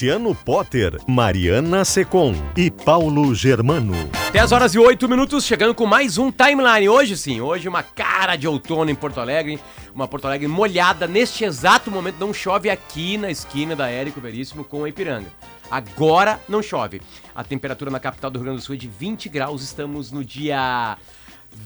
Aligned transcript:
Luciano 0.00 0.34
Potter, 0.34 0.98
Mariana 1.06 1.84
Secom 1.84 2.34
e 2.56 2.70
Paulo 2.70 3.34
Germano. 3.34 3.92
10 4.32 4.52
horas 4.52 4.74
e 4.74 4.78
8 4.78 5.06
minutos, 5.06 5.44
chegando 5.44 5.74
com 5.74 5.84
mais 5.84 6.16
um 6.16 6.32
timeline. 6.32 6.88
Hoje 6.88 7.18
sim, 7.18 7.42
hoje 7.42 7.68
uma 7.68 7.82
cara 7.82 8.34
de 8.34 8.48
outono 8.48 8.90
em 8.90 8.94
Porto 8.94 9.20
Alegre. 9.20 9.60
Uma 9.94 10.08
Porto 10.08 10.24
Alegre 10.24 10.48
molhada. 10.48 11.06
Neste 11.06 11.44
exato 11.44 11.90
momento 11.90 12.16
não 12.18 12.32
chove 12.32 12.70
aqui 12.70 13.18
na 13.18 13.30
esquina 13.30 13.76
da 13.76 13.90
Érico 13.90 14.22
Veríssimo 14.22 14.64
com 14.64 14.84
a 14.84 14.88
Ipiranga. 14.88 15.28
Agora 15.70 16.40
não 16.48 16.62
chove. 16.62 17.02
A 17.34 17.44
temperatura 17.44 17.90
na 17.90 18.00
capital 18.00 18.30
do 18.30 18.38
Rio 18.38 18.44
Grande 18.44 18.60
do 18.60 18.64
Sul 18.64 18.76
é 18.76 18.78
de 18.78 18.88
20 18.88 19.28
graus. 19.28 19.62
Estamos 19.62 20.10
no 20.10 20.24
dia 20.24 20.96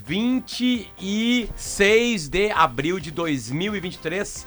26 0.07 2.29
de 2.29 2.51
abril 2.51 2.99
de 2.99 3.13
2023. 3.13 4.45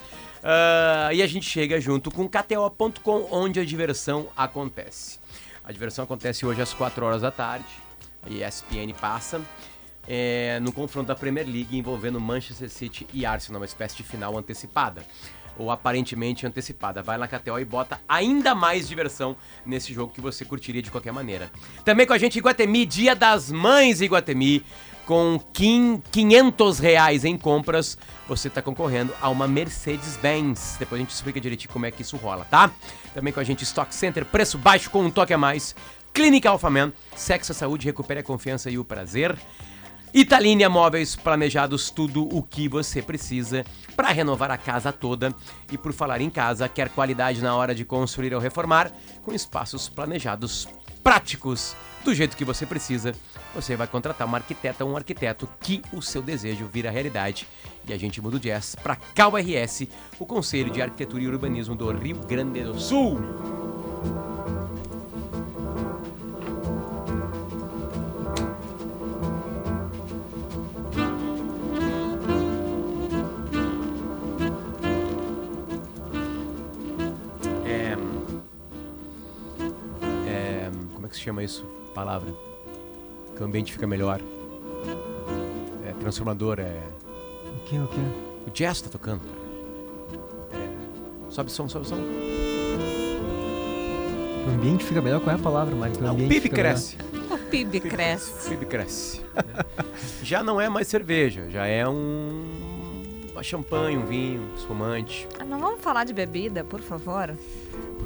Uh, 0.48 1.12
e 1.12 1.22
a 1.22 1.28
gente 1.28 1.45
chega 1.45 1.78
junto 1.81 2.09
com 2.09 2.26
KTO.com, 2.26 3.28
onde 3.30 3.59
a 3.59 3.66
diversão 3.66 4.30
acontece. 4.36 5.20
A 5.62 5.73
diversão 5.73 6.06
acontece 6.06 6.45
hoje 6.45 6.62
às 6.62 6.73
4 6.73 7.06
horas 7.06 7.22
da 7.22 7.31
tarde. 7.31 7.66
A 8.23 8.30
ESPN 8.30 8.94
passa. 8.98 9.42
É, 10.08 10.58
no 10.62 10.72
confronto 10.72 11.08
da 11.08 11.16
Premier 11.16 11.45
League 11.45 11.78
envolvendo 11.78 12.18
Manchester 12.22 12.70
City 12.70 13.06
e 13.14 13.25
Arsenal, 13.25 13.59
uma 13.59 13.66
espécie 13.66 13.98
de 13.98 14.03
final 14.03 14.38
antecipada. 14.38 15.06
Ou 15.58 15.70
aparentemente 15.70 16.48
antecipada. 16.48 17.03
Vai 17.03 17.18
na 17.18 17.28
KTO 17.28 17.59
e 17.59 17.66
bota 17.66 18.00
ainda 18.08 18.56
mais 18.56 18.88
diversão 18.88 19.36
nesse 19.66 19.94
jogo 19.94 20.14
que 20.14 20.22
você 20.22 20.45
curtiria 20.45 20.81
de 20.81 20.90
qualquer 20.90 21.12
maneira. 21.12 21.52
Também 21.84 22.08
com 22.08 22.14
a 22.14 22.18
gente 22.18 22.38
Iguatemi, 22.38 22.86
Dia 22.86 23.14
das 23.14 23.52
Mães 23.52 24.00
Iguatemi 24.00 24.64
com 25.08 25.39
500 26.11 26.80
reais 26.80 27.23
em 27.23 27.38
compras, 27.38 27.97
você 28.27 28.50
está 28.50 28.61
concorrendo 28.61 29.13
a 29.22 29.30
uma 29.30 29.47
Mercedes-Benz. 29.47 30.75
Depois 30.77 31.00
a 31.00 31.02
gente 31.02 31.13
explica 31.13 31.39
direitinho 31.39 31.72
como 31.72 31.86
é 31.86 31.91
que 31.91 32.02
isso 32.02 32.17
rola, 32.17 32.44
tá? 32.44 32.69
Também 33.13 33.31
com 33.31 33.39
a 33.39 33.44
gente 33.44 33.63
Stock 33.63 33.95
Center, 33.95 34.25
preço 34.25 34.58
baixo 34.58 34.89
com 34.89 35.05
um 35.05 35.09
toque 35.09 35.33
a 35.33 35.38
mais. 35.38 35.73
Clínica 36.13 36.50
Alphaman, 36.50 36.91
sexo, 37.16 37.53
saúde, 37.53 37.85
recupere 37.85 38.19
a 38.19 38.23
confiança 38.23 38.69
e 38.69 38.78
o 38.78 38.83
prazer. 38.83 39.33
Italínia 40.13 40.69
Móveis 40.69 41.16
Planejados, 41.16 41.89
tudo 41.89 42.28
o 42.35 42.44
que 42.44 42.67
você 42.67 43.02
precisa 43.02 43.63
para 43.95 44.09
renovar 44.09 44.52
a 44.52 44.58
casa 44.58 44.91
toda. 44.91 45.33
E 45.72 45.78
por 45.78 45.94
falar 45.94 46.19
em 46.19 46.30
casa, 46.30 46.67
quer 46.67 46.89
qualidade 46.89 47.41
na 47.41 47.55
hora 47.55 47.73
de 47.73 47.85
construir 47.85 48.33
ou 48.33 48.41
reformar, 48.41 48.91
com 49.23 49.33
espaços 49.33 49.88
planejados 49.88 50.67
práticos, 51.02 51.78
do 52.03 52.13
jeito 52.13 52.35
que 52.35 52.44
você 52.44 52.66
precisa 52.66 53.16
você 53.53 53.76
vai 53.76 53.88
contratar 53.88 54.28
uma 54.28 54.38
arquiteta 54.38 54.84
ou 54.86 54.92
um 54.92 54.98
arquiteto 54.98 55.48
que 55.59 55.81
o 55.94 56.02
seu 56.02 56.22
desejo 56.22 56.66
vira 56.66 56.92
realidade. 56.92 57.48
E 57.88 57.94
a 57.94 57.98
gente 57.98 58.22
muda 58.22 58.38
o 58.38 58.40
jazz 58.40 58.75
para 58.75 58.96
CalRS, 58.96 59.88
o 60.19 60.25
Conselho 60.25 60.69
de 60.72 60.81
Arquitetura 60.81 61.24
e 61.24 61.28
Urbanismo 61.28 61.75
do 61.75 61.91
Rio 61.91 62.18
Grande 62.25 62.63
do 62.63 62.80
Sul. 62.80 63.19
É, 77.66 77.97
é, 80.28 80.72
como 80.94 81.06
é 81.06 81.09
que 81.09 81.16
se 81.16 81.22
chama 81.22 81.44
isso? 81.44 81.66
Palavra 81.94 82.47
que 83.38 83.44
o 83.44 83.46
ambiente 83.46 83.72
fica 83.72 83.86
melhor. 83.86 84.20
É 85.86 85.94
transformador, 86.00 86.59
é. 86.59 86.81
O 87.46 87.59
que, 87.66 87.78
o 87.78 87.88
que? 87.88 88.00
O 88.48 88.52
jazz 88.52 88.81
tá 88.81 88.90
tocando, 88.90 89.22
cara. 89.22 90.64
É... 90.64 91.31
Sobe 91.31 91.52
som, 91.52 91.70
sobe 91.70 91.88
som. 91.88 91.98
O 94.46 94.50
ambiente 94.50 94.84
fica 94.84 95.02
melhor, 95.02 95.22
qual 95.22 95.36
é 95.36 95.40
a 95.40 95.42
palavra, 95.42 95.75
Mário? 95.75 95.96
O, 96.03 96.25
o 96.25 96.28
PIB 96.28 96.50
cresce. 96.50 96.98
O 97.30 97.38
PIB 97.38 97.80
cresce. 97.81 98.48
O 98.48 98.50
PIB 98.50 98.66
cresce. 98.66 99.22
Já 100.24 100.42
não 100.42 100.59
é 100.59 100.68
mais 100.68 100.88
cerveja, 100.88 101.48
já 101.50 101.68
é 101.68 101.88
um. 101.88 102.66
Uma 103.34 103.44
champanhe, 103.44 103.98
um 103.98 104.06
vinho, 104.06 104.42
um 104.42 104.56
espumante. 104.56 105.28
Ah, 105.40 105.46
não 105.46 105.59
vamos 105.59 105.81
falar 105.81 106.06
de 106.06 106.14
bebida, 106.14 106.64
por 106.64 106.81
favor. 106.81 107.36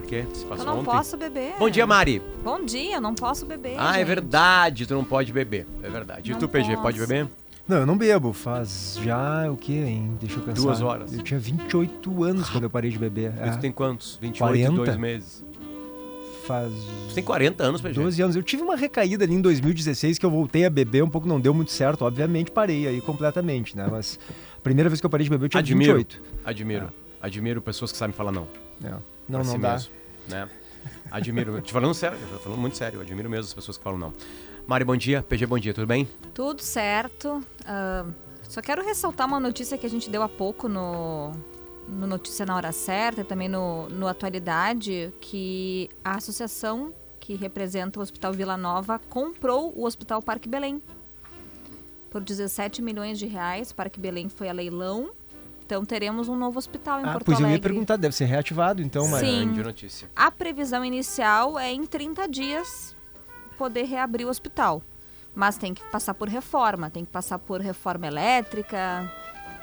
Por 0.02 0.08
quê? 0.10 0.26
Se 0.34 0.46
passou 0.46 0.66
eu 0.66 0.72
não 0.72 0.80
ontem? 0.80 0.92
posso 0.92 1.16
beber. 1.18 1.54
Bom 1.60 1.70
dia, 1.70 1.86
Mari. 1.86 2.22
Bom 2.44 2.66
dia, 2.66 2.96
eu 2.96 3.02
não 3.02 3.14
posso 3.14 3.46
beber. 3.46 3.76
Ah, 3.78 3.94
é 3.96 4.00
gente. 4.00 4.08
verdade, 4.08 4.86
tu 4.88 4.94
não 4.96 5.04
pode 5.04 5.32
beber. 5.32 5.68
É 5.84 5.90
verdade. 5.90 6.30
E 6.30 6.34
Não 6.34 6.40
tu, 6.40 6.48
PG, 6.50 6.70
posso. 6.72 6.82
pode 6.82 7.00
beber? 7.00 7.28
Não, 7.68 7.78
eu 7.78 7.86
não 7.86 7.96
bebo. 7.98 8.34
Faz 8.34 9.00
já 9.02 9.50
o 9.50 9.56
quê, 9.56 9.74
hein? 9.74 10.18
Deixa 10.20 10.38
eu 10.38 10.44
pensar. 10.44 10.62
Duas 10.62 10.82
horas. 10.82 11.14
Eu 11.14 11.22
tinha 11.24 11.40
28 11.40 12.24
anos 12.24 12.50
quando 12.50 12.64
eu 12.64 12.70
parei 12.70 12.90
de 12.90 12.98
beber. 12.98 13.32
E 13.38 13.48
É, 13.48 13.52
tu 13.52 13.60
tem 13.60 13.72
quantos? 13.72 14.18
28 14.20 14.38
40? 14.40 14.72
e 14.72 14.76
dois 14.86 14.98
meses. 14.98 15.46
Faz 16.46 16.74
Tu 17.10 17.14
tem 17.14 17.24
40 17.24 17.64
anos, 17.64 17.80
PG. 17.82 17.94
12 17.94 18.22
anos. 18.24 18.36
Eu 18.36 18.42
tive 18.44 18.64
uma 18.64 18.76
recaída 18.76 19.24
ali 19.24 19.36
em 19.36 19.42
2016 19.42 20.18
que 20.18 20.26
eu 20.26 20.32
voltei 20.32 20.66
a 20.66 20.70
beber, 20.70 21.04
um 21.04 21.10
pouco 21.10 21.28
não 21.28 21.40
deu 21.40 21.54
muito 21.54 21.72
certo. 21.72 22.04
Obviamente 22.04 22.50
parei 22.52 22.88
aí 22.88 23.00
completamente, 23.00 23.78
né? 23.78 23.88
Mas 23.90 24.20
a 24.58 24.62
primeira 24.62 24.90
vez 24.90 25.00
que 25.00 25.06
eu 25.06 25.10
parei 25.10 25.24
de 25.24 25.30
beber 25.30 25.46
eu 25.46 25.50
tinha 25.50 25.60
Admiro. 25.62 25.98
28. 25.98 26.22
Admiro. 26.44 26.90
Admiro 27.22 27.62
pessoas 27.62 27.92
que 27.92 27.98
sabem 27.98 28.14
falar 28.16 28.32
não. 28.32 28.48
É. 28.84 28.92
Pra 29.32 29.40
Não, 29.40 29.46
não 29.46 29.54
si 29.54 29.58
dá. 29.60 29.72
mesmo, 29.74 29.92
né? 30.28 30.50
Admiro. 31.10 31.62
Te 31.62 31.72
falando 31.74 31.94
sério, 31.94 32.18
tô 32.32 32.40
falando 32.40 32.60
muito 32.60 32.78
sério. 32.78 32.98
eu 32.98 33.02
Admiro 33.02 33.30
mesmo 33.30 33.46
as 33.46 33.54
pessoas 33.54 33.78
que 33.78 33.84
falam 33.84 34.00
não. 34.00 34.14
Mari, 34.66 34.84
bom 34.86 34.96
dia. 34.96 35.22
PG, 35.24 35.46
bom 35.46 35.60
dia. 35.60 35.74
Tudo 35.74 35.88
bem? 35.88 36.08
Tudo 36.34 36.62
certo. 36.62 37.44
Ah, 37.66 38.06
só 38.44 38.62
quero 38.62 38.84
ressaltar 38.84 39.28
uma 39.28 39.40
notícia 39.40 39.78
que 39.78 39.86
a 39.86 39.90
gente 39.90 40.10
deu 40.10 40.22
há 40.24 40.30
pouco 40.30 40.68
no, 40.68 41.32
no 41.88 42.08
Notícia 42.08 42.46
na 42.46 42.56
Hora 42.56 42.72
Certa 42.72 43.22
e 43.22 43.24
também 43.24 43.48
no, 43.50 43.88
no 43.90 44.08
Atualidade, 44.08 45.14
que 45.22 45.90
a 46.04 46.16
associação 46.16 46.94
que 47.20 47.36
representa 47.36 48.00
o 48.00 48.02
Hospital 48.02 48.34
Vila 48.34 48.58
Nova 48.58 49.00
comprou 49.10 49.72
o 49.76 49.86
Hospital 49.86 50.22
Parque 50.22 50.50
Belém. 50.50 50.82
Por 52.10 52.22
17 52.22 52.82
milhões 52.82 53.18
de 53.20 53.26
reais, 53.26 53.72
Parque 53.72 54.00
Belém 54.00 54.28
foi 54.28 54.50
a 54.50 54.52
leilão. 54.52 55.12
Então 55.72 55.86
teremos 55.86 56.28
um 56.28 56.36
novo 56.36 56.60
hospital 56.60 57.00
em 57.00 57.06
Ah, 57.06 57.14
Porto 57.14 57.24
pois 57.28 57.40
eu 57.40 57.46
ia 57.46 57.52
Alegre. 57.52 57.62
perguntar, 57.70 57.96
deve 57.96 58.14
ser 58.14 58.26
reativado 58.26 58.82
então, 58.82 59.08
mas 59.08 59.22
Sim. 59.22 59.46
Grande 59.46 59.64
notícia. 59.64 60.10
A 60.14 60.30
previsão 60.30 60.84
inicial 60.84 61.58
é 61.58 61.72
em 61.72 61.86
30 61.86 62.28
dias 62.28 62.94
poder 63.58 63.84
reabrir 63.86 64.26
o 64.28 64.30
hospital. 64.30 64.84
Mas 65.34 65.58
tem 65.58 65.74
que 65.74 65.82
passar 65.86 66.14
por 66.14 66.28
reforma, 66.28 66.90
tem 66.90 67.06
que 67.06 67.12
passar 67.12 67.40
por 67.40 67.62
reforma 67.62 68.06
elétrica. 68.06 69.10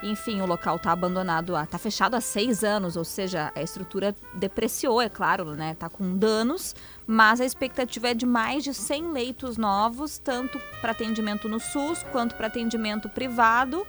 Enfim, 0.02 0.40
o 0.40 0.46
local 0.46 0.76
está 0.76 0.92
abandonado, 0.92 1.54
há- 1.54 1.66
tá 1.66 1.76
fechado 1.76 2.14
há 2.16 2.22
seis 2.22 2.64
anos, 2.64 2.96
ou 2.96 3.04
seja, 3.04 3.52
a 3.54 3.60
estrutura 3.60 4.16
depreciou, 4.32 5.02
é 5.02 5.10
claro, 5.10 5.54
né? 5.56 5.74
Tá 5.78 5.90
com 5.90 6.16
danos, 6.16 6.74
mas 7.06 7.38
a 7.38 7.44
expectativa 7.44 8.08
é 8.08 8.14
de 8.14 8.24
mais 8.24 8.64
de 8.64 8.72
100 8.72 9.12
leitos 9.12 9.58
novos, 9.58 10.16
tanto 10.18 10.58
para 10.80 10.92
atendimento 10.92 11.50
no 11.50 11.60
SUS 11.60 12.02
quanto 12.12 12.34
para 12.34 12.46
atendimento 12.46 13.10
privado. 13.10 13.86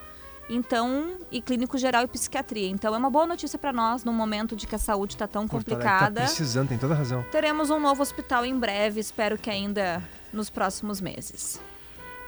Então, 0.50 1.12
e 1.32 1.42
clínico 1.42 1.78
geral 1.78 2.04
e 2.04 2.08
psiquiatria. 2.08 2.68
Então, 2.70 2.94
é 2.96 2.98
uma 2.98 3.10
boa 3.10 3.28
notícia 3.28 3.60
para 3.60 3.72
nós 3.72 4.04
no 4.04 4.12
momento 4.12 4.56
de 4.56 4.66
que 4.66 4.74
a 4.76 4.80
saúde 4.80 5.14
está 5.14 5.28
tão 5.28 5.48
Porto 5.48 5.68
Alegre 5.70 5.84
complicada. 5.88 6.22
Tá 6.22 6.26
precisando, 6.28 6.70
tem 6.70 6.78
toda 6.78 6.96
razão. 6.96 7.24
Teremos 7.32 7.70
um 7.70 7.80
novo 7.80 8.02
hospital 8.02 8.44
em 8.46 8.58
breve, 8.58 9.00
espero 9.00 9.38
que 9.38 9.50
ainda 9.50 10.02
nos 10.34 10.50
próximos 10.50 11.00
meses. 11.00 11.62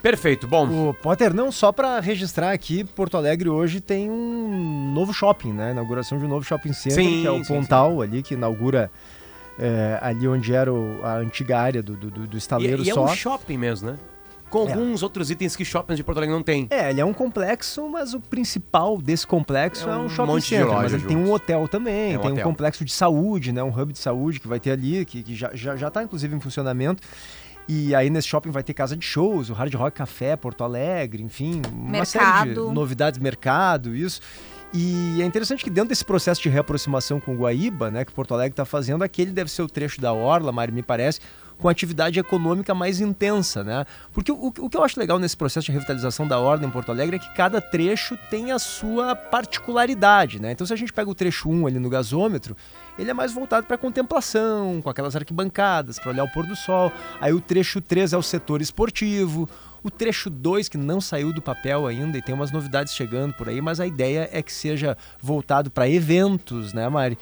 Perfeito. 0.00 0.46
Bom, 0.48 0.88
O 0.90 0.94
Potter, 0.94 1.32
não 1.34 1.50
só 1.52 1.70
para 1.72 1.98
registrar 2.00 2.50
aqui, 2.52 2.82
Porto 2.84 3.16
Alegre 3.16 3.48
hoje 3.48 3.80
tem 3.80 4.10
um 4.10 4.92
novo 4.92 5.12
shopping, 5.12 5.52
né? 5.52 5.70
Inauguração 5.72 6.18
de 6.18 6.24
um 6.24 6.28
novo 6.28 6.44
shopping 6.44 6.72
center, 6.72 7.04
Sim, 7.04 7.20
que 7.22 7.26
é 7.26 7.30
o 7.30 7.44
sim, 7.44 7.54
Pontal 7.54 8.00
ali, 8.02 8.22
que 8.22 8.34
inaugura 8.34 8.90
é, 9.58 9.98
ali 10.02 10.26
onde 10.26 10.52
era 10.54 10.72
o- 10.72 11.00
a 11.04 11.16
antiga 11.18 11.58
área 11.60 11.82
do, 11.82 11.94
do, 11.94 12.10
do- 12.10 12.34
e, 12.34 12.38
estaleiro 12.38 12.82
e 12.82 12.90
é 12.90 12.94
só. 12.94 13.04
um 13.04 13.08
shopping 13.14 13.56
mesmo, 13.58 13.90
né? 13.92 13.98
Com 14.52 14.68
É. 14.68 14.72
alguns 14.72 15.02
outros 15.02 15.30
itens 15.30 15.56
que 15.56 15.64
shoppings 15.64 15.96
de 15.96 16.04
Porto 16.04 16.18
Alegre 16.18 16.34
não 16.34 16.42
tem. 16.42 16.66
É, 16.70 16.90
ele 16.90 17.00
é 17.00 17.04
um 17.04 17.12
complexo, 17.14 17.88
mas 17.88 18.12
o 18.14 18.20
principal 18.20 18.98
desse 19.00 19.26
complexo 19.26 19.88
É 19.88 19.92
é 19.92 19.96
um, 19.96 20.08
shopping 20.08 20.30
monte 20.32 20.42
de 20.42 20.48
center. 20.50 20.66
mas 20.74 20.92
ele 20.92 21.02
tem 21.06 21.16
juntos. 21.16 21.30
um 21.30 21.32
hotel 21.32 21.66
também, 21.68 22.12
É 22.12 22.18
um 22.18 22.20
tem 22.22 22.32
hotel. 22.32 22.46
um 22.46 22.50
complexo 22.50 22.84
de 22.84 22.92
saúde, 22.92 23.50
né? 23.52 23.62
Um 23.62 23.70
hub 23.70 23.92
de 23.92 23.98
saúde 23.98 24.38
que 24.38 24.46
vai 24.46 24.60
ter 24.60 24.70
ali, 24.72 25.04
que, 25.06 25.22
que 25.22 25.34
já, 25.34 25.50
já, 25.54 25.74
já 25.74 25.90
tá 25.90 26.02
inclusive 26.02 26.36
em 26.36 26.40
funcionamento. 26.40 27.02
E 27.68 27.94
aí 27.94 28.10
nesse 28.10 28.28
shopping 28.28 28.50
vai 28.50 28.62
ter 28.62 28.74
casa 28.74 28.96
de 28.96 29.04
shows, 29.06 29.48
o 29.48 29.52
Hard 29.54 29.72
Rock 29.74 29.96
Café, 29.96 30.36
Porto 30.36 30.64
Alegre, 30.64 31.22
enfim, 31.22 31.62
uma 31.72 32.04
série 32.04 32.24
Mercado. 32.24 32.68
de 32.68 32.74
novidades, 32.74 33.18
mercado, 33.20 33.94
isso. 33.96 34.20
E 34.74 35.20
é 35.22 35.24
interessante 35.24 35.62
que 35.62 35.70
dentro 35.70 35.90
desse 35.90 36.04
processo 36.04 36.42
de 36.42 36.48
reaproximação 36.48 37.20
com 37.20 37.34
o 37.34 37.36
Guaíba, 37.38 37.90
né, 37.90 38.04
que 38.04 38.12
Porto 38.12 38.34
Alegre 38.34 38.52
está 38.54 38.64
fazendo, 38.64 39.04
aquele 39.04 39.30
deve 39.30 39.50
ser 39.50 39.62
o 39.62 39.68
trecho 39.68 40.00
da 40.00 40.12
Orla, 40.12 40.50
Mari, 40.50 40.72
me 40.72 40.82
parece, 40.82 41.20
com 41.62 41.68
atividade 41.68 42.18
econômica 42.18 42.74
mais 42.74 43.00
intensa, 43.00 43.62
né? 43.62 43.86
Porque 44.12 44.32
o, 44.32 44.52
o 44.58 44.68
que 44.68 44.76
eu 44.76 44.82
acho 44.82 44.98
legal 44.98 45.18
nesse 45.20 45.36
processo 45.36 45.66
de 45.66 45.72
revitalização 45.72 46.26
da 46.26 46.38
Orla 46.38 46.66
em 46.66 46.70
Porto 46.70 46.90
Alegre 46.90 47.16
é 47.16 47.18
que 47.20 47.32
cada 47.34 47.60
trecho 47.60 48.18
tem 48.28 48.50
a 48.50 48.58
sua 48.58 49.14
particularidade, 49.14 50.42
né? 50.42 50.50
Então 50.50 50.66
se 50.66 50.72
a 50.72 50.76
gente 50.76 50.92
pega 50.92 51.08
o 51.08 51.14
trecho 51.14 51.48
1 51.48 51.68
ali 51.68 51.78
no 51.78 51.88
gasômetro, 51.88 52.56
ele 52.98 53.10
é 53.10 53.14
mais 53.14 53.32
voltado 53.32 53.64
para 53.64 53.78
contemplação, 53.78 54.82
com 54.82 54.90
aquelas 54.90 55.14
arquibancadas, 55.14 56.00
para 56.00 56.10
olhar 56.10 56.24
o 56.24 56.28
pôr 56.28 56.44
do 56.44 56.56
sol. 56.56 56.92
Aí 57.20 57.32
o 57.32 57.40
trecho 57.40 57.80
3 57.80 58.12
é 58.12 58.16
o 58.18 58.22
setor 58.22 58.60
esportivo. 58.60 59.48
O 59.84 59.90
trecho 59.90 60.28
2, 60.28 60.68
que 60.68 60.76
não 60.76 61.00
saiu 61.00 61.32
do 61.32 61.40
papel 61.40 61.86
ainda 61.86 62.18
e 62.18 62.22
tem 62.22 62.34
umas 62.34 62.50
novidades 62.50 62.92
chegando 62.92 63.34
por 63.34 63.48
aí, 63.48 63.60
mas 63.60 63.78
a 63.78 63.86
ideia 63.86 64.28
é 64.32 64.42
que 64.42 64.52
seja 64.52 64.96
voltado 65.20 65.70
para 65.70 65.88
eventos, 65.88 66.72
né, 66.72 66.88
Mari? 66.88 67.16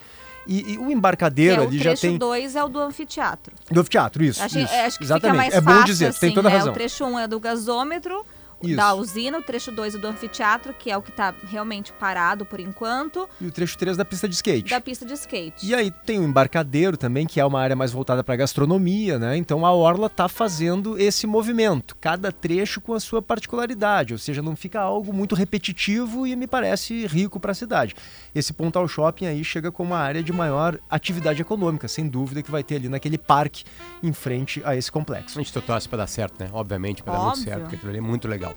E, 0.51 0.73
e 0.73 0.79
o 0.79 0.87
Que 0.87 0.93
embarcadeiro 0.93 1.63
é 1.63 1.65
o 1.65 1.69
ali 1.69 1.79
já 1.79 1.91
trecho 1.91 2.03
tem. 2.03 2.19
2 2.19 2.57
é 2.57 2.65
o 2.65 2.69
do 2.69 2.81
anfiteatro. 2.81 3.55
Do 3.71 3.85
teatro, 3.85 4.25
isso. 4.25 4.43
Acho, 4.43 4.59
isso 4.59 4.75
é, 4.75 4.85
acho 4.85 4.99
que 4.99 5.05
exatamente. 5.05 5.31
fica 5.31 5.37
mais 5.37 5.55
é 5.55 5.61
bom 5.61 5.71
fácil, 5.71 5.87
dizer, 5.87 6.07
assim, 6.07 6.19
tem 6.19 6.35
toda 6.35 6.49
a 6.49 6.51
né? 6.51 6.57
razão. 6.57 6.73
O 6.73 6.75
trecho 6.75 7.05
1 7.05 7.09
um 7.09 7.19
é 7.21 7.29
do 7.29 7.39
gasômetro, 7.39 8.27
Isso. 8.63 8.77
da 8.77 8.95
usina, 8.95 9.39
o 9.39 9.43
trecho 9.43 9.71
2 9.73 9.95
é 9.95 9.99
do 9.99 10.07
anfiteatro, 10.07 10.75
que 10.79 10.91
é 10.91 10.97
o 10.97 11.03
que 11.03 11.11
tá 11.13 11.35
realmente 11.49 11.93
parado 11.93 12.45
por 12.45 12.61
enquanto, 12.61 13.29
E 13.41 13.47
o 13.47 13.51
trecho 13.51 13.77
3 13.79 13.97
da 13.97 14.05
pista 14.05 14.29
de 14.29 14.35
skate. 14.35 14.71
da 14.71 14.81
pista 14.81 15.05
de 15.07 15.15
skate. 15.15 15.67
E 15.67 15.75
aí 15.75 15.91
tem 15.91 16.19
o 16.19 16.25
embarcadeiro 16.25 16.97
também, 16.97 17.27
que 17.27 17.41
é 17.41 17.45
uma 17.45 17.61
área 17.61 17.75
mais 17.77 17.93
voltada 17.93 18.23
para 18.23 18.37
gastronomia, 18.37 19.19
né? 19.19 19.37
Então 19.37 19.65
a 19.65 19.73
Orla 19.73 20.07
está 20.07 20.29
fazendo 20.29 20.99
esse 20.99 21.27
movimento, 21.27 21.97
cada 22.01 22.31
trecho 22.33 22.81
com 22.81 22.93
a 22.95 23.01
sua 23.01 23.23
particularidade, 23.23 24.13
ou 24.13 24.19
seja, 24.19 24.43
não 24.43 24.55
fica 24.57 24.81
algo 24.81 25.13
muito 25.13 25.35
repetitivo 25.35 26.27
e 26.27 26.35
me 26.37 26.47
parece 26.47 27.07
rico 27.07 27.39
para 27.41 27.53
a 27.53 27.55
cidade. 27.55 27.95
Esse 28.35 28.53
Pontal 28.53 28.87
Shopping 28.87 29.27
aí 29.27 29.43
chega 29.45 29.71
com 29.73 29.83
uma 29.83 29.99
área 29.99 30.23
de 30.23 30.33
maior 30.33 30.79
atividade 30.89 31.41
econômica, 31.43 31.89
sem 31.89 32.09
dúvida 32.09 32.43
que 32.43 32.51
vai 32.51 32.63
ter 32.63 32.77
ali 32.77 32.89
naquele 32.89 33.19
parque 33.19 33.65
em 34.03 34.13
frente 34.13 34.61
a 34.65 34.77
esse 34.77 34.91
complexo. 34.91 35.39
A 35.39 35.43
gente 35.43 35.53
torce 35.61 35.89
pra 35.89 35.99
dar 35.99 36.07
certo, 36.07 36.43
né? 36.43 36.51
Obviamente, 36.53 37.03
pra 37.03 37.15
dar 37.15 37.21
muito 37.25 37.39
certo, 37.41 37.61
porque 37.63 37.77
aquilo 37.77 37.91
ali 37.91 37.99
é 37.99 38.03
muito 38.03 38.29
legal. 38.29 38.50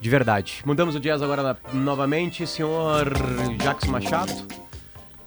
De 0.00 0.10
verdade. 0.10 0.62
Mudamos 0.64 0.94
o 0.94 1.00
jazz 1.00 1.22
agora 1.22 1.58
novamente, 1.72 2.46
senhor 2.46 3.12
Jackson 3.62 3.90
Machado. 3.90 4.32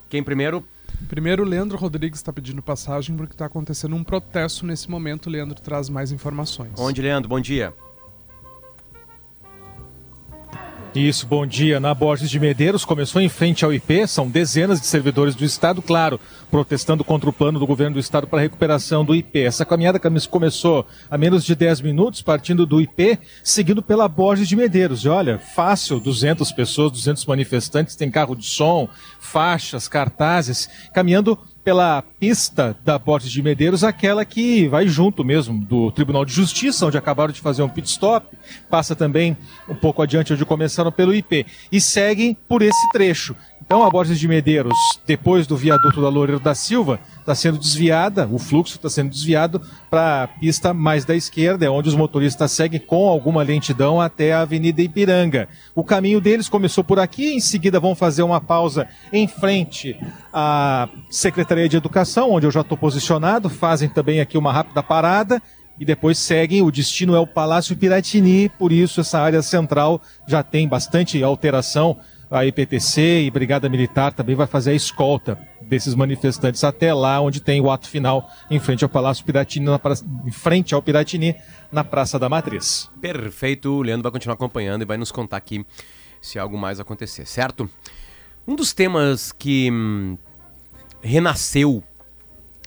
Quem 0.09 0.23
primeiro? 0.23 0.63
Primeiro, 1.07 1.43
o 1.43 1.45
Leandro 1.45 1.77
Rodrigues 1.77 2.19
está 2.19 2.33
pedindo 2.33 2.61
passagem 2.61 3.15
porque 3.15 3.33
está 3.33 3.45
acontecendo 3.45 3.95
um 3.95 4.03
protesto 4.03 4.65
nesse 4.65 4.89
momento. 4.89 5.27
O 5.27 5.29
Leandro 5.29 5.59
traz 5.61 5.89
mais 5.89 6.11
informações. 6.11 6.71
Onde, 6.77 7.01
Leandro? 7.01 7.29
Bom 7.29 7.39
dia. 7.39 7.73
Isso, 10.95 11.27
bom 11.27 11.45
dia. 11.45 11.79
Na 11.79 11.93
Borges 11.93 12.27
de 12.29 12.39
Medeiros 12.39 12.83
começou 12.83 13.21
em 13.21 13.29
frente 13.29 13.63
ao 13.63 13.71
IP, 13.71 14.07
são 14.07 14.27
dezenas 14.27 14.81
de 14.81 14.87
servidores 14.87 15.35
do 15.35 15.45
Estado, 15.45 15.79
claro, 15.79 16.19
protestando 16.49 17.03
contra 17.03 17.29
o 17.29 17.33
plano 17.33 17.59
do 17.59 17.67
governo 17.67 17.95
do 17.95 17.99
Estado 17.99 18.25
para 18.25 18.39
a 18.39 18.41
recuperação 18.41 19.05
do 19.05 19.13
IP. 19.13 19.41
Essa 19.41 19.63
caminhada 19.63 19.99
come- 19.99 20.19
começou 20.27 20.87
há 21.11 21.15
menos 21.15 21.45
de 21.45 21.53
10 21.53 21.81
minutos, 21.81 22.23
partindo 22.23 22.65
do 22.65 22.81
IP, 22.81 23.19
seguindo 23.43 23.83
pela 23.83 24.07
Borges 24.07 24.47
de 24.47 24.55
Medeiros. 24.55 25.01
E 25.03 25.09
olha, 25.09 25.37
fácil, 25.37 25.99
200 25.99 26.51
pessoas, 26.51 26.91
200 26.93 27.25
manifestantes, 27.27 27.95
tem 27.95 28.09
carro 28.09 28.35
de 28.35 28.45
som, 28.45 28.89
faixas, 29.19 29.87
cartazes, 29.87 30.67
caminhando 30.95 31.37
pela 31.67 32.01
pista 32.01 32.77
da 32.85 32.97
Borges 32.97 33.29
de 33.29 33.43
Medeiros, 33.43 33.83
aquela 33.83 34.23
que 34.23 34.69
vai 34.69 34.87
junto 34.87 35.21
mesmo 35.21 35.65
do 35.65 35.91
Tribunal 35.91 36.23
de 36.23 36.31
Justiça, 36.31 36.85
onde 36.85 36.97
acabaram 36.97 37.33
de 37.33 37.41
fazer 37.41 37.61
um 37.61 37.67
pit 37.67 37.89
stop, 37.89 38.25
passa 38.69 38.95
também 38.95 39.35
um 39.67 39.75
pouco 39.75 40.01
adiante 40.01 40.31
onde 40.31 40.45
começaram 40.45 40.93
pelo 40.93 41.13
IP, 41.13 41.45
e 41.69 41.81
seguem 41.81 42.33
por 42.47 42.61
esse 42.61 42.89
trecho. 42.93 43.35
Então 43.67 43.83
a 43.83 43.89
Borges 43.89 44.17
de 44.17 44.29
Medeiros, 44.29 44.77
depois 45.05 45.45
do 45.45 45.57
viaduto 45.57 46.01
da 46.01 46.07
Loureiro 46.07 46.39
da 46.39 46.55
Silva, 46.55 47.01
está 47.19 47.35
sendo 47.35 47.57
desviada, 47.57 48.25
o 48.25 48.39
fluxo 48.39 48.77
está 48.77 48.89
sendo 48.89 49.09
desviado 49.09 49.61
para 49.89 50.23
a 50.23 50.27
pista 50.29 50.73
mais 50.73 51.03
da 51.03 51.13
esquerda, 51.13 51.65
é 51.65 51.69
onde 51.69 51.89
os 51.89 51.95
motoristas 51.95 52.49
seguem 52.53 52.79
com 52.79 53.09
alguma 53.09 53.43
lentidão 53.43 53.99
até 53.99 54.33
a 54.33 54.39
Avenida 54.39 54.81
Ipiranga. 54.81 55.49
O 55.75 55.83
caminho 55.83 56.21
deles 56.21 56.47
começou 56.47 56.81
por 56.81 56.97
aqui, 56.97 57.33
em 57.33 57.41
seguida 57.41 57.77
vão 57.77 57.93
fazer 57.93 58.23
uma 58.23 58.39
pausa 58.39 58.87
em 59.11 59.27
frente 59.27 59.99
à 60.31 60.87
Secretaria 61.11 61.67
de 61.67 61.75
Educação, 61.75 62.31
onde 62.31 62.47
eu 62.47 62.51
já 62.51 62.61
estou 62.61 62.77
posicionado, 62.77 63.49
fazem 63.49 63.89
também 63.89 64.21
aqui 64.21 64.37
uma 64.37 64.53
rápida 64.53 64.81
parada 64.81 65.43
e 65.77 65.83
depois 65.83 66.17
seguem. 66.17 66.61
O 66.61 66.71
destino 66.71 67.13
é 67.15 67.19
o 67.19 67.27
Palácio 67.27 67.75
Piratini, 67.75 68.47
por 68.47 68.71
isso 68.71 69.01
essa 69.01 69.19
área 69.19 69.41
central 69.41 70.01
já 70.25 70.41
tem 70.41 70.69
bastante 70.69 71.21
alteração. 71.21 71.97
A 72.29 72.45
IPTC 72.45 73.21
e 73.21 73.31
Brigada 73.31 73.69
Militar 73.69 74.11
também 74.11 74.35
vai 74.35 74.47
fazer 74.47 74.71
a 74.71 74.73
escolta 74.73 75.39
desses 75.61 75.95
manifestantes 75.95 76.63
até 76.63 76.93
lá, 76.93 77.21
onde 77.21 77.39
tem 77.39 77.61
o 77.61 77.71
ato 77.71 77.87
final 77.87 78.29
em 78.49 78.59
frente 78.59 78.83
ao 78.83 78.89
Palácio 78.89 79.23
Piratini, 79.23 79.67
em 80.25 80.31
frente 80.31 80.75
ao 80.75 80.81
Piratini, 80.81 81.35
na 81.71 81.83
Praça 81.83 82.19
da 82.19 82.27
Matriz. 82.27 82.89
Perfeito. 82.99 83.71
O 83.71 83.81
Leandro 83.81 84.03
vai 84.03 84.11
continuar 84.11 84.35
acompanhando 84.35 84.81
e 84.81 84.85
vai 84.85 84.97
nos 84.97 85.11
contar 85.11 85.37
aqui 85.37 85.65
se 86.21 86.37
algo 86.37 86.57
mais 86.57 86.79
acontecer, 86.79 87.25
certo? 87.25 87.69
Um 88.45 88.55
dos 88.55 88.73
temas 88.73 89.31
que 89.31 89.69
hum, 89.71 90.17
renasceu, 91.01 91.83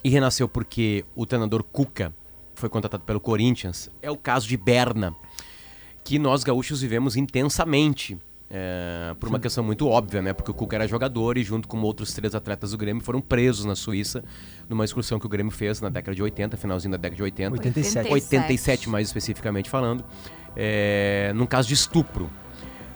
e 0.03 0.09
renasceu 0.09 0.49
porque 0.49 1.05
o 1.15 1.27
treinador 1.27 1.63
Cuca 1.63 2.15
foi 2.55 2.69
contratado 2.69 3.05
pelo 3.05 3.21
Corinthians, 3.21 3.91
é 4.01 4.11
o 4.11 4.17
caso 4.17 4.47
de 4.49 4.57
Berna, 4.57 5.15
que 6.05 6.19
nós 6.19 6.45
gaúchos 6.45 6.81
vivemos 6.81 7.17
intensamente. 7.17 8.19
É, 8.51 9.15
por 9.21 9.29
uma 9.29 9.39
questão 9.39 9.63
muito 9.63 9.87
óbvia, 9.87 10.21
né? 10.21 10.33
Porque 10.33 10.51
o 10.51 10.55
Cuca 10.55 10.77
era 10.77 10.89
jogador 10.89 11.39
e, 11.39 11.45
junto 11.45 11.69
com 11.69 11.81
outros 11.83 12.13
três 12.13 12.35
atletas 12.35 12.73
do 12.73 12.79
Grêmio, 12.79 13.03
foram 13.03 13.21
presos 13.21 13.65
na 13.65 13.77
Suíça 13.77 14.25
numa 14.69 14.85
excursão 14.85 15.21
que 15.21 15.27
o 15.27 15.29
Grêmio 15.29 15.53
fez 15.53 15.81
na 15.81 15.89
década 15.89 16.15
de 16.15 16.23
80, 16.23 16.57
finalzinho 16.57 16.91
da 16.91 16.99
década 16.99 17.17
de 17.17 17.23
80. 17.23 17.53
87. 17.53 18.13
87 18.13 18.89
mais 18.89 19.07
especificamente 19.07 19.71
falando, 19.71 20.05
é, 20.57 21.33
num 21.35 21.47
caso 21.47 21.69
de 21.69 21.75
estupro. 21.75 22.29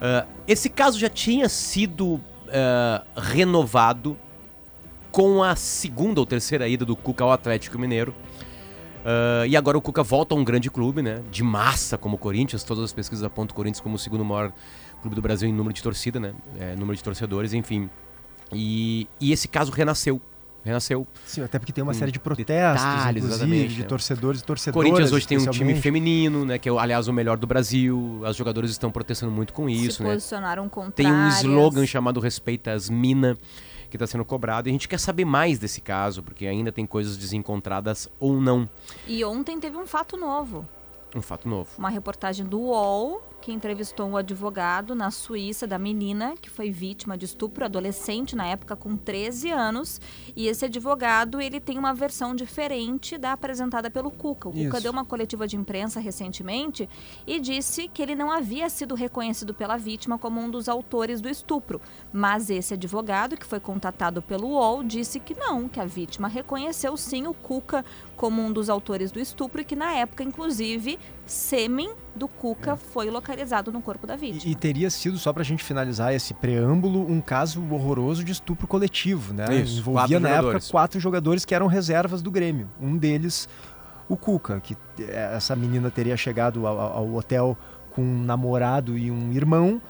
Ah, 0.00 0.26
esse 0.46 0.68
caso 0.68 0.98
já 0.98 1.08
tinha 1.08 1.48
sido 1.48 2.20
ah, 2.48 3.04
renovado 3.16 4.16
com 5.10 5.42
a 5.42 5.54
segunda 5.54 6.20
ou 6.20 6.26
terceira 6.26 6.66
ida 6.66 6.84
do 6.84 6.96
Cuca 6.96 7.22
ao 7.22 7.30
Atlético 7.30 7.78
Mineiro. 7.78 8.14
Ah, 9.04 9.46
e 9.46 9.56
agora 9.56 9.76
o 9.76 9.80
Cuca 9.80 10.02
volta 10.02 10.34
a 10.34 10.38
um 10.38 10.42
grande 10.42 10.70
clube, 10.70 11.02
né? 11.02 11.20
De 11.30 11.42
massa, 11.42 11.98
como 11.98 12.16
o 12.16 12.18
Corinthians. 12.18 12.64
Todas 12.64 12.84
as 12.84 12.92
pesquisas 12.92 13.24
apontam 13.24 13.52
o 13.52 13.56
Corinthians 13.56 13.80
como 13.80 13.96
o 13.96 13.98
segundo 13.98 14.24
maior 14.24 14.52
clube 15.02 15.14
do 15.14 15.20
Brasil 15.20 15.48
em 15.48 15.52
número 15.52 15.74
de 15.74 15.82
torcida, 15.82 16.18
né? 16.18 16.32
É, 16.58 16.74
número 16.74 16.96
de 16.96 17.04
torcedores, 17.04 17.52
enfim. 17.52 17.90
E, 18.52 19.06
e 19.20 19.32
esse 19.32 19.46
caso 19.46 19.70
renasceu. 19.70 20.20
Renasceu. 20.64 21.06
Sim, 21.26 21.42
até 21.42 21.58
porque 21.58 21.72
tem 21.72 21.84
uma 21.84 21.92
série 21.92 22.10
de 22.10 22.18
protestos, 22.18 22.82
detalhes, 22.82 23.24
inclusive, 23.24 23.68
de 23.68 23.80
né? 23.82 23.86
torcedores 23.86 24.40
e 24.40 24.44
torcedoras. 24.44 24.82
Corinthians 24.82 25.12
hoje 25.12 25.26
tem 25.28 25.36
um 25.36 25.50
time 25.50 25.74
feminino, 25.74 26.46
né? 26.46 26.56
Que 26.56 26.70
é, 26.70 26.72
aliás, 26.72 27.06
o 27.06 27.12
melhor 27.12 27.36
do 27.36 27.46
Brasil. 27.46 28.22
As 28.24 28.34
jogadoras 28.34 28.70
estão 28.70 28.90
protestando 28.90 29.30
muito 29.30 29.52
com 29.52 29.68
isso, 29.68 29.98
se 29.98 30.02
né? 30.02 30.14
posicionaram 30.14 30.62
Tem 30.62 30.66
um 30.70 30.70
contrárias. 30.70 31.42
slogan 31.42 31.86
chamado 31.86 32.18
Respeita 32.18 32.72
as 32.72 32.88
Mina, 32.88 33.36
que 33.94 33.96
está 33.96 34.08
sendo 34.08 34.24
cobrado. 34.24 34.68
E 34.68 34.70
a 34.70 34.72
gente 34.72 34.88
quer 34.88 34.98
saber 34.98 35.24
mais 35.24 35.56
desse 35.56 35.80
caso, 35.80 36.20
porque 36.20 36.46
ainda 36.46 36.72
tem 36.72 36.84
coisas 36.84 37.16
desencontradas 37.16 38.08
ou 38.18 38.40
não. 38.40 38.68
E 39.06 39.24
ontem 39.24 39.60
teve 39.60 39.76
um 39.76 39.86
fato 39.86 40.16
novo. 40.16 40.68
Um 41.14 41.22
fato 41.22 41.48
novo. 41.48 41.70
Uma 41.78 41.90
reportagem 41.90 42.44
do 42.44 42.58
UOL 42.58 43.22
que 43.44 43.52
entrevistou 43.52 44.08
um 44.08 44.16
advogado 44.16 44.94
na 44.94 45.10
Suíça 45.10 45.66
da 45.66 45.78
menina 45.78 46.34
que 46.40 46.48
foi 46.48 46.70
vítima 46.70 47.18
de 47.18 47.26
estupro 47.26 47.62
adolescente 47.62 48.34
na 48.34 48.46
época 48.46 48.74
com 48.74 48.96
13 48.96 49.50
anos. 49.50 50.00
E 50.34 50.46
esse 50.46 50.64
advogado, 50.64 51.42
ele 51.42 51.60
tem 51.60 51.78
uma 51.78 51.92
versão 51.92 52.34
diferente 52.34 53.18
da 53.18 53.32
apresentada 53.32 53.90
pelo 53.90 54.10
Cuca. 54.10 54.48
O 54.48 54.52
Cuca 54.52 54.76
Isso. 54.78 54.80
deu 54.80 54.90
uma 54.90 55.04
coletiva 55.04 55.46
de 55.46 55.56
imprensa 55.56 56.00
recentemente 56.00 56.88
e 57.26 57.38
disse 57.38 57.86
que 57.86 58.00
ele 58.00 58.14
não 58.14 58.32
havia 58.32 58.70
sido 58.70 58.94
reconhecido 58.94 59.52
pela 59.52 59.76
vítima 59.76 60.18
como 60.18 60.40
um 60.40 60.48
dos 60.48 60.66
autores 60.66 61.20
do 61.20 61.28
estupro. 61.28 61.82
Mas 62.10 62.48
esse 62.48 62.72
advogado, 62.72 63.36
que 63.36 63.44
foi 63.44 63.60
contatado 63.60 64.22
pelo 64.22 64.52
UOL, 64.52 64.82
disse 64.82 65.20
que 65.20 65.34
não, 65.34 65.68
que 65.68 65.78
a 65.78 65.84
vítima 65.84 66.28
reconheceu 66.28 66.96
sim 66.96 67.26
o 67.26 67.34
Cuca 67.34 67.84
como 68.16 68.40
um 68.40 68.50
dos 68.50 68.70
autores 68.70 69.12
do 69.12 69.20
estupro 69.20 69.60
e 69.60 69.64
que 69.66 69.76
na 69.76 69.92
época, 69.92 70.22
inclusive, 70.22 70.98
sêmen 71.26 71.90
do 72.14 72.28
Cuca 72.28 72.76
foi 72.76 73.10
localizado 73.10 73.72
no 73.72 73.80
corpo 73.82 74.06
da 74.06 74.16
vítima. 74.16 74.42
E, 74.44 74.52
e 74.52 74.54
teria 74.54 74.88
sido, 74.90 75.18
só 75.18 75.32
pra 75.32 75.42
gente 75.42 75.64
finalizar 75.64 76.14
esse 76.14 76.32
preâmbulo, 76.34 77.10
um 77.10 77.20
caso 77.20 77.62
horroroso 77.70 78.22
de 78.22 78.32
estupro 78.32 78.66
coletivo, 78.66 79.32
né? 79.34 79.46
Isso, 79.56 79.80
Envolvia 79.80 80.20
na 80.20 80.28
jogadores. 80.28 80.54
época 80.64 80.70
quatro 80.70 81.00
jogadores 81.00 81.44
que 81.44 81.54
eram 81.54 81.66
reservas 81.66 82.22
do 82.22 82.30
Grêmio. 82.30 82.68
Um 82.80 82.96
deles, 82.96 83.48
o 84.08 84.16
Cuca, 84.16 84.60
que 84.60 84.76
eh, 85.00 85.32
essa 85.36 85.56
menina 85.56 85.90
teria 85.90 86.16
chegado 86.16 86.66
ao, 86.66 86.78
ao 86.78 87.14
hotel 87.14 87.56
com 87.90 88.02
um 88.02 88.22
namorado 88.22 88.96
e 88.96 89.10
um 89.10 89.32
irmão. 89.32 89.80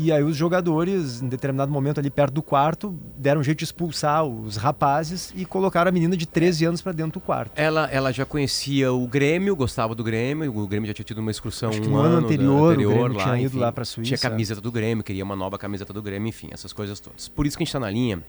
E 0.00 0.12
aí 0.12 0.22
os 0.22 0.36
jogadores, 0.36 1.20
em 1.20 1.26
determinado 1.26 1.72
momento 1.72 1.98
ali 1.98 2.08
perto 2.08 2.34
do 2.34 2.40
quarto, 2.40 2.96
deram 3.16 3.40
um 3.40 3.42
jeito 3.42 3.58
de 3.58 3.64
expulsar 3.64 4.24
os 4.24 4.56
rapazes 4.56 5.32
e 5.34 5.44
colocaram 5.44 5.88
a 5.88 5.92
menina 5.92 6.16
de 6.16 6.24
13 6.24 6.66
anos 6.66 6.80
para 6.80 6.92
dentro 6.92 7.14
do 7.14 7.20
quarto. 7.20 7.50
Ela, 7.56 7.90
ela 7.90 8.12
já 8.12 8.24
conhecia 8.24 8.92
o 8.92 9.08
Grêmio, 9.08 9.56
gostava 9.56 9.96
do 9.96 10.04
Grêmio, 10.04 10.56
o 10.56 10.68
Grêmio 10.68 10.86
já 10.86 10.94
tinha 10.94 11.04
tido 11.04 11.18
uma 11.18 11.32
excursão 11.32 11.70
Acho 11.70 11.80
que 11.80 11.88
um 11.88 11.90
no 11.90 11.98
ano 11.98 12.16
ano 12.18 12.26
anterior, 12.26 12.74
anterior 12.74 12.92
o 12.92 12.94
Grêmio 12.94 13.18
lá, 13.18 13.24
tinha 13.24 13.36
ido 13.38 13.46
enfim. 13.46 13.58
lá 13.58 13.72
pra 13.72 13.84
Suíça. 13.84 14.16
Tinha 14.16 14.18
camiseta 14.18 14.60
do 14.60 14.70
Grêmio, 14.70 15.02
queria 15.02 15.24
uma 15.24 15.34
nova 15.34 15.58
camiseta 15.58 15.92
do 15.92 16.00
Grêmio, 16.00 16.28
enfim, 16.28 16.48
essas 16.52 16.72
coisas 16.72 17.00
todas. 17.00 17.26
Por 17.26 17.44
isso 17.44 17.56
que 17.56 17.64
a 17.64 17.66
gente 17.66 17.72
tá 17.72 17.80
na 17.80 17.90
linha 17.90 18.22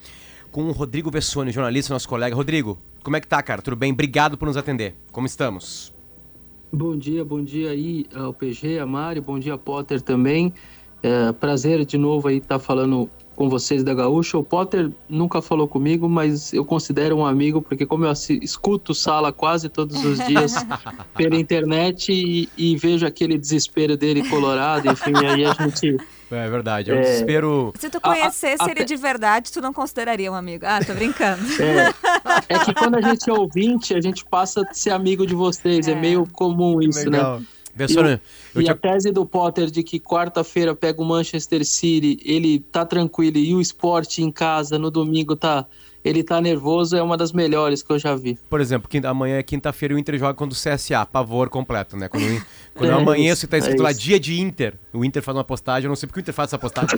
com 0.52 0.64
o 0.64 0.72
Rodrigo 0.72 1.12
Vessone, 1.12 1.52
jornalista, 1.52 1.94
nosso 1.94 2.10
colega. 2.10 2.36
Rodrigo, 2.36 2.80
como 3.04 3.16
é 3.16 3.22
que 3.22 3.28
tá, 3.28 3.44
cara? 3.44 3.62
Tudo 3.62 3.76
bem? 3.76 3.92
Obrigado 3.92 4.40
por 4.40 4.48
nos 4.48 4.58
atender. 4.58 4.96
Como 5.12 5.28
estamos? 5.28 5.94
Bom 6.72 6.98
dia, 6.98 7.26
bom 7.26 7.44
dia 7.44 7.72
aí 7.72 8.06
ao 8.14 8.34
PG, 8.34 8.80
a 8.80 8.86
Mari, 8.86 9.20
bom 9.22 9.38
dia 9.40 9.58
Potter 9.58 10.02
também. 10.02 10.54
É, 11.02 11.32
prazer 11.32 11.86
de 11.86 11.98
novo 11.98 12.28
aí 12.28 12.38
estar 12.38 12.60
falando 12.60 13.10
com 13.36 13.48
vocês 13.48 13.84
da 13.86 13.94
Gaúcha. 13.94 14.38
O 14.38 14.44
Potter 14.44 14.92
nunca 15.08 15.42
falou 15.42 15.66
comigo, 15.66 16.10
mas 16.10 16.52
eu 16.52 16.66
considero 16.66 17.16
um 17.16 17.26
amigo, 17.26 17.62
porque 17.62 17.86
como 17.86 18.04
eu 18.06 18.12
escuto 18.42 18.94
Sala 18.94 19.32
quase 19.32 19.70
todos 19.70 20.04
os 20.04 20.20
dias 20.28 20.56
pela 21.16 21.38
internet 21.38 22.12
e, 22.12 22.50
e 22.58 22.76
vejo 22.76 23.06
aquele 23.06 23.38
desespero 23.38 23.96
dele 23.96 24.28
colorado, 24.28 24.90
enfim, 24.92 25.14
aí 25.26 25.46
a 25.46 25.54
gente... 25.54 25.96
É 26.32 26.48
verdade, 26.50 26.92
é 26.92 26.96
um 26.96 27.02
desespero. 27.02 27.74
Se 27.80 27.90
tu 27.90 27.98
A- 28.04 28.10
a- 28.12 28.14
conhecesse 28.14 28.64
ele 28.66 28.72
até- 28.74 28.84
de 28.84 28.96
verdade, 28.98 29.52
tu 29.54 29.62
não 29.62 29.72
consideraria 29.74 30.30
um 30.32 30.36
amigo. 30.36 30.66
Ah, 30.68 30.80
tô 30.86 30.94
brincando. 30.94 31.42
É, 31.60 31.94
é 32.56 32.60
que 32.60 32.74
quando 32.74 32.96
a 32.98 33.02
gente 33.02 33.28
é 33.30 33.34
ouvinte, 33.34 33.96
a 33.96 34.02
gente 34.02 34.24
passa 34.26 34.62
a 34.70 34.74
ser 34.74 34.92
amigo 34.92 35.26
de 35.26 35.34
vocês. 35.34 35.88
É, 35.88 35.92
É. 35.94 35.96
meio 35.96 36.28
comum 36.32 36.80
isso, 36.82 37.10
né? 37.10 37.20
Legal. 37.80 38.04
Vessone, 38.04 38.22
eu 38.56 38.62
e 38.62 38.66
te 38.66 38.72
a 38.72 38.76
tese 38.76 39.12
do 39.12 39.26
Potter 39.26 39.70
de 39.72 39.82
que 39.84 40.00
quarta-feira 40.00 40.76
pega 40.76 41.02
o 41.02 41.06
Manchester 41.06 41.66
City, 41.66 42.20
ele 42.26 42.60
tá 42.60 42.86
tranquilo, 42.86 43.38
e 43.38 43.54
o 43.54 43.62
esporte 43.62 44.22
em 44.22 44.32
casa 44.32 44.78
no 44.78 44.92
domingo 44.92 45.36
tá. 45.36 45.66
Ele 46.02 46.24
tá 46.24 46.40
nervoso, 46.40 46.96
é 46.96 47.04
uma 47.04 47.18
das 47.18 47.34
melhores 47.34 47.84
que 47.84 47.92
eu 47.92 48.00
já 48.00 48.16
vi. 48.16 48.40
Por 48.50 48.62
exemplo, 48.62 48.88
quinta- 48.88 49.10
amanhã 49.10 49.36
é 49.38 49.44
quinta-feira 49.44 49.94
e 49.94 49.98
o 49.98 50.00
Inter 50.00 50.18
joga 50.18 50.34
contra 50.34 50.58
o 50.58 50.58
CSA, 50.58 51.06
pavor 51.06 51.50
completo, 51.50 51.98
né? 51.98 52.08
Quando, 52.08 52.24
quando 52.80 52.92
É 52.92 52.94
eu 52.94 52.98
amanheço 52.98 53.40
isso, 53.40 53.46
e 53.46 53.50
tá 53.50 53.58
escrito 53.58 53.82
é 53.82 53.84
lá 53.84 53.92
isso. 53.92 54.00
dia 54.00 54.20
de 54.20 54.40
Inter, 54.40 54.74
o 54.94 55.04
Inter 55.04 55.22
faz 55.22 55.38
uma 55.38 55.44
postagem, 55.44 55.86
eu 55.86 55.90
não 55.90 55.96
sei 55.96 56.08
porque 56.08 56.20
o 56.20 56.22
Inter 56.22 56.34
faz 56.34 56.50
essa 56.50 56.58
postagem. 56.58 56.98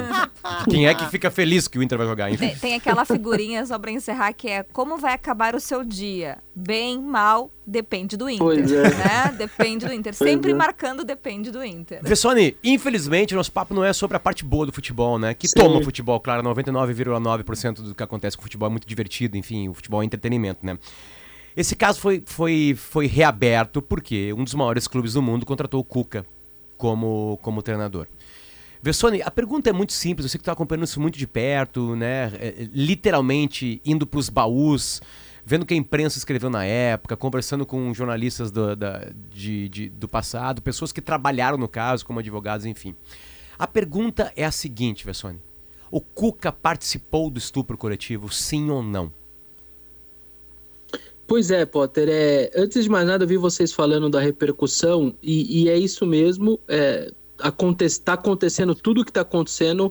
Quem 0.68 0.86
é 0.86 0.94
que 0.94 1.06
fica 1.08 1.30
feliz 1.30 1.68
que 1.68 1.78
o 1.78 1.82
Inter 1.82 1.98
vai 1.98 2.06
jogar, 2.06 2.30
enfim. 2.30 2.48
Tem, 2.48 2.56
tem 2.56 2.74
aquela 2.74 3.04
figurinha 3.04 3.64
só 3.66 3.78
pra 3.78 3.90
encerrar 3.90 4.32
que 4.32 4.48
é 4.48 4.62
como 4.62 4.96
vai 4.96 5.12
acabar 5.12 5.54
o 5.54 5.60
seu 5.60 5.84
dia? 5.84 6.38
Bem, 6.54 7.00
mal, 7.00 7.50
depende 7.66 8.16
do 8.16 8.28
Inter. 8.28 8.44
Pois 8.44 8.72
é. 8.72 8.82
Né? 8.82 9.34
Depende 9.36 9.86
do 9.86 9.92
Inter. 9.92 10.14
Sempre 10.14 10.52
é. 10.52 10.54
marcando 10.54 11.04
depende 11.04 11.50
do 11.50 11.62
Inter. 11.62 12.00
Vessone, 12.02 12.56
infelizmente, 12.64 13.34
nosso 13.34 13.52
papo 13.52 13.74
não 13.74 13.84
é 13.84 13.92
sobre 13.92 14.16
a 14.16 14.20
parte 14.20 14.44
boa 14.44 14.64
do 14.64 14.72
futebol, 14.72 15.18
né? 15.18 15.34
Que 15.34 15.46
Sim. 15.46 15.60
toma 15.60 15.78
o 15.78 15.84
futebol, 15.84 16.18
claro, 16.20 16.42
99,9% 16.42 17.82
do 17.82 17.94
que 17.94 18.02
acontece 18.02 18.36
com 18.36 18.40
o 18.40 18.44
futebol 18.44 18.68
é 18.68 18.70
muito 18.70 18.86
divertido, 18.86 19.36
enfim, 19.36 19.68
o 19.68 19.74
futebol 19.74 20.02
é 20.02 20.04
entretenimento, 20.04 20.64
né? 20.64 20.78
Esse 21.56 21.76
caso 21.76 22.00
foi, 22.00 22.22
foi, 22.24 22.74
foi 22.76 23.06
reaberto 23.06 23.82
porque 23.82 24.32
um 24.32 24.44
dos 24.44 24.54
maiores 24.54 24.88
clubes 24.88 25.12
do 25.12 25.22
mundo 25.22 25.44
contratou 25.44 25.80
o 25.80 25.84
Cuca 25.84 26.24
como, 26.78 27.38
como 27.42 27.62
treinador. 27.62 28.06
Vessone, 28.82 29.22
a 29.22 29.30
pergunta 29.30 29.70
é 29.70 29.72
muito 29.72 29.92
simples, 29.92 30.24
eu 30.24 30.28
sei 30.30 30.38
que 30.38 30.42
tu 30.42 30.46
tá 30.46 30.52
acompanhando 30.52 30.84
isso 30.84 31.00
muito 31.00 31.16
de 31.16 31.26
perto, 31.26 31.94
né? 31.94 32.32
É, 32.34 32.68
literalmente 32.72 33.80
indo 33.84 34.04
pros 34.06 34.28
baús, 34.28 35.00
vendo 35.44 35.62
o 35.62 35.66
que 35.66 35.74
a 35.74 35.76
imprensa 35.76 36.18
escreveu 36.18 36.50
na 36.50 36.64
época, 36.64 37.16
conversando 37.16 37.64
com 37.64 37.92
jornalistas 37.94 38.50
do, 38.50 38.74
da- 38.74 39.08
de- 39.30 39.68
de- 39.68 39.88
do 39.88 40.08
passado, 40.08 40.60
pessoas 40.60 40.90
que 40.90 41.00
trabalharam 41.00 41.56
no 41.58 41.68
caso, 41.68 42.04
como 42.04 42.18
advogados, 42.18 42.66
enfim. 42.66 42.96
A 43.56 43.66
pergunta 43.68 44.32
é 44.34 44.44
a 44.44 44.50
seguinte, 44.50 45.04
Vessone. 45.04 45.38
O 45.88 46.00
Cuca 46.00 46.50
participou 46.50 47.30
do 47.30 47.38
estupro 47.38 47.76
coletivo, 47.78 48.32
sim 48.32 48.68
ou 48.70 48.82
não? 48.82 49.12
Pois 51.26 51.50
é, 51.50 51.64
Potter. 51.64 52.08
É, 52.10 52.50
antes 52.54 52.84
de 52.84 52.90
mais 52.90 53.06
nada, 53.06 53.24
eu 53.24 53.28
vi 53.28 53.36
vocês 53.36 53.72
falando 53.72 54.10
da 54.10 54.20
repercussão, 54.20 55.14
e, 55.22 55.62
e 55.62 55.68
é 55.68 55.76
isso 55.76 56.04
mesmo. 56.04 56.60
É, 56.68 57.12
está 57.80 58.12
acontecendo 58.12 58.74
tudo 58.74 59.00
o 59.00 59.04
que 59.04 59.10
está 59.10 59.22
acontecendo, 59.22 59.90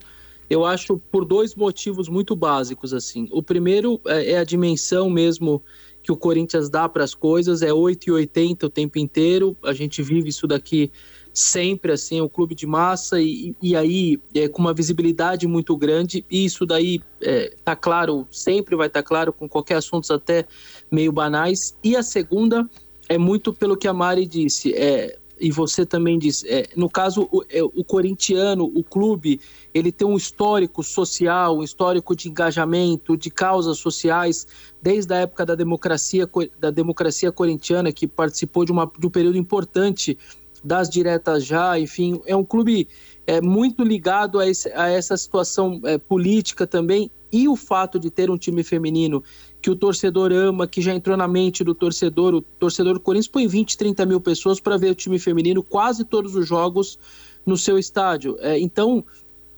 eu 0.50 0.66
acho, 0.66 0.98
por 1.12 1.26
dois 1.26 1.56
motivos 1.56 2.10
muito 2.10 2.36
básicos. 2.36 2.94
assim. 2.94 3.28
O 3.32 3.42
primeiro 3.42 4.00
é, 4.06 4.32
é 4.32 4.38
a 4.38 4.44
dimensão 4.44 5.10
mesmo 5.10 5.64
que 6.04 6.12
o 6.12 6.18
Corinthians 6.18 6.70
dá 6.70 6.90
para 6.90 7.04
as 7.04 7.14
coisas, 7.14 7.62
é 7.62 7.70
8,80 7.70 8.64
o 8.64 8.70
tempo 8.70 8.98
inteiro. 8.98 9.56
A 9.64 9.74
gente 9.74 10.02
vive 10.02 10.30
isso 10.30 10.48
daqui 10.48 10.92
sempre 11.34 11.94
assim, 11.94 12.20
é 12.20 12.24
um 12.24 12.28
clube 12.28 12.54
de 12.54 12.66
massa 12.66 13.22
e, 13.22 13.56
e 13.62 13.76
aí 13.76 14.20
é, 14.36 14.48
com 14.48 14.62
uma 14.62 14.74
visibilidade 14.74 15.48
muito 15.48 15.76
grande. 15.78 16.26
E 16.30 16.46
isso 16.46 16.66
daí 16.66 17.02
é, 17.22 17.56
tá 17.64 17.76
claro, 17.76 18.28
sempre 18.32 18.76
vai 18.76 18.88
estar 18.88 19.04
claro 19.04 19.32
com 19.32 19.48
qualquer 19.48 19.76
assunto 19.76 20.12
até 20.12 20.46
meio 20.92 21.12
banais. 21.12 21.76
E 21.84 21.96
a 21.96 22.04
segunda 22.04 22.70
é 23.08 23.18
muito 23.18 23.54
pelo 23.54 23.78
que 23.78 23.88
a 23.88 23.94
Mari 23.94 24.26
disse, 24.26 24.74
é, 24.74 25.18
e 25.40 25.50
você 25.50 25.86
também 25.86 26.20
disse, 26.20 26.48
é, 26.48 26.68
no 26.76 26.90
caso, 26.90 27.28
o, 27.32 27.44
é, 27.50 27.64
o 27.64 27.84
corintiano, 27.84 28.66
o 28.66 28.84
clube, 28.84 29.40
ele 29.74 29.92
tem 29.92 30.06
um 30.08 30.18
histórico 30.18 30.84
social, 30.84 31.58
um 31.58 31.64
histórico 31.64 32.16
de 32.16 32.30
engajamento, 32.30 33.18
de 33.18 33.32
causas 33.32 33.78
sociais, 33.80 34.46
desde 34.82 35.14
a 35.14 35.18
época 35.18 35.46
da 35.46 35.56
democracia, 35.56 36.30
da 36.60 36.70
democracia 36.70 37.32
corintiana, 37.32 37.92
que 37.92 38.06
participou 38.06 38.66
de, 38.66 38.72
uma, 38.72 38.92
de 39.00 39.08
um 39.08 39.10
período 39.10 39.38
importante 39.38 40.18
das 40.64 40.88
diretas 40.88 41.44
já, 41.44 41.80
enfim, 41.80 42.22
é 42.28 42.36
um 42.36 42.44
clube 42.44 42.88
é, 43.26 43.42
muito 43.42 43.84
ligado 43.84 44.40
a, 44.40 44.48
esse- 44.48 44.72
a 44.74 44.90
essa 44.90 45.18
situação 45.18 45.82
é, 45.86 45.98
política 45.98 46.68
também, 46.68 47.10
e 47.32 47.48
o 47.48 47.56
fato 47.56 47.98
de 47.98 48.12
ter 48.12 48.30
um 48.30 48.38
time 48.38 48.62
feminino 48.62 49.24
que 49.62 49.70
o 49.70 49.76
torcedor 49.76 50.32
ama, 50.32 50.66
que 50.68 50.82
já 50.82 50.94
entrou 50.94 51.16
na 51.16 51.28
mente 51.28 51.64
do 51.64 51.76
torcedor. 51.76 52.34
O 52.34 52.42
torcedor 52.42 52.96
do 52.96 53.00
Corinthians 53.00 53.28
põe 53.28 53.48
20, 53.48 53.78
30 53.78 54.06
mil 54.06 54.20
pessoas 54.20 54.60
para 54.60 54.78
ver 54.78 54.92
o 54.92 54.96
time 54.96 55.20
feminino 55.20 55.62
quase 55.62 56.04
todos 56.04 56.36
os 56.36 56.48
jogos 56.48 56.98
no 57.46 57.56
seu 57.58 57.78
estádio. 57.78 58.38
É, 58.40 58.60
então, 58.60 59.04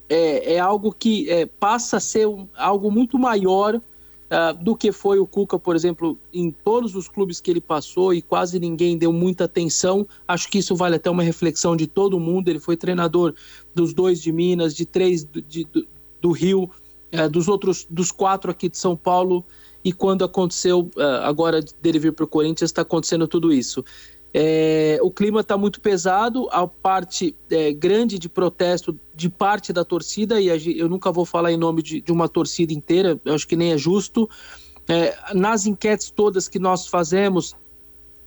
é, 0.10 0.56
é 0.56 0.60
algo 0.60 0.92
que 0.94 1.30
é, 1.30 1.46
passa 1.46 1.98
a 1.98 2.00
ser 2.00 2.28
um- 2.28 2.48
algo 2.56 2.92
muito 2.92 3.18
maior 3.18 3.82
ah, 4.30 4.52
do 4.52 4.76
que 4.76 4.92
foi 4.92 5.20
o 5.20 5.28
Cuca, 5.28 5.60
por 5.60 5.76
exemplo, 5.76 6.18
em 6.34 6.50
todos 6.50 6.96
os 6.96 7.08
clubes 7.08 7.40
que 7.40 7.52
ele 7.52 7.62
passou 7.62 8.12
e 8.16 8.20
quase 8.22 8.60
ninguém 8.60 8.98
deu 8.98 9.14
muita 9.14 9.44
atenção. 9.44 10.08
Acho 10.28 10.50
que 10.50 10.58
isso 10.58 10.76
vale 10.76 10.96
até 10.96 11.08
uma 11.10 11.22
reflexão 11.22 11.76
de 11.76 11.86
todo 11.86 12.20
mundo. 12.20 12.48
Ele 12.50 12.60
foi 12.60 12.76
treinador 12.76 13.36
dos 13.76 13.94
dois 13.94 14.20
de 14.20 14.32
Minas, 14.32 14.74
de 14.74 14.88
três 14.88 15.24
do, 15.24 15.40
de- 15.40 15.66
do- 15.66 15.86
do 16.20 16.32
Rio, 16.32 16.68
eh, 17.12 17.30
dos 17.30 17.48
outros, 17.48 17.86
dos 17.88 18.12
quatro 18.12 18.50
aqui 18.50 18.68
de 18.70 18.78
São 18.78 18.96
Paulo. 18.96 19.46
E 19.84 19.92
quando 19.92 20.24
aconteceu, 20.24 20.90
eh, 20.98 21.20
agora 21.24 21.60
dele 21.82 22.00
vir 22.00 22.14
para 22.14 22.26
o 22.26 22.28
Corinthians, 22.28 22.70
está 22.70 22.84
acontecendo 22.84 23.28
tudo 23.28 23.52
isso. 23.52 23.84
É, 24.36 24.98
o 25.04 25.12
clima 25.12 25.42
está 25.42 25.56
muito 25.56 25.80
pesado, 25.80 26.48
a 26.52 26.66
parte 26.66 27.36
é, 27.52 27.72
grande 27.72 28.18
de 28.18 28.28
protesto 28.28 28.98
de 29.14 29.30
parte 29.30 29.72
da 29.72 29.86
torcida, 29.86 30.42
e 30.42 30.80
eu 30.80 30.90
nunca 30.90 31.12
vou 31.12 31.24
falar 31.24 31.52
em 31.52 31.58
nome 31.58 31.84
de, 31.84 32.02
de 32.02 32.12
uma 32.12 32.28
torcida 32.28 32.74
inteira, 32.74 33.20
acho 33.26 33.48
que 33.48 33.56
nem 33.56 33.74
é 33.74 33.78
justo. 33.78 34.28
É, 34.88 35.16
nas 35.36 35.68
enquetes 35.68 36.10
todas 36.10 36.48
que 36.48 36.58
nós 36.58 36.88
fazemos, 36.88 37.56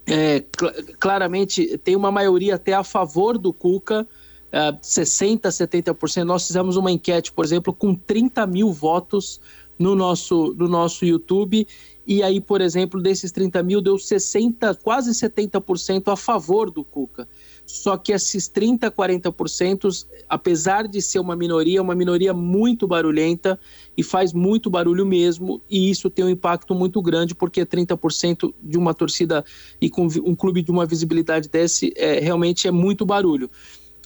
cl- 0.07 0.95
claramente 1.01 1.77
tem 1.79 1.97
uma 1.97 2.13
maioria 2.13 2.55
até 2.55 2.73
a 2.73 2.85
favor 2.85 3.37
do 3.37 3.53
Cuca, 3.53 4.07
é, 4.53 4.73
60%, 4.73 5.41
70%. 5.41 6.23
Nós 6.23 6.47
fizemos 6.47 6.77
uma 6.77 6.93
enquete, 6.93 7.33
por 7.33 7.45
exemplo, 7.45 7.75
com 7.75 7.97
30 7.97 8.47
mil 8.47 8.73
votos 8.73 9.41
no 9.79 9.95
nosso, 9.95 10.55
no 10.57 10.69
nosso 10.69 11.05
YouTube. 11.05 11.67
E 12.07 12.23
aí, 12.23 12.41
por 12.41 12.61
exemplo, 12.61 13.03
desses 13.03 13.33
30 13.33 13.63
mil, 13.65 13.81
deu 13.81 13.99
60, 13.99 14.75
quase 14.77 15.11
70% 15.11 16.13
a 16.13 16.17
favor 16.17 16.71
do 16.71 16.85
Cuca. 16.85 17.27
Só 17.67 17.97
que 17.97 18.13
esses 18.13 18.47
30, 18.47 18.93
40%, 18.93 20.07
apesar 20.29 20.87
de 20.87 21.03
ser 21.03 21.19
uma 21.19 21.35
minoria, 21.35 21.81
é 21.81 21.83
uma 21.83 21.97
minoria 21.97 22.33
muito 22.33 22.87
barulhenta 22.87 23.59
e 23.97 24.05
faz 24.05 24.33
muito 24.33 24.71
barulho 24.71 25.05
mesmo, 25.05 25.61
e 25.69 25.91
isso 25.91 26.09
tem 26.09 26.25
um 26.25 26.29
impacto 26.29 26.77
muito 26.77 27.03
grande, 27.03 27.35
porque 27.35 27.67
30% 27.67 28.55
de 28.63 28.79
uma 28.79 28.95
torcida 28.95 29.45
e 29.81 29.91
com 29.91 30.07
um 30.25 30.37
clube 30.37 30.63
de 30.63 30.71
uma 30.71 30.87
visibilidade 30.87 31.49
desse 31.49 31.93
é, 31.97 32.21
realmente 32.21 32.69
é 32.69 32.71
muito 32.71 33.05
barulho. 33.05 33.51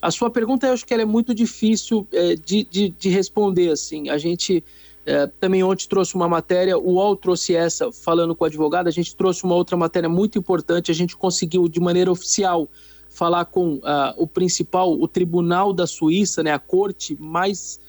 A 0.01 0.11
sua 0.11 0.31
pergunta, 0.31 0.67
eu 0.67 0.73
acho 0.73 0.87
que 0.87 0.95
ela 0.95 1.03
é 1.03 1.07
muito 1.07 1.35
difícil 1.35 2.07
é, 2.13 2.35
de, 2.35 2.65
de, 2.65 2.89
de 2.89 3.09
responder, 3.11 3.71
assim. 3.71 4.09
A 4.09 4.17
gente 4.17 4.65
é, 5.07 5.27
também 5.27 5.63
ontem 5.63 5.89
trouxe 5.89 6.15
uma 6.15 6.29
matéria, 6.29 6.79
o 6.79 6.95
UOL 6.95 7.17
trouxe 7.17 7.55
essa, 7.55 7.91
falando 7.91 8.35
com 8.35 8.45
o 8.45 8.47
advogado, 8.47 8.87
a 8.87 8.91
gente 8.91 9.17
trouxe 9.17 9.45
uma 9.45 9.55
outra 9.55 9.77
matéria 9.77 10.09
muito 10.09 10.39
importante, 10.39 10.91
a 10.91 10.95
gente 10.95 11.17
conseguiu 11.17 11.69
de 11.69 11.81
maneira 11.81 12.13
oficial 12.13 12.69
falar 13.09 13.47
com 13.47 13.81
ah, 13.83 14.15
o 14.17 14.27
principal, 14.27 14.93
o 14.93 15.09
Tribunal 15.09 15.73
da 15.73 15.87
Suíça, 15.87 16.43
né, 16.43 16.53
a 16.53 16.59
corte 16.59 17.17
mais 17.19 17.81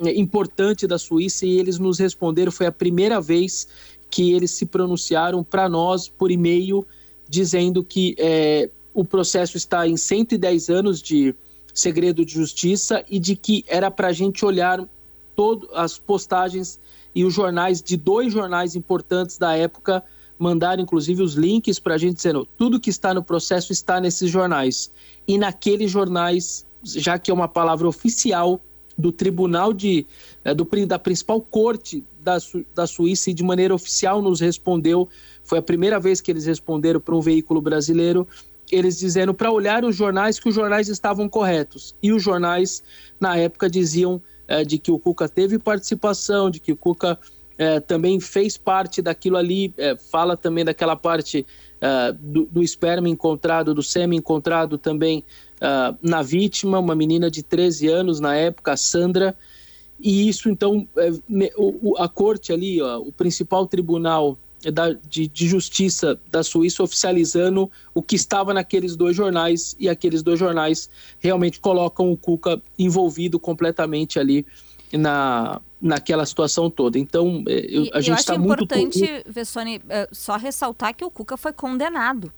eh, 0.00 0.18
importante 0.18 0.86
da 0.86 0.98
Suíça, 0.98 1.46
e 1.46 1.58
eles 1.58 1.78
nos 1.78 1.98
responderam, 1.98 2.52
foi 2.52 2.66
a 2.66 2.72
primeira 2.72 3.20
vez 3.20 3.66
que 4.10 4.32
eles 4.32 4.50
se 4.50 4.66
pronunciaram 4.66 5.42
para 5.42 5.68
nós 5.68 6.08
por 6.08 6.30
e-mail, 6.30 6.86
dizendo 7.28 7.84
que 7.84 8.14
eh, 8.18 8.68
o 8.92 9.04
processo 9.04 9.56
está 9.56 9.86
em 9.86 9.96
110 9.96 10.68
anos 10.68 11.00
de 11.00 11.34
segredo 11.72 12.24
de 12.24 12.34
justiça 12.34 13.04
e 13.08 13.18
de 13.18 13.36
que 13.36 13.64
era 13.68 13.90
para 13.90 14.08
a 14.08 14.12
gente 14.12 14.44
olhar 14.44 14.86
todas 15.38 15.70
as 15.72 16.00
postagens 16.00 16.80
e 17.14 17.24
os 17.24 17.32
jornais 17.32 17.80
de 17.80 17.96
dois 17.96 18.32
jornais 18.32 18.74
importantes 18.74 19.38
da 19.38 19.56
época 19.56 20.02
mandaram 20.36 20.82
inclusive 20.82 21.22
os 21.22 21.34
links 21.34 21.78
para 21.78 21.94
a 21.94 21.98
gente 21.98 22.16
dizendo 22.16 22.44
tudo 22.56 22.80
que 22.80 22.90
está 22.90 23.14
no 23.14 23.22
processo 23.22 23.70
está 23.70 24.00
nesses 24.00 24.28
jornais. 24.28 24.92
E 25.28 25.38
naqueles 25.38 25.92
jornais 25.92 26.66
já 26.82 27.20
que 27.20 27.30
é 27.30 27.34
uma 27.34 27.46
palavra 27.46 27.86
oficial 27.86 28.60
do 28.98 29.12
tribunal 29.12 29.72
de 29.72 30.04
eh, 30.44 30.52
do, 30.52 30.66
da 30.84 30.98
principal 30.98 31.40
corte 31.40 32.02
da, 32.20 32.38
da 32.74 32.84
Suíça 32.88 33.30
e 33.30 33.34
de 33.34 33.44
maneira 33.44 33.72
oficial 33.72 34.20
nos 34.20 34.40
respondeu 34.40 35.08
foi 35.44 35.58
a 35.58 35.62
primeira 35.62 36.00
vez 36.00 36.20
que 36.20 36.32
eles 36.32 36.46
responderam 36.46 36.98
para 36.98 37.14
um 37.14 37.20
veículo 37.20 37.60
brasileiro 37.60 38.26
eles 38.72 38.98
dizendo 38.98 39.32
para 39.32 39.52
olhar 39.52 39.84
os 39.84 39.94
jornais 39.94 40.40
que 40.40 40.48
os 40.48 40.54
jornais 40.54 40.88
estavam 40.88 41.28
corretos. 41.28 41.94
E 42.02 42.12
os 42.12 42.22
jornais 42.22 42.82
na 43.18 43.36
época 43.36 43.70
diziam 43.70 44.20
eh, 44.48 44.64
de 44.64 44.78
que 44.78 44.90
o 44.90 44.98
Cuca 44.98 45.28
teve 45.28 45.58
participação 45.58 46.50
de 46.50 46.58
que 46.58 46.72
o 46.72 46.76
Cuca 46.76 47.18
é, 47.58 47.80
também 47.80 48.20
fez 48.20 48.56
parte 48.56 49.02
daquilo 49.02 49.36
ali, 49.36 49.74
é, 49.76 49.96
fala 49.96 50.36
também 50.36 50.64
daquela 50.64 50.94
parte 50.94 51.44
é, 51.80 52.12
do, 52.12 52.46
do, 52.46 52.62
esperma 52.62 53.08
encontrado, 53.08 53.74
do 53.74 53.82
sêmen 53.82 54.20
encontrado 54.20 54.78
também 54.78 55.24
é, 55.60 55.94
na 56.00 56.22
vítima, 56.22 56.78
uma 56.78 56.94
menina 56.94 57.28
de 57.28 57.42
13 57.42 57.88
anos 57.88 58.20
na 58.20 58.36
época, 58.36 58.72
a 58.72 58.76
Sandra. 58.76 59.36
E 59.98 60.28
isso, 60.28 60.48
então, 60.48 60.86
é, 60.96 61.10
a 61.98 62.08
corte 62.08 62.52
ali, 62.52 62.80
ó, 62.80 63.00
o 63.00 63.10
principal 63.10 63.66
tribunal 63.66 64.38
da, 64.72 64.92
de, 64.92 65.28
de, 65.28 65.48
justiça 65.48 66.20
da 66.30 66.42
Suíça 66.42 66.82
oficializando 66.82 67.70
o 67.94 68.02
que 68.02 68.16
estava 68.16 68.52
naqueles 68.52 68.96
dois 68.96 69.16
jornais 69.16 69.76
e 69.78 69.88
aqueles 69.88 70.22
dois 70.22 70.38
jornais 70.38 70.90
realmente 71.20 71.60
colocam 71.60 72.10
o 72.10 72.16
Cuca 72.16 72.60
envolvido 72.78 73.38
completamente 73.38 74.18
ali 74.18 74.44
na, 74.92 75.60
naquela 75.80 76.26
situação 76.26 76.68
toda. 76.68 76.98
Então, 76.98 77.44
é, 77.46 77.66
eu, 77.68 77.88
a 77.92 78.00
gente 78.00 78.18
está 78.18 78.36
muito... 78.36 78.48
Eu 78.48 78.54
acho 78.54 78.64
importante, 78.64 79.24
Vessone, 79.26 79.80
é, 79.88 80.08
só 80.10 80.36
ressaltar 80.36 80.94
que 80.94 81.04
o 81.04 81.10
Cuca 81.10 81.36
foi 81.36 81.52
condenado. 81.52 82.32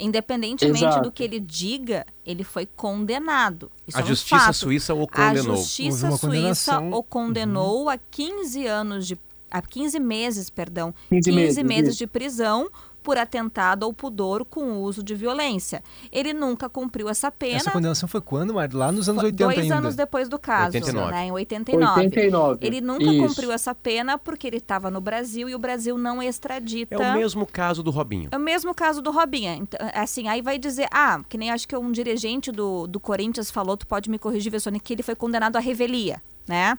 Independentemente 0.00 0.84
Exato. 0.84 1.02
do 1.02 1.10
que 1.10 1.24
ele 1.24 1.40
diga, 1.40 2.06
ele 2.24 2.44
foi 2.44 2.66
condenado. 2.66 3.68
Isso 3.84 3.96
a 3.96 4.00
é 4.00 4.04
um 4.04 4.06
justiça 4.06 4.38
fato. 4.38 4.54
suíça 4.54 4.94
o 4.94 5.08
condenou. 5.08 5.54
A 5.54 5.56
justiça 5.56 6.10
suíça 6.12 6.78
o 6.78 7.02
condenou 7.02 7.82
uhum. 7.82 7.88
a 7.88 7.98
15 7.98 8.64
anos 8.64 9.08
de 9.08 9.16
a 9.50 9.62
15 9.62 9.98
meses, 10.00 10.50
perdão, 10.50 10.94
15, 11.10 11.30
15 11.30 11.32
meses, 11.32 11.64
meses 11.64 11.96
de 11.96 12.06
prisão 12.06 12.68
por 13.08 13.16
atentado 13.16 13.86
ao 13.86 13.92
pudor 13.92 14.44
com 14.44 14.82
uso 14.82 15.02
de 15.02 15.14
violência. 15.14 15.82
Ele 16.12 16.34
nunca 16.34 16.68
cumpriu 16.68 17.08
essa 17.08 17.30
pena. 17.30 17.56
Essa 17.56 17.70
condenação 17.70 18.06
foi 18.06 18.20
quando, 18.20 18.52
Mar? 18.52 18.70
Lá 18.70 18.92
nos 18.92 19.08
anos 19.08 19.22
80 19.22 19.44
Dois 19.44 19.58
ainda. 19.58 19.76
anos 19.76 19.96
depois 19.96 20.28
do 20.28 20.38
caso, 20.38 20.76
89. 20.76 21.10
Né, 21.12 21.26
em 21.26 21.32
89. 21.32 22.00
89. 22.00 22.66
Ele 22.66 22.80
nunca 22.82 23.04
Isso. 23.04 23.26
cumpriu 23.26 23.50
essa 23.50 23.74
pena 23.74 24.18
porque 24.18 24.46
ele 24.46 24.58
estava 24.58 24.90
no 24.90 25.00
Brasil 25.00 25.48
e 25.48 25.54
o 25.54 25.58
Brasil 25.58 25.96
não 25.96 26.22
extradita. 26.22 26.96
É 26.96 26.98
o 26.98 27.14
mesmo 27.14 27.46
caso 27.46 27.82
do 27.82 27.90
Robinho. 27.90 28.28
É 28.30 28.36
o 28.36 28.40
mesmo 28.40 28.74
caso 28.74 29.00
do 29.00 29.10
Robinho. 29.10 29.54
Então, 29.54 29.80
assim, 29.94 30.28
aí 30.28 30.42
vai 30.42 30.58
dizer, 30.58 30.86
ah, 30.92 31.22
que 31.28 31.38
nem 31.38 31.50
acho 31.50 31.66
que 31.66 31.74
um 31.74 31.90
dirigente 31.90 32.52
do, 32.52 32.86
do 32.86 33.00
Corinthians 33.00 33.50
falou, 33.50 33.74
tu 33.74 33.86
pode 33.86 34.10
me 34.10 34.18
corrigir, 34.18 34.52
Vessone, 34.52 34.78
que 34.78 34.92
ele 34.92 35.02
foi 35.02 35.14
condenado 35.14 35.56
à 35.56 35.60
revelia, 35.60 36.20
né? 36.46 36.76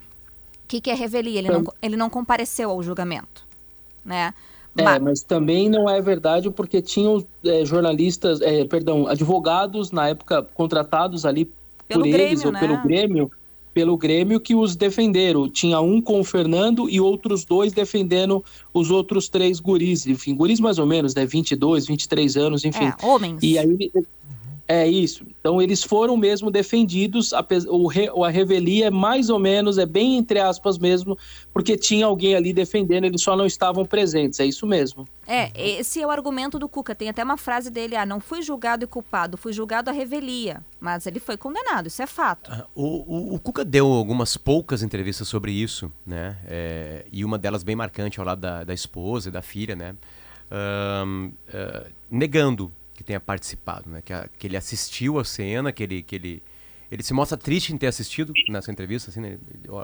O 0.70 0.72
que, 0.72 0.82
que 0.82 0.92
é 0.92 0.94
revelia? 0.94 1.40
Ele, 1.40 1.50
não, 1.50 1.64
ele 1.82 1.98
não 1.98 2.12
compareceu 2.12 2.70
ao 2.70 2.84
julgamento, 2.84 3.44
né? 4.06 4.36
É, 4.78 5.00
mas 5.00 5.24
também 5.24 5.68
não 5.68 5.90
é 5.90 6.00
verdade 6.00 6.52
porque 6.52 6.80
tinham 6.80 7.26
é, 7.44 7.66
jornalistas, 7.66 8.40
é, 8.40 8.64
perdão, 8.66 9.08
advogados 9.08 9.92
na 9.92 10.10
época 10.10 10.44
contratados 10.54 11.26
ali 11.26 11.52
pelo 11.88 12.04
por 12.04 12.12
Grêmio, 12.12 12.28
eles 12.28 12.46
ou 12.46 12.52
né? 12.52 12.60
pelo 12.60 12.84
Grêmio, 12.84 13.32
pelo 13.74 13.98
Grêmio 13.98 14.40
que 14.40 14.54
os 14.54 14.76
defenderam. 14.76 15.50
Tinha 15.50 15.82
um 15.82 16.00
com 16.00 16.20
o 16.20 16.24
Fernando 16.24 16.88
e 16.88 17.02
outros 17.02 17.44
dois 17.44 17.74
defendendo 17.74 18.46
os 18.72 18.92
outros 18.92 19.28
três 19.28 19.60
guris, 19.60 20.06
enfim, 20.06 20.36
guris 20.36 20.60
mais 20.60 20.78
ou 20.78 20.86
menos, 20.86 21.16
né, 21.16 21.26
22, 21.26 21.88
23 21.88 22.38
anos, 22.38 22.64
enfim. 22.64 22.86
É, 22.86 22.96
homens. 23.04 23.42
E 23.42 23.58
aí 23.58 23.92
é 24.70 24.88
isso. 24.88 25.26
Então 25.40 25.60
eles 25.60 25.84
foram 25.84 26.16
mesmo 26.16 26.52
defendidos, 26.52 27.34
a, 27.34 27.44
o, 27.68 28.24
a 28.24 28.30
revelia 28.30 28.86
é 28.86 28.92
mais 28.92 29.32
ou 29.32 29.40
menos, 29.40 29.80
é 29.80 29.86
bem 29.86 30.16
entre 30.16 30.40
aspas 30.40 30.78
mesmo, 30.78 31.18
porque 31.52 31.76
tinha 31.76 32.06
alguém 32.06 32.36
ali 32.36 32.54
defendendo, 32.54 33.06
eles 33.06 33.24
só 33.24 33.36
não 33.36 33.48
estavam 33.48 33.84
presentes. 33.84 34.40
É 34.40 34.46
isso 34.46 34.68
mesmo. 34.68 35.08
É, 35.26 35.52
esse 35.60 36.00
é 36.00 36.06
o 36.06 36.12
argumento 36.12 36.60
do 36.60 36.70
Cuca. 36.70 36.94
Tem 36.94 37.10
até 37.10 37.24
uma 37.24 37.36
frase 37.36 37.72
dele: 37.72 37.96
ah, 37.96 38.06
não 38.06 38.20
fui 38.20 38.44
julgado 38.44 38.84
e 38.84 38.88
culpado, 38.88 39.38
fui 39.38 39.52
julgado 39.52 39.90
a 39.90 39.94
revelia. 39.94 40.64
Mas 40.80 41.08
ele 41.08 41.20
foi 41.20 41.36
condenado, 41.36 41.88
isso 41.88 42.04
é 42.04 42.08
fato. 42.08 42.52
Ah, 42.52 42.68
o, 42.76 42.84
o, 42.84 43.36
o, 43.36 43.40
Cuca 43.40 43.66
deu 43.66 43.88
algumas 43.88 44.38
poucas 44.38 44.84
entrevistas 44.84 45.28
sobre 45.28 45.52
isso, 45.52 45.92
né? 46.06 46.38
É, 46.46 47.06
e 47.12 47.26
uma 47.26 47.40
delas 47.40 47.64
bem 47.64 47.76
marcante 47.76 48.20
ao 48.20 48.26
lado 48.26 48.42
da, 48.42 48.64
da 48.64 48.74
esposa 48.74 49.30
e 49.30 49.32
da 49.32 49.42
filha, 49.42 49.76
né? 49.76 49.96
Um, 50.52 51.32
uh, 51.50 51.92
negando 52.10 52.72
que 53.00 53.04
tenha 53.06 53.20
participado, 53.20 53.90
né? 53.90 54.02
Que, 54.04 54.12
a, 54.12 54.28
que 54.38 54.46
ele 54.46 54.58
assistiu 54.58 55.18
a 55.18 55.24
cena, 55.24 55.72
que 55.72 55.82
ele, 55.82 56.04
que 56.04 56.16
ele, 56.16 56.44
ele 56.92 57.02
se 57.02 57.14
mostra 57.14 57.38
triste 57.38 57.74
em 57.74 57.78
ter 57.78 57.88
assistido 57.88 58.34
nessa 58.50 58.70
entrevista, 58.70 59.10
assim, 59.10 59.22
né? 59.22 59.38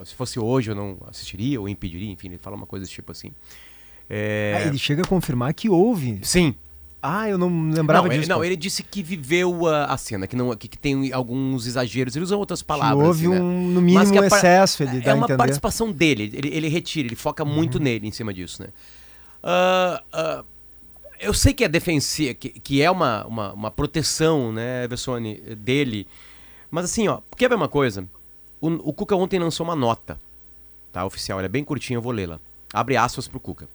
Se 0.04 0.14
fosse 0.14 0.38
hoje 0.38 0.72
eu 0.72 0.76
não 0.76 0.98
assistiria 1.08 1.62
ou 1.62 1.70
impediria, 1.70 2.12
enfim, 2.12 2.28
ele 2.28 2.38
fala 2.38 2.58
uma 2.58 2.66
coisa 2.66 2.84
desse 2.84 2.94
tipo 2.94 3.14
assim. 3.14 3.32
É... 4.10 4.58
Ah, 4.58 4.68
ele 4.68 4.78
chega 4.78 5.02
a 5.02 5.08
confirmar 5.08 5.54
que 5.54 5.70
houve. 5.70 6.20
Sim. 6.24 6.54
Ah, 7.02 7.30
eu 7.30 7.38
não 7.38 7.70
lembrava 7.70 8.08
não, 8.08 8.10
disso. 8.10 8.24
Ele, 8.24 8.34
não, 8.34 8.44
ele 8.44 8.58
disse 8.58 8.84
que 8.84 9.02
viveu 9.02 9.66
a, 9.66 9.86
a 9.86 9.98
cena, 9.98 10.28
que, 10.28 10.36
não, 10.36 10.54
que, 10.58 10.68
que, 10.68 10.78
tem 10.78 11.14
alguns 11.14 11.68
exageros. 11.68 12.18
Ele 12.18 12.24
usa 12.26 12.36
outras 12.36 12.62
palavras. 12.62 13.00
Que 13.00 13.08
houve 13.08 13.28
assim, 13.28 13.44
um, 13.44 13.70
no 13.70 13.82
mínimo, 13.82 14.20
um 14.20 14.24
excesso. 14.26 14.84
Ele 14.84 15.08
é 15.08 15.14
uma 15.14 15.28
participação 15.38 15.90
dele. 15.90 16.32
Ele, 16.34 16.50
ele 16.50 16.68
retira, 16.68 17.08
ele 17.08 17.16
foca 17.16 17.46
muito 17.46 17.78
uhum. 17.78 17.84
nele 17.84 18.08
em 18.08 18.12
cima 18.12 18.34
disso, 18.34 18.62
né? 18.62 18.70
Uh, 19.42 20.42
uh, 20.42 20.55
eu 21.26 21.34
sei 21.34 21.54
que 21.54 21.64
é 21.64 21.68
defensiva, 21.68 22.34
que, 22.34 22.50
que 22.50 22.82
é 22.82 22.90
uma, 22.90 23.26
uma, 23.26 23.54
uma 23.54 23.72
proteção, 23.72 24.52
né, 24.52 24.88
Vessone, 24.88 25.36
dele. 25.56 26.08
Mas 26.70 26.86
assim, 26.86 27.08
ó, 27.08 27.20
quer 27.36 27.50
ver 27.50 27.56
uma 27.56 27.68
coisa? 27.68 28.08
O, 28.62 28.68
o 28.90 28.94
Cuca 28.94 29.16
ontem 29.16 29.40
lançou 29.40 29.66
uma 29.66 29.76
nota, 29.76 30.20
tá, 30.92 31.06
oficial, 31.06 31.40
ela 31.40 31.48
é 31.48 31.50
bem 31.50 31.64
curtinha, 31.64 31.98
eu 31.98 32.02
vou 32.02 32.12
lê-la. 32.12 32.40
Abre 32.74 32.96
aspas 32.96 33.28
pro 33.28 33.40
Cuca. 33.40 33.68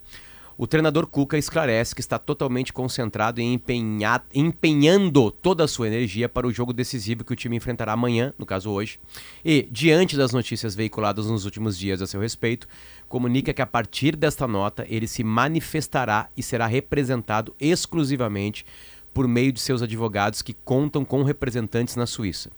O 0.56 0.66
treinador 0.66 1.06
Cuca 1.06 1.38
esclarece 1.38 1.94
que 1.94 2.02
está 2.02 2.18
totalmente 2.18 2.70
concentrado 2.70 3.40
em 3.40 3.54
empenhar, 3.54 4.22
empenhando 4.34 5.30
toda 5.30 5.64
a 5.64 5.68
sua 5.68 5.86
energia 5.86 6.28
para 6.28 6.46
o 6.46 6.52
jogo 6.52 6.74
decisivo 6.74 7.24
que 7.24 7.32
o 7.32 7.36
time 7.36 7.56
enfrentará 7.56 7.94
amanhã, 7.94 8.34
no 8.38 8.44
caso 8.44 8.70
hoje. 8.70 9.00
E, 9.42 9.66
diante 9.70 10.18
das 10.18 10.34
notícias 10.34 10.74
veiculadas 10.74 11.28
nos 11.28 11.46
últimos 11.46 11.78
dias 11.78 12.02
a 12.02 12.06
seu 12.06 12.20
respeito, 12.20 12.68
comunica 13.10 13.52
que 13.52 13.60
a 13.60 13.66
partir 13.66 14.14
desta 14.14 14.46
nota 14.46 14.86
ele 14.88 15.08
se 15.08 15.24
manifestará 15.24 16.30
e 16.36 16.44
será 16.44 16.68
representado 16.68 17.52
exclusivamente 17.58 18.64
por 19.12 19.26
meio 19.26 19.52
de 19.52 19.60
seus 19.60 19.82
advogados 19.82 20.40
que 20.42 20.54
contam 20.54 21.04
com 21.04 21.24
representantes 21.24 21.96
na 21.96 22.06
Suíça. 22.06 22.52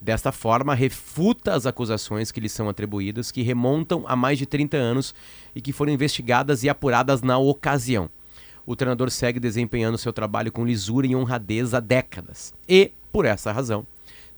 Desta 0.00 0.30
forma, 0.30 0.72
refuta 0.72 1.52
as 1.52 1.66
acusações 1.66 2.30
que 2.30 2.38
lhe 2.38 2.48
são 2.48 2.68
atribuídas, 2.68 3.32
que 3.32 3.42
remontam 3.42 4.04
a 4.06 4.14
mais 4.14 4.38
de 4.38 4.46
30 4.46 4.76
anos 4.76 5.12
e 5.52 5.60
que 5.60 5.72
foram 5.72 5.92
investigadas 5.92 6.62
e 6.62 6.68
apuradas 6.68 7.20
na 7.20 7.36
ocasião. 7.36 8.08
O 8.64 8.76
treinador 8.76 9.10
segue 9.10 9.40
desempenhando 9.40 9.98
seu 9.98 10.12
trabalho 10.12 10.52
com 10.52 10.64
lisura 10.64 11.08
e 11.08 11.16
honradez 11.16 11.74
há 11.74 11.80
décadas. 11.80 12.54
E, 12.68 12.92
por 13.10 13.24
essa 13.24 13.50
razão, 13.50 13.84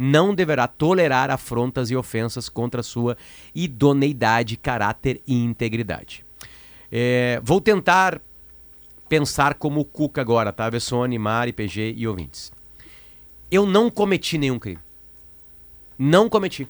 não 0.03 0.35
deverá 0.35 0.67
tolerar 0.67 1.31
afrontas 1.31 1.91
e 1.91 1.97
ofensas 1.97 2.49
contra 2.49 2.83
sua 2.83 3.19
idoneidade, 3.55 4.57
caráter 4.57 5.21
e 5.27 5.35
integridade. 5.35 6.25
É, 6.91 7.39
vou 7.45 7.61
tentar 7.61 8.19
pensar 9.11 9.57
como 9.57 9.81
o 9.81 9.85
Cuca 9.85 10.23
agora, 10.23 10.55
tá? 10.55 10.71
Vessone, 10.71 11.19
Mari, 11.19 11.53
PG 11.53 11.97
e 11.99 12.09
ouvintes. 12.09 12.51
Eu 13.51 13.67
não 13.67 13.91
cometi 13.91 14.39
nenhum 14.39 14.59
crime. 14.59 14.81
Não 15.99 16.31
cometi. 16.31 16.67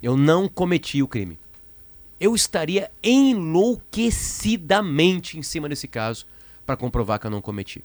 Eu 0.00 0.16
não 0.16 0.46
cometi 0.46 1.02
o 1.02 1.08
crime. 1.08 1.36
Eu 2.20 2.36
estaria 2.36 2.88
enlouquecidamente 3.02 5.36
em 5.36 5.42
cima 5.42 5.68
desse 5.68 5.88
caso 5.88 6.24
para 6.64 6.76
comprovar 6.76 7.18
que 7.18 7.26
eu 7.26 7.32
não 7.32 7.40
cometi. 7.40 7.84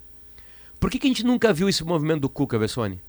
Por 0.79 0.91
que, 0.91 0.99
que 0.99 1.07
a 1.07 1.09
gente 1.09 1.25
nunca 1.25 1.51
viu 1.51 1.67
esse 1.67 1.83
movimento 1.83 2.21
do 2.21 2.29
Cuca, 2.29 2.59
Vessone? 2.59 3.01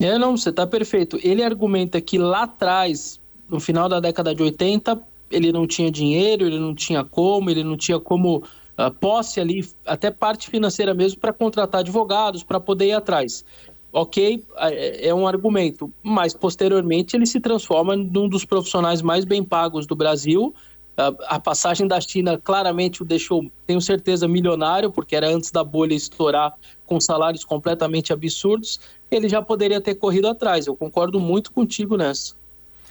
É, 0.00 0.16
não, 0.16 0.36
você 0.36 0.50
está 0.50 0.66
perfeito. 0.66 1.18
Ele 1.22 1.42
argumenta 1.42 2.00
que 2.00 2.18
lá 2.18 2.44
atrás, 2.44 3.20
no 3.48 3.58
final 3.58 3.88
da 3.88 3.98
década 3.98 4.34
de 4.34 4.42
80, 4.42 5.00
ele 5.30 5.52
não 5.52 5.66
tinha 5.66 5.90
dinheiro, 5.90 6.46
ele 6.46 6.58
não 6.58 6.74
tinha 6.74 7.04
como, 7.04 7.50
ele 7.50 7.64
não 7.64 7.76
tinha 7.76 7.98
como 7.98 8.38
uh, 8.38 8.94
posse 9.00 9.40
ali, 9.40 9.68
até 9.84 10.10
parte 10.10 10.48
financeira 10.48 10.94
mesmo, 10.94 11.20
para 11.20 11.32
contratar 11.32 11.80
advogados, 11.80 12.42
para 12.42 12.60
poder 12.60 12.86
ir 12.86 12.92
atrás. 12.92 13.44
Ok, 13.92 14.44
é, 14.56 15.08
é 15.08 15.14
um 15.14 15.26
argumento, 15.26 15.92
mas 16.02 16.34
posteriormente 16.34 17.16
ele 17.16 17.26
se 17.26 17.40
transforma 17.40 17.96
num 17.96 18.28
dos 18.28 18.44
profissionais 18.44 19.00
mais 19.00 19.24
bem 19.24 19.42
pagos 19.42 19.86
do 19.86 19.96
Brasil 19.96 20.54
A, 20.98 21.36
a 21.36 21.40
passagem 21.40 21.86
da 21.86 22.00
China 22.00 22.36
claramente 22.36 23.02
o 23.02 23.04
deixou, 23.04 23.50
tenho 23.66 23.80
certeza, 23.80 24.26
milionário, 24.26 24.90
porque 24.90 25.14
era 25.14 25.28
antes 25.28 25.52
da 25.52 25.62
bolha 25.62 25.94
estourar 25.94 26.52
com 26.84 26.98
salários 26.98 27.44
completamente 27.44 28.12
absurdos. 28.12 28.80
Ele 29.10 29.28
já 29.28 29.40
poderia 29.42 29.80
ter 29.80 29.94
corrido 29.94 30.28
atrás. 30.28 30.66
Eu 30.66 30.76
concordo 30.76 31.18
muito 31.18 31.50
contigo 31.52 31.96
nessa. 31.96 32.34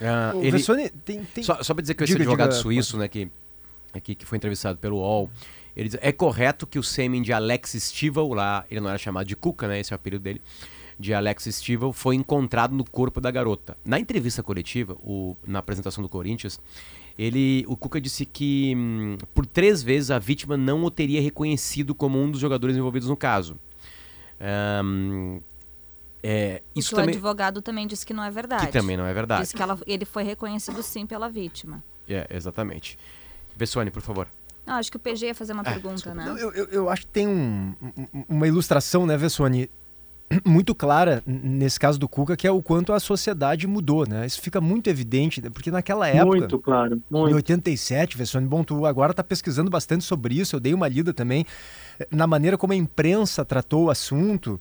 Ah, 0.00 0.32
O 0.34 0.40
ele- 0.40 0.52
Vessone 0.52 0.88
tem, 0.90 1.24
tem- 1.24 1.44
Só, 1.44 1.62
só 1.62 1.74
para 1.74 1.82
dizer 1.82 1.94
que 1.94 2.04
esse 2.04 2.12
Diga, 2.12 2.22
advogado 2.24 2.50
diga, 2.50 2.60
suíço, 2.62 2.96
né, 2.96 3.08
que, 3.08 3.28
aqui, 3.92 4.14
que 4.14 4.24
foi 4.24 4.36
entrevistado 4.38 4.78
pelo 4.78 4.96
UOL, 4.98 5.28
ele 5.76 5.88
diz, 5.88 5.98
é 6.00 6.12
correto 6.12 6.66
que 6.66 6.78
o 6.78 6.82
sêmen 6.82 7.20
de 7.22 7.32
Alex 7.32 7.72
Stival, 7.78 8.32
lá, 8.32 8.64
ele 8.70 8.80
não 8.80 8.88
era 8.88 8.98
chamado 8.98 9.26
de 9.26 9.34
Cuca, 9.36 9.66
né, 9.68 9.80
esse 9.80 9.92
é 9.92 9.94
o 9.94 9.96
apelido 9.96 10.22
dele, 10.22 10.40
de 11.00 11.14
Alex 11.14 11.44
Stival, 11.52 11.92
foi 11.92 12.14
encontrado 12.16 12.74
no 12.74 12.88
corpo 12.88 13.20
da 13.20 13.30
garota. 13.30 13.76
Na 13.84 13.98
entrevista 13.98 14.42
coletiva, 14.42 14.96
o, 15.02 15.36
na 15.46 15.58
apresentação 15.60 16.02
do 16.02 16.08
Corinthians, 16.08 16.60
ele, 17.18 17.64
o 17.68 17.76
Cuca 17.76 18.00
disse 18.00 18.24
que 18.24 18.74
hum, 18.76 19.16
por 19.34 19.46
três 19.46 19.82
vezes 19.82 20.10
a 20.12 20.18
vítima 20.20 20.56
não 20.56 20.84
o 20.84 20.90
teria 20.90 21.20
reconhecido 21.20 21.92
como 21.94 22.20
um 22.20 22.30
dos 22.30 22.40
jogadores 22.40 22.76
envolvidos 22.76 23.08
no 23.08 23.16
caso. 23.16 23.56
Ahn, 24.40 25.40
é, 26.22 26.62
O 26.74 26.78
isso 26.80 26.88
que 26.90 26.94
o 26.94 26.98
também, 26.98 27.14
advogado 27.14 27.62
também 27.62 27.86
disse 27.86 28.04
que 28.04 28.12
não 28.14 28.22
é 28.24 28.30
verdade. 28.30 28.66
que 28.66 28.72
também 28.72 28.96
não 28.96 29.06
é 29.06 29.12
verdade. 29.14 29.42
Disse 29.42 29.54
que 29.56 29.62
ela- 29.62 29.78
ele 29.86 30.04
foi 30.04 30.22
reconhecido 30.24 30.82
sim 30.82 31.06
pela 31.06 31.28
vítima. 31.28 31.82
É, 32.08 32.26
exatamente. 32.30 32.98
Vessone, 33.56 33.90
por 33.90 34.02
favor. 34.02 34.26
Não, 34.66 34.74
acho 34.74 34.90
que 34.90 34.96
o 34.96 35.00
PG 35.00 35.26
ia 35.26 35.34
fazer 35.34 35.52
uma 35.52 35.62
Ah, 35.62 35.72
pergunta, 35.72 35.94
desculpa. 35.94 36.22
Não, 36.24 36.34
né? 36.34 36.42
eu, 36.42 36.52
eu, 36.52 36.64
eu 36.66 36.90
acho 36.90 37.02
que 37.02 37.08
tem 37.08 37.26
um- 37.26 37.74
um- 37.82 38.24
uma 38.28 38.46
ilustração, 38.46 39.06
né, 39.06 39.16
Vessone, 39.16 39.70
muito 40.44 40.74
clara 40.74 41.22
nesse 41.26 41.80
caso 41.80 41.98
do 41.98 42.06
Cuca, 42.06 42.36
que 42.36 42.46
é 42.46 42.50
o 42.50 42.60
quanto 42.62 42.92
a 42.92 43.00
sociedade 43.00 43.66
mudou, 43.66 44.06
né? 44.06 44.26
Isso 44.26 44.42
fica 44.42 44.60
muito 44.60 44.88
evidente, 44.90 45.40
né? 45.40 45.48
porque 45.48 45.70
naquela 45.70 46.06
época, 46.06 46.36
Muito 46.36 46.58
claro, 46.58 46.96
em 46.96 47.02
muito. 47.10 47.34
87, 47.36 48.16
Vessone, 48.18 48.46
bom, 48.46 48.62
tu 48.62 48.84
agora 48.84 49.14
tá 49.14 49.24
pesquisando 49.24 49.70
bastante 49.70 50.04
sobre 50.04 50.34
isso, 50.38 50.54
eu 50.54 50.60
dei 50.60 50.74
uma 50.74 50.86
lida 50.86 51.14
também 51.14 51.46
eh, 51.98 52.06
na 52.10 52.26
maneira 52.26 52.58
como 52.58 52.74
a 52.74 52.76
imprensa 52.76 53.42
tratou 53.46 53.84
o 53.86 53.90
assunto. 53.90 54.60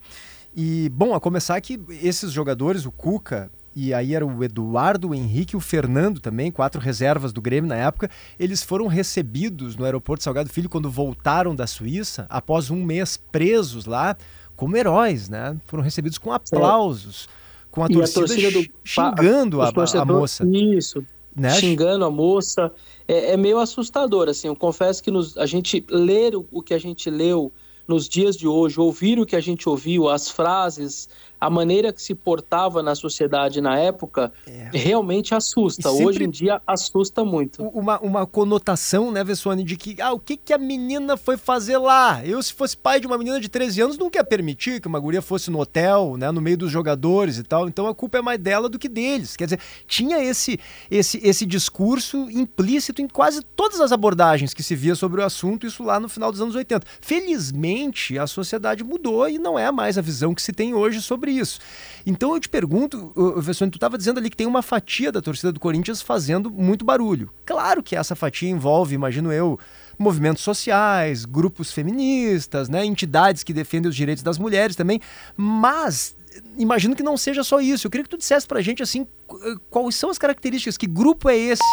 E, 0.59 0.89
bom, 0.89 1.13
a 1.13 1.19
começar 1.19 1.61
que 1.61 1.79
esses 2.01 2.31
jogadores, 2.31 2.83
o 2.83 2.91
Cuca, 2.91 3.51
e 3.75 3.93
aí 3.93 4.15
era 4.15 4.25
o 4.25 4.43
Eduardo, 4.43 5.09
o 5.09 5.13
Henrique 5.13 5.55
e 5.55 5.57
o 5.57 5.59
Fernando 5.59 6.19
também, 6.19 6.51
quatro 6.51 6.81
reservas 6.81 7.31
do 7.31 7.39
Grêmio 7.39 7.69
na 7.69 7.75
época, 7.75 8.09
eles 8.39 8.63
foram 8.63 8.87
recebidos 8.87 9.75
no 9.75 9.85
aeroporto 9.85 10.23
Salgado 10.23 10.49
Filho 10.49 10.67
quando 10.67 10.89
voltaram 10.89 11.55
da 11.55 11.67
Suíça, 11.67 12.25
após 12.27 12.71
um 12.71 12.83
mês 12.83 13.17
presos 13.17 13.85
lá, 13.85 14.17
como 14.55 14.75
heróis, 14.75 15.29
né? 15.29 15.55
Foram 15.67 15.83
recebidos 15.83 16.17
com 16.17 16.33
aplausos, 16.33 17.29
com 17.69 17.83
a 17.83 17.87
E 17.87 17.91
a 17.91 17.93
torcida, 17.93 18.19
torcida 18.25 18.51
do- 18.51 18.67
xingando 18.83 19.61
a, 19.61 19.67
a 19.69 20.05
moça. 20.05 20.43
Isso, 20.51 21.05
Né? 21.35 21.51
xingando 21.51 22.03
a 22.03 22.09
moça. 22.09 22.71
É, 23.07 23.33
é 23.33 23.37
meio 23.37 23.59
assustador, 23.59 24.27
assim. 24.27 24.47
Eu 24.47 24.55
confesso 24.55 25.03
que 25.03 25.11
nos- 25.11 25.37
a 25.37 25.45
gente 25.45 25.85
ler 25.87 26.35
o, 26.35 26.47
o 26.51 26.63
que 26.63 26.73
a 26.73 26.79
gente 26.79 27.11
leu 27.11 27.53
nos 27.87 28.09
dias 28.09 28.35
de 28.35 28.47
hoje, 28.47 28.79
ouvir 28.79 29.19
o 29.19 29.25
que 29.25 29.35
a 29.35 29.39
gente 29.39 29.69
ouviu, 29.69 30.09
as 30.09 30.29
frases, 30.29 31.07
a 31.39 31.49
maneira 31.49 31.93
que 31.93 32.01
se 32.01 32.15
portava 32.15 32.81
na 32.81 32.95
sociedade 32.95 33.61
na 33.61 33.77
época, 33.77 34.31
realmente 34.73 35.35
assusta. 35.35 35.91
Hoje 35.91 36.23
em 36.23 36.29
dia 36.29 36.61
assusta 36.65 37.23
muito. 37.23 37.63
uma, 37.63 37.99
uma 37.99 38.25
conotação, 38.25 39.11
né, 39.11 39.23
Vessone, 39.23 39.63
de 39.63 39.77
que, 39.77 40.01
ah, 40.01 40.13
o 40.13 40.19
que, 40.19 40.35
que 40.35 40.53
a 40.53 40.57
menina 40.57 41.15
foi 41.15 41.37
fazer 41.37 41.77
lá? 41.77 42.25
Eu, 42.25 42.41
se 42.41 42.53
fosse 42.53 42.75
pai 42.75 42.99
de 42.99 43.07
uma 43.07 43.17
menina 43.17 43.39
de 43.39 43.49
13 43.49 43.81
anos, 43.81 43.97
não 43.97 44.09
quer 44.09 44.23
permitir 44.23 44.81
que 44.81 44.87
uma 44.87 44.99
guria 44.99 45.21
fosse 45.21 45.51
no 45.51 45.59
hotel, 45.59 46.17
né, 46.17 46.31
no 46.31 46.41
meio 46.41 46.57
dos 46.57 46.71
jogadores 46.71 47.37
e 47.37 47.43
tal. 47.43 47.67
Então 47.67 47.87
a 47.87 47.93
culpa 47.93 48.17
é 48.17 48.21
mais 48.21 48.39
dela 48.39 48.67
do 48.67 48.79
que 48.79 48.89
deles. 48.89 49.35
Quer 49.35 49.45
dizer, 49.45 49.59
tinha 49.87 50.23
esse, 50.23 50.59
esse, 50.89 51.19
esse 51.23 51.45
discurso 51.45 52.29
implícito 52.31 53.01
em 53.01 53.07
quase 53.07 53.41
todas 53.41 53.79
as 53.79 53.91
abordagens 53.91 54.53
que 54.53 54.63
se 54.63 54.75
via 54.75 54.95
sobre 54.95 55.21
o 55.21 55.23
assunto, 55.23 55.67
isso 55.67 55.83
lá 55.83 55.99
no 55.99 56.09
final 56.09 56.31
dos 56.31 56.41
anos 56.41 56.55
80. 56.55 56.85
Felizmente, 57.01 58.17
a 58.17 58.27
sociedade 58.27 58.83
mudou 58.83 59.27
e 59.29 59.37
não 59.37 59.57
é 59.57 59.71
mais 59.71 59.97
a 59.97 60.01
visão 60.01 60.33
que 60.33 60.41
se 60.41 60.51
tem 60.51 60.73
hoje 60.73 61.01
sobre 61.01 61.26
isso. 61.29 61.59
Então 62.05 62.33
eu 62.33 62.39
te 62.39 62.47
pergunto, 62.49 63.11
Vessone, 63.37 63.69
tu 63.71 63.75
estava 63.77 63.97
dizendo 63.97 64.19
ali 64.19 64.29
que 64.29 64.37
tem 64.37 64.47
uma 64.47 64.61
fatia 64.61 65.11
da 65.11 65.21
torcida 65.21 65.51
do 65.51 65.59
Corinthians 65.59 66.01
fazendo 66.01 66.49
muito 66.49 66.85
barulho. 66.85 67.29
Claro 67.45 67.83
que 67.83 67.95
essa 67.95 68.15
fatia 68.15 68.49
envolve, 68.49 68.95
imagino 68.95 69.31
eu, 69.31 69.59
movimentos 69.99 70.43
sociais, 70.43 71.25
grupos 71.25 71.71
feministas, 71.71 72.69
né, 72.69 72.85
entidades 72.85 73.43
que 73.43 73.51
defendem 73.53 73.89
os 73.89 73.95
direitos 73.95 74.23
das 74.23 74.37
mulheres 74.37 74.75
também, 74.75 75.01
mas 75.35 76.15
imagino 76.55 76.95
que 76.95 77.01
não 77.01 77.17
seja 77.17 77.43
só 77.43 77.59
isso. 77.59 77.87
Eu 77.87 77.91
queria 77.91 78.03
que 78.03 78.09
tu 78.09 78.17
dissesse 78.17 78.45
pra 78.47 78.61
gente 78.61 78.83
assim, 78.83 79.07
qu- 79.25 79.59
quais 79.71 79.95
são 79.95 80.09
as 80.11 80.19
características, 80.19 80.77
que 80.77 80.85
grupo 80.85 81.29
é 81.29 81.35
esse 81.35 81.63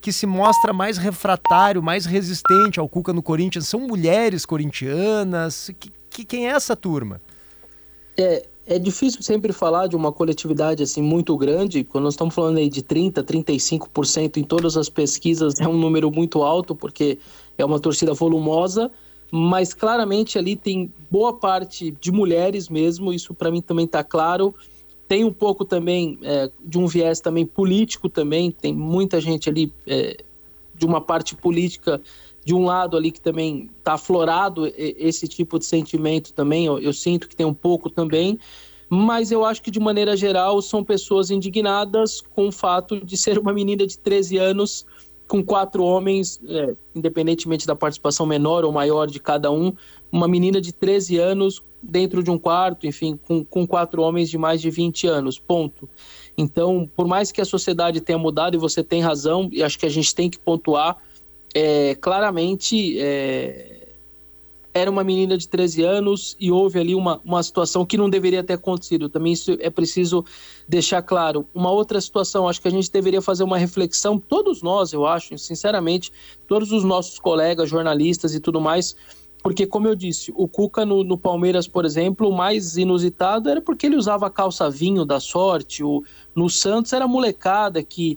que 0.00 0.12
se 0.12 0.26
mostra 0.26 0.72
mais 0.72 0.96
refratário, 0.96 1.82
mais 1.82 2.06
resistente 2.06 2.78
ao 2.78 2.88
Cuca 2.88 3.12
no 3.12 3.22
Corinthians? 3.22 3.66
São 3.66 3.80
mulheres 3.80 4.46
corintianas? 4.46 5.70
Que- 5.78 5.92
que- 6.08 6.24
quem 6.24 6.46
é 6.48 6.52
essa 6.52 6.76
turma? 6.76 7.20
É, 8.16 8.46
é 8.66 8.78
difícil 8.78 9.22
sempre 9.22 9.52
falar 9.52 9.88
de 9.88 9.96
uma 9.96 10.12
coletividade 10.12 10.82
assim 10.82 11.02
muito 11.02 11.36
grande, 11.36 11.82
quando 11.82 12.04
nós 12.04 12.14
estamos 12.14 12.34
falando 12.34 12.58
aí 12.58 12.68
de 12.68 12.82
30, 12.82 13.22
35% 13.22 14.36
em 14.36 14.44
todas 14.44 14.76
as 14.76 14.88
pesquisas, 14.88 15.58
é 15.60 15.66
um 15.66 15.76
número 15.76 16.10
muito 16.10 16.42
alto, 16.42 16.74
porque 16.74 17.18
é 17.58 17.64
uma 17.64 17.80
torcida 17.80 18.14
volumosa, 18.14 18.90
mas 19.30 19.74
claramente 19.74 20.38
ali 20.38 20.54
tem 20.54 20.92
boa 21.10 21.34
parte 21.34 21.90
de 22.00 22.12
mulheres 22.12 22.68
mesmo, 22.68 23.12
isso 23.12 23.34
para 23.34 23.50
mim 23.50 23.60
também 23.60 23.86
está 23.86 24.04
claro. 24.04 24.54
Tem 25.08 25.24
um 25.24 25.32
pouco 25.32 25.64
também 25.64 26.18
é, 26.22 26.50
de 26.64 26.78
um 26.78 26.86
viés 26.86 27.20
também 27.20 27.44
político 27.44 28.08
também, 28.08 28.50
tem 28.50 28.72
muita 28.72 29.20
gente 29.20 29.48
ali 29.48 29.72
é, 29.86 30.22
de 30.74 30.86
uma 30.86 31.00
parte 31.00 31.34
política 31.34 32.00
de 32.44 32.54
um 32.54 32.64
lado 32.64 32.96
ali 32.96 33.10
que 33.10 33.20
também 33.20 33.70
está 33.78 33.94
aflorado 33.94 34.70
esse 34.76 35.28
tipo 35.28 35.58
de 35.58 35.64
sentimento 35.64 36.32
também, 36.32 36.66
eu, 36.66 36.78
eu 36.78 36.92
sinto 36.92 37.28
que 37.28 37.36
tem 37.36 37.46
um 37.46 37.54
pouco 37.54 37.88
também, 37.88 38.38
mas 38.88 39.30
eu 39.30 39.44
acho 39.44 39.62
que 39.62 39.70
de 39.70 39.80
maneira 39.80 40.16
geral 40.16 40.60
são 40.60 40.84
pessoas 40.84 41.30
indignadas 41.30 42.20
com 42.20 42.48
o 42.48 42.52
fato 42.52 43.04
de 43.04 43.16
ser 43.16 43.38
uma 43.38 43.52
menina 43.52 43.86
de 43.86 43.98
13 43.98 44.36
anos 44.38 44.84
com 45.28 45.42
quatro 45.42 45.82
homens, 45.82 46.38
é, 46.46 46.74
independentemente 46.94 47.66
da 47.66 47.74
participação 47.74 48.26
menor 48.26 48.64
ou 48.64 48.72
maior 48.72 49.06
de 49.06 49.18
cada 49.18 49.50
um, 49.50 49.72
uma 50.10 50.28
menina 50.28 50.60
de 50.60 50.74
13 50.74 51.16
anos 51.16 51.62
dentro 51.82 52.22
de 52.22 52.30
um 52.30 52.38
quarto, 52.38 52.86
enfim, 52.86 53.18
com, 53.26 53.42
com 53.42 53.66
quatro 53.66 54.02
homens 54.02 54.28
de 54.28 54.36
mais 54.36 54.60
de 54.60 54.68
20 54.68 55.06
anos, 55.06 55.38
ponto. 55.38 55.88
Então, 56.36 56.88
por 56.94 57.06
mais 57.06 57.32
que 57.32 57.40
a 57.40 57.46
sociedade 57.46 58.00
tenha 58.00 58.18
mudado, 58.18 58.56
e 58.56 58.58
você 58.58 58.84
tem 58.84 59.00
razão, 59.00 59.48
e 59.50 59.62
acho 59.62 59.78
que 59.78 59.86
a 59.86 59.90
gente 59.90 60.14
tem 60.14 60.28
que 60.28 60.38
pontuar, 60.38 60.98
é, 61.54 61.94
claramente 61.96 62.98
é, 62.98 63.82
era 64.74 64.90
uma 64.90 65.04
menina 65.04 65.36
de 65.36 65.46
13 65.48 65.82
anos 65.82 66.36
e 66.40 66.50
houve 66.50 66.78
ali 66.78 66.94
uma, 66.94 67.20
uma 67.24 67.42
situação 67.42 67.84
que 67.84 67.98
não 67.98 68.08
deveria 68.08 68.42
ter 68.42 68.54
acontecido. 68.54 69.08
Também 69.08 69.32
isso 69.32 69.56
é 69.60 69.68
preciso 69.68 70.24
deixar 70.66 71.02
claro. 71.02 71.46
Uma 71.54 71.70
outra 71.70 72.00
situação, 72.00 72.48
acho 72.48 72.60
que 72.60 72.68
a 72.68 72.70
gente 72.70 72.90
deveria 72.90 73.20
fazer 73.20 73.44
uma 73.44 73.58
reflexão, 73.58 74.18
todos 74.18 74.62
nós, 74.62 74.92
eu 74.92 75.06
acho, 75.06 75.36
sinceramente, 75.36 76.10
todos 76.46 76.72
os 76.72 76.84
nossos 76.84 77.18
colegas, 77.18 77.68
jornalistas 77.68 78.34
e 78.34 78.40
tudo 78.40 78.60
mais, 78.60 78.96
porque, 79.42 79.66
como 79.66 79.88
eu 79.88 79.94
disse, 79.94 80.32
o 80.36 80.46
Cuca 80.46 80.86
no, 80.86 81.02
no 81.02 81.18
Palmeiras, 81.18 81.66
por 81.66 81.84
exemplo, 81.84 82.28
o 82.28 82.32
mais 82.32 82.76
inusitado 82.76 83.50
era 83.50 83.60
porque 83.60 83.86
ele 83.86 83.96
usava 83.96 84.30
calça 84.30 84.70
vinho 84.70 85.04
da 85.04 85.18
sorte, 85.18 85.82
o, 85.82 86.04
no 86.34 86.48
Santos 86.48 86.92
era 86.92 87.08
molecada 87.08 87.82
que 87.82 88.16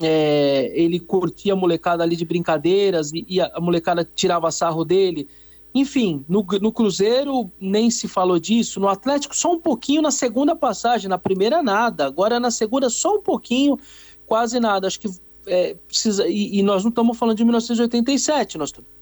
é, 0.00 0.72
ele 0.74 1.00
curtia 1.00 1.54
a 1.54 1.56
molecada 1.56 2.02
ali 2.02 2.16
de 2.16 2.24
brincadeiras 2.24 3.12
e, 3.12 3.24
e 3.28 3.40
a, 3.40 3.52
molecada 3.60 4.08
tirava 4.14 4.50
sarro 4.50 4.84
dele. 4.84 5.28
Enfim, 5.74 6.24
no, 6.28 6.44
no 6.60 6.72
Cruzeiro 6.72 7.50
nem 7.60 7.90
se 7.90 8.08
falou 8.08 8.38
disso, 8.38 8.80
no 8.80 8.88
Atlético 8.88 9.36
só 9.36 9.52
um 9.52 9.60
pouquinho 9.60 10.00
na 10.00 10.10
segunda 10.10 10.56
passagem, 10.56 11.08
na 11.08 11.18
primeira 11.18 11.62
nada, 11.62 12.06
agora 12.06 12.40
na 12.40 12.50
segunda 12.50 12.88
só 12.88 13.16
um 13.16 13.20
pouquinho, 13.20 13.78
quase 14.26 14.58
nada. 14.58 14.86
Acho 14.86 15.00
que 15.00 15.10
é, 15.46 15.74
precisa. 15.86 16.26
E, 16.26 16.58
e 16.58 16.62
nós 16.62 16.82
não 16.82 16.88
estamos 16.88 17.16
falando 17.18 17.36
de 17.36 17.44
1987, 17.44 18.58
nós 18.58 18.70
estamos. 18.70 18.95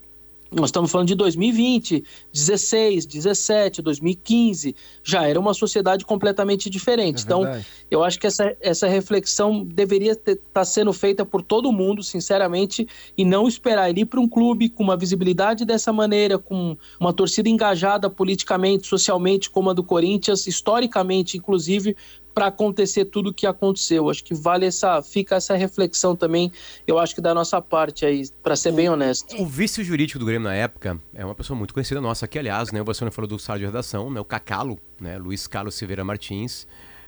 Nós 0.54 0.68
estamos 0.68 0.90
falando 0.90 1.08
de 1.08 1.14
2020, 1.14 2.04
16, 2.32 3.06
17, 3.06 3.82
2015. 3.82 4.74
Já 5.02 5.26
era 5.26 5.38
uma 5.38 5.52
sociedade 5.52 6.04
completamente 6.04 6.70
diferente. 6.70 7.20
É 7.20 7.24
então, 7.24 7.42
eu 7.90 8.04
acho 8.04 8.18
que 8.18 8.26
essa, 8.26 8.56
essa 8.60 8.86
reflexão 8.86 9.64
deveria 9.64 10.12
estar 10.12 10.36
tá 10.52 10.64
sendo 10.64 10.92
feita 10.92 11.24
por 11.24 11.42
todo 11.42 11.72
mundo, 11.72 12.02
sinceramente, 12.02 12.86
e 13.16 13.24
não 13.24 13.48
esperar 13.48 13.90
ele 13.90 14.02
ir 14.02 14.06
para 14.06 14.20
um 14.20 14.28
clube 14.28 14.68
com 14.68 14.82
uma 14.82 14.96
visibilidade 14.96 15.64
dessa 15.64 15.92
maneira, 15.92 16.38
com 16.38 16.76
uma 17.00 17.12
torcida 17.12 17.48
engajada 17.48 18.08
politicamente, 18.08 18.86
socialmente, 18.86 19.50
como 19.50 19.70
a 19.70 19.72
do 19.72 19.82
Corinthians, 19.82 20.46
historicamente, 20.46 21.36
inclusive, 21.36 21.96
para 22.34 22.46
acontecer 22.46 23.04
tudo 23.04 23.30
o 23.30 23.34
que 23.34 23.46
aconteceu. 23.46 24.10
Acho 24.10 24.24
que 24.24 24.34
vale 24.34 24.66
essa, 24.66 25.00
fica 25.00 25.36
essa 25.36 25.54
reflexão 25.54 26.16
também, 26.16 26.50
eu 26.86 26.98
acho 26.98 27.14
que 27.14 27.20
da 27.20 27.32
nossa 27.32 27.62
parte 27.62 28.04
aí, 28.04 28.28
para 28.42 28.56
ser 28.56 28.72
bem 28.72 28.88
honesto. 28.88 29.40
O 29.40 29.46
vice 29.46 29.84
jurídico 29.84 30.18
do 30.18 30.26
Grêmio 30.26 30.48
na 30.48 30.54
época 30.54 31.00
é 31.14 31.24
uma 31.24 31.34
pessoa 31.34 31.56
muito 31.56 31.72
conhecida 31.72 32.00
nossa 32.00 32.24
aqui, 32.24 32.38
aliás, 32.38 32.72
né? 32.72 32.80
O 32.80 32.84
Bastiano 32.84 33.12
falou 33.12 33.28
do 33.28 33.38
sala 33.38 33.58
de 33.58 33.64
redação, 33.64 34.10
né? 34.10 34.20
O 34.20 34.24
Cacalo, 34.24 34.78
né? 35.00 35.16
Luiz 35.16 35.46
Carlos 35.46 35.74
Silveira 35.74 36.04
Martins. 36.04 36.66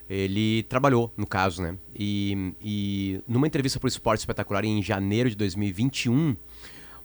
Ele 0.09 0.63
trabalhou, 0.63 1.11
no 1.17 1.27
caso, 1.27 1.61
né? 1.61 1.77
E, 1.93 2.53
e 2.61 3.21
numa 3.27 3.45
entrevista 3.45 3.77
para 3.77 3.87
o 3.87 3.89
Esporte 3.89 4.19
Espetacular 4.21 4.63
em 4.63 4.81
janeiro 4.81 5.29
de 5.29 5.35
2021, 5.35 6.37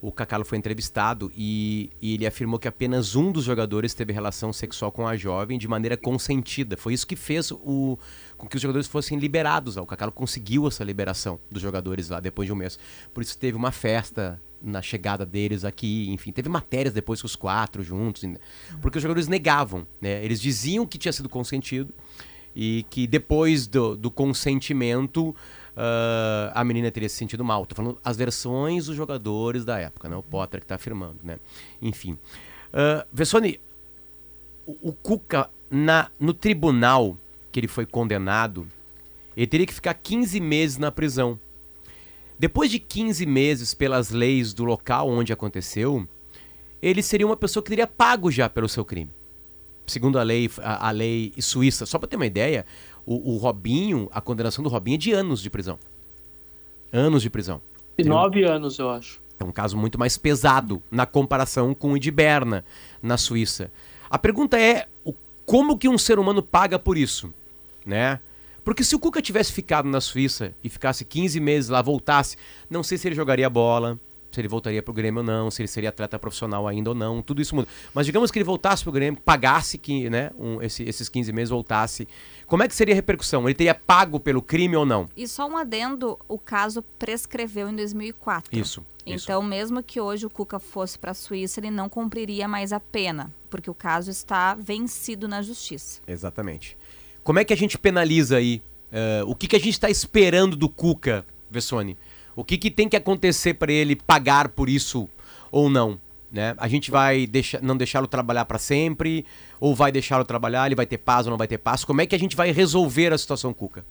o 0.02 0.10
Cacalo 0.10 0.44
foi 0.44 0.58
entrevistado 0.58 1.30
e, 1.36 1.88
e, 2.02 2.14
ele 2.14 2.26
afirmou 2.26 2.58
que 2.58 2.66
apenas 2.66 3.14
um 3.14 3.30
dos 3.30 3.44
jogadores 3.44 3.94
teve 3.94 4.12
relação 4.12 4.52
sexual 4.52 4.90
com 4.90 5.06
a 5.06 5.16
jovem 5.16 5.56
de 5.56 5.68
maneira 5.68 5.96
consentida. 5.96 6.76
Foi 6.76 6.92
isso 6.92 7.06
que 7.06 7.14
fez 7.14 7.52
o, 7.52 7.96
com 8.36 8.48
que 8.48 8.56
os 8.56 8.62
jogadores 8.62 8.88
fossem 8.88 9.16
liberados. 9.16 9.76
O 9.76 9.86
Cacalo 9.86 10.10
conseguiu 10.10 10.66
essa 10.66 10.82
liberação 10.82 11.38
dos 11.48 11.62
jogadores 11.62 12.08
lá 12.08 12.18
depois 12.18 12.46
de 12.46 12.52
um 12.52 12.56
mês. 12.56 12.80
Por 13.14 13.22
isso 13.22 13.38
teve 13.38 13.56
uma 13.56 13.70
festa 13.70 14.42
na 14.60 14.82
chegada 14.82 15.24
deles 15.24 15.64
aqui, 15.64 16.10
enfim, 16.10 16.32
teve 16.32 16.48
matérias 16.48 16.92
depois 16.92 17.20
com 17.20 17.26
os 17.26 17.36
quatro 17.36 17.82
juntos, 17.82 18.24
porque 18.80 18.98
os 18.98 19.02
jogadores 19.02 19.28
negavam, 19.28 19.86
né? 20.00 20.24
Eles 20.24 20.40
diziam 20.40 20.86
que 20.86 20.98
tinha 20.98 21.12
sido 21.12 21.28
consentido 21.28 21.94
e 22.54 22.84
que 22.90 23.06
depois 23.06 23.66
do, 23.66 23.96
do 23.96 24.10
consentimento 24.10 25.34
uh, 25.76 26.52
a 26.54 26.64
menina 26.64 26.90
teria 26.90 27.08
se 27.08 27.16
sentido 27.16 27.44
mal. 27.44 27.66
Tô 27.66 27.74
falando 27.74 27.98
as 28.04 28.16
versões 28.16 28.86
dos 28.86 28.96
jogadores 28.96 29.64
da 29.64 29.78
época, 29.78 30.08
né? 30.08 30.16
O 30.16 30.22
Potter 30.22 30.60
que 30.60 30.64
está 30.64 30.76
afirmando, 30.76 31.18
né? 31.22 31.38
Enfim. 31.80 32.12
Uh, 32.12 33.06
Vessone, 33.12 33.60
o, 34.66 34.90
o 34.90 34.92
Cuca, 34.92 35.50
na, 35.70 36.10
no 36.18 36.34
tribunal 36.34 37.16
que 37.50 37.60
ele 37.60 37.68
foi 37.68 37.86
condenado, 37.86 38.66
ele 39.36 39.46
teria 39.46 39.66
que 39.66 39.74
ficar 39.74 39.94
15 39.94 40.40
meses 40.40 40.78
na 40.78 40.90
prisão. 40.90 41.38
Depois 42.38 42.70
de 42.70 42.78
15 42.78 43.24
meses, 43.26 43.74
pelas 43.74 44.10
leis 44.10 44.52
do 44.52 44.64
local 44.64 45.08
onde 45.08 45.32
aconteceu, 45.32 46.06
ele 46.80 47.02
seria 47.02 47.26
uma 47.26 47.36
pessoa 47.36 47.62
que 47.62 47.70
teria 47.70 47.86
pago 47.86 48.30
já 48.30 48.48
pelo 48.48 48.68
seu 48.68 48.84
crime 48.84 49.10
segundo 49.86 50.18
a 50.18 50.22
lei, 50.22 50.50
a, 50.58 50.88
a 50.88 50.90
lei 50.90 51.32
suíça. 51.38 51.86
Só 51.86 51.98
para 51.98 52.08
ter 52.08 52.16
uma 52.16 52.26
ideia, 52.26 52.64
o, 53.06 53.34
o, 53.34 53.36
Robinho, 53.36 54.08
a 54.12 54.20
condenação 54.20 54.62
do 54.62 54.70
Robinho 54.70 54.94
é 54.94 54.98
de 54.98 55.12
anos 55.12 55.40
de 55.40 55.50
prisão. 55.50 55.78
Anos 56.92 57.22
de 57.22 57.30
prisão. 57.30 57.60
E 57.98 58.04
nove 58.04 58.44
anos, 58.44 58.78
eu 58.78 58.90
acho. 58.90 59.20
É 59.38 59.44
um 59.44 59.52
caso 59.52 59.76
muito 59.76 59.98
mais 59.98 60.16
pesado 60.16 60.82
na 60.90 61.04
comparação 61.04 61.74
com 61.74 61.92
o 61.92 61.98
de 61.98 62.10
Berna, 62.10 62.64
na 63.02 63.16
Suíça. 63.16 63.72
A 64.08 64.18
pergunta 64.18 64.58
é, 64.58 64.86
como 65.44 65.76
que 65.76 65.88
um 65.88 65.98
ser 65.98 66.18
humano 66.18 66.42
paga 66.42 66.78
por 66.78 66.96
isso? 66.96 67.32
Né? 67.84 68.20
Porque 68.64 68.84
se 68.84 68.94
o 68.94 68.98
Cuca 68.98 69.20
tivesse 69.20 69.52
ficado 69.52 69.88
na 69.88 70.00
Suíça 70.00 70.52
e 70.62 70.68
ficasse 70.68 71.04
15 71.04 71.40
meses 71.40 71.68
lá, 71.68 71.82
voltasse, 71.82 72.36
não 72.70 72.82
sei 72.82 72.96
se 72.96 73.08
ele 73.08 73.16
jogaria 73.16 73.50
bola, 73.50 73.98
se 74.32 74.40
ele 74.40 74.48
voltaria 74.48 74.82
pro 74.82 74.92
Grêmio 74.92 75.20
ou 75.20 75.26
não, 75.26 75.50
se 75.50 75.62
ele 75.62 75.68
seria 75.68 75.90
atleta 75.90 76.18
profissional 76.18 76.66
ainda 76.66 76.90
ou 76.90 76.94
não, 76.94 77.20
tudo 77.20 77.42
isso 77.42 77.54
muda. 77.54 77.68
Mas 77.94 78.06
digamos 78.06 78.30
que 78.30 78.38
ele 78.38 78.44
voltasse 78.44 78.82
pro 78.82 78.92
Grêmio, 78.92 79.20
pagasse 79.20 79.76
que, 79.76 80.08
né, 80.08 80.30
um, 80.38 80.60
esse, 80.62 80.82
esses 80.84 81.08
15 81.08 81.32
meses, 81.32 81.50
voltasse. 81.50 82.08
Como 82.46 82.62
é 82.62 82.68
que 82.68 82.74
seria 82.74 82.94
a 82.94 82.96
repercussão? 82.96 83.46
Ele 83.46 83.54
teria 83.54 83.74
pago 83.74 84.18
pelo 84.18 84.40
crime 84.40 84.76
ou 84.76 84.86
não? 84.86 85.08
E 85.16 85.28
só 85.28 85.46
um 85.46 85.56
adendo, 85.56 86.18
o 86.28 86.38
caso 86.38 86.82
prescreveu 86.98 87.68
em 87.68 87.76
2004. 87.76 88.58
Isso. 88.58 88.84
Então, 89.04 89.40
isso. 89.40 89.48
mesmo 89.48 89.82
que 89.82 90.00
hoje 90.00 90.26
o 90.26 90.30
Cuca 90.30 90.58
fosse 90.58 90.98
para 90.98 91.10
a 91.10 91.14
Suíça, 91.14 91.60
ele 91.60 91.70
não 91.70 91.88
cumpriria 91.88 92.46
mais 92.48 92.72
a 92.72 92.80
pena, 92.80 93.32
porque 93.50 93.70
o 93.70 93.74
caso 93.74 94.10
está 94.10 94.54
vencido 94.54 95.28
na 95.28 95.42
justiça. 95.42 96.00
Exatamente. 96.06 96.76
Como 97.22 97.38
é 97.38 97.44
que 97.44 97.52
a 97.52 97.56
gente 97.56 97.78
penaliza 97.78 98.36
aí? 98.36 98.62
Uh, 98.92 99.30
o 99.30 99.34
que, 99.34 99.48
que 99.48 99.56
a 99.56 99.58
gente 99.58 99.72
está 99.72 99.88
esperando 99.88 100.56
do 100.56 100.68
Cuca, 100.68 101.24
Vessone? 101.50 101.96
O 102.34 102.44
que, 102.44 102.56
que 102.56 102.70
tem 102.70 102.88
que 102.88 102.96
acontecer 102.96 103.54
para 103.54 103.72
ele 103.72 103.96
pagar 103.96 104.48
por 104.48 104.68
isso 104.68 105.08
ou 105.50 105.68
não? 105.68 105.98
Né? 106.30 106.54
A 106.56 106.66
gente 106.66 106.90
vai 106.90 107.26
deixar, 107.26 107.60
não 107.60 107.76
deixá-lo 107.76 108.06
trabalhar 108.06 108.46
para 108.46 108.58
sempre? 108.58 109.26
Ou 109.60 109.74
vai 109.74 109.92
deixá-lo 109.92 110.24
trabalhar? 110.24 110.66
Ele 110.66 110.74
vai 110.74 110.86
ter 110.86 110.98
paz 110.98 111.26
ou 111.26 111.30
não 111.30 111.36
vai 111.36 111.46
ter 111.46 111.58
paz? 111.58 111.84
Como 111.84 112.00
é 112.00 112.06
que 112.06 112.14
a 112.14 112.18
gente 112.18 112.34
vai 112.34 112.50
resolver 112.52 113.12
a 113.12 113.18
situação, 113.18 113.52
Cuca? 113.52 113.84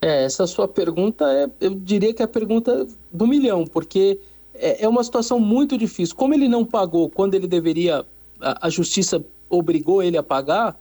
É, 0.00 0.24
essa 0.24 0.46
sua 0.46 0.66
pergunta, 0.66 1.24
é, 1.32 1.48
eu 1.60 1.74
diria 1.74 2.12
que 2.14 2.22
é 2.22 2.24
a 2.24 2.28
pergunta 2.28 2.86
do 3.12 3.26
milhão, 3.26 3.66
porque 3.66 4.18
é, 4.54 4.84
é 4.84 4.88
uma 4.88 5.04
situação 5.04 5.38
muito 5.38 5.76
difícil. 5.76 6.16
Como 6.16 6.32
ele 6.32 6.48
não 6.48 6.64
pagou 6.64 7.10
quando 7.10 7.34
ele 7.34 7.46
deveria, 7.46 8.04
a, 8.40 8.66
a 8.66 8.70
justiça 8.70 9.24
obrigou 9.48 10.02
ele 10.02 10.16
a 10.16 10.22
pagar, 10.22 10.78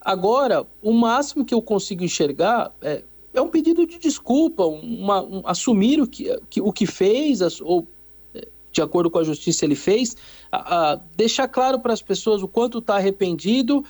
agora 0.00 0.66
o 0.82 0.92
máximo 0.92 1.44
que 1.44 1.54
eu 1.54 1.62
consigo 1.62 2.04
enxergar 2.04 2.72
é 2.80 3.02
é 3.36 3.42
um 3.42 3.48
pedido 3.48 3.86
de 3.86 3.98
desculpa, 3.98 4.64
uma, 4.64 5.22
um, 5.22 5.42
assumir 5.44 6.00
o 6.00 6.06
que, 6.06 6.40
que, 6.48 6.60
o 6.60 6.72
que 6.72 6.86
fez, 6.86 7.60
ou 7.60 7.86
é, 8.34 8.48
de 8.72 8.80
acordo 8.80 9.10
com 9.10 9.18
a 9.18 9.24
justiça 9.24 9.64
ele 9.64 9.74
fez, 9.74 10.16
a, 10.50 10.92
a 10.92 11.00
deixar 11.14 11.46
claro 11.46 11.78
para 11.78 11.92
as 11.92 12.00
pessoas 12.00 12.42
o 12.42 12.48
quanto 12.48 12.78
está 12.78 12.96
arrependido 12.96 13.84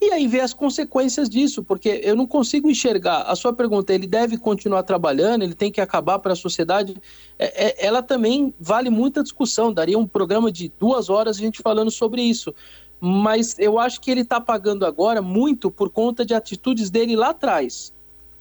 e 0.00 0.12
aí 0.12 0.26
ver 0.26 0.40
as 0.40 0.52
consequências 0.52 1.28
disso, 1.28 1.62
porque 1.62 2.00
eu 2.02 2.14
não 2.14 2.26
consigo 2.26 2.70
enxergar. 2.70 3.22
A 3.22 3.34
sua 3.34 3.52
pergunta, 3.52 3.92
ele 3.92 4.06
deve 4.06 4.36
continuar 4.36 4.82
trabalhando, 4.82 5.42
ele 5.42 5.54
tem 5.54 5.70
que 5.70 5.80
acabar 5.80 6.18
para 6.18 6.32
a 6.32 6.36
sociedade, 6.36 6.96
é, 7.38 7.66
é, 7.66 7.86
ela 7.86 8.02
também 8.02 8.52
vale 8.58 8.90
muita 8.90 9.22
discussão, 9.22 9.72
daria 9.72 9.98
um 9.98 10.06
programa 10.06 10.50
de 10.50 10.72
duas 10.78 11.08
horas 11.08 11.36
a 11.36 11.40
gente 11.40 11.62
falando 11.62 11.90
sobre 11.90 12.22
isso. 12.22 12.52
Mas 13.00 13.56
eu 13.60 13.78
acho 13.78 14.00
que 14.00 14.10
ele 14.10 14.22
está 14.22 14.40
pagando 14.40 14.84
agora 14.84 15.22
muito 15.22 15.70
por 15.70 15.88
conta 15.88 16.24
de 16.24 16.34
atitudes 16.34 16.90
dele 16.90 17.14
lá 17.14 17.30
atrás 17.30 17.92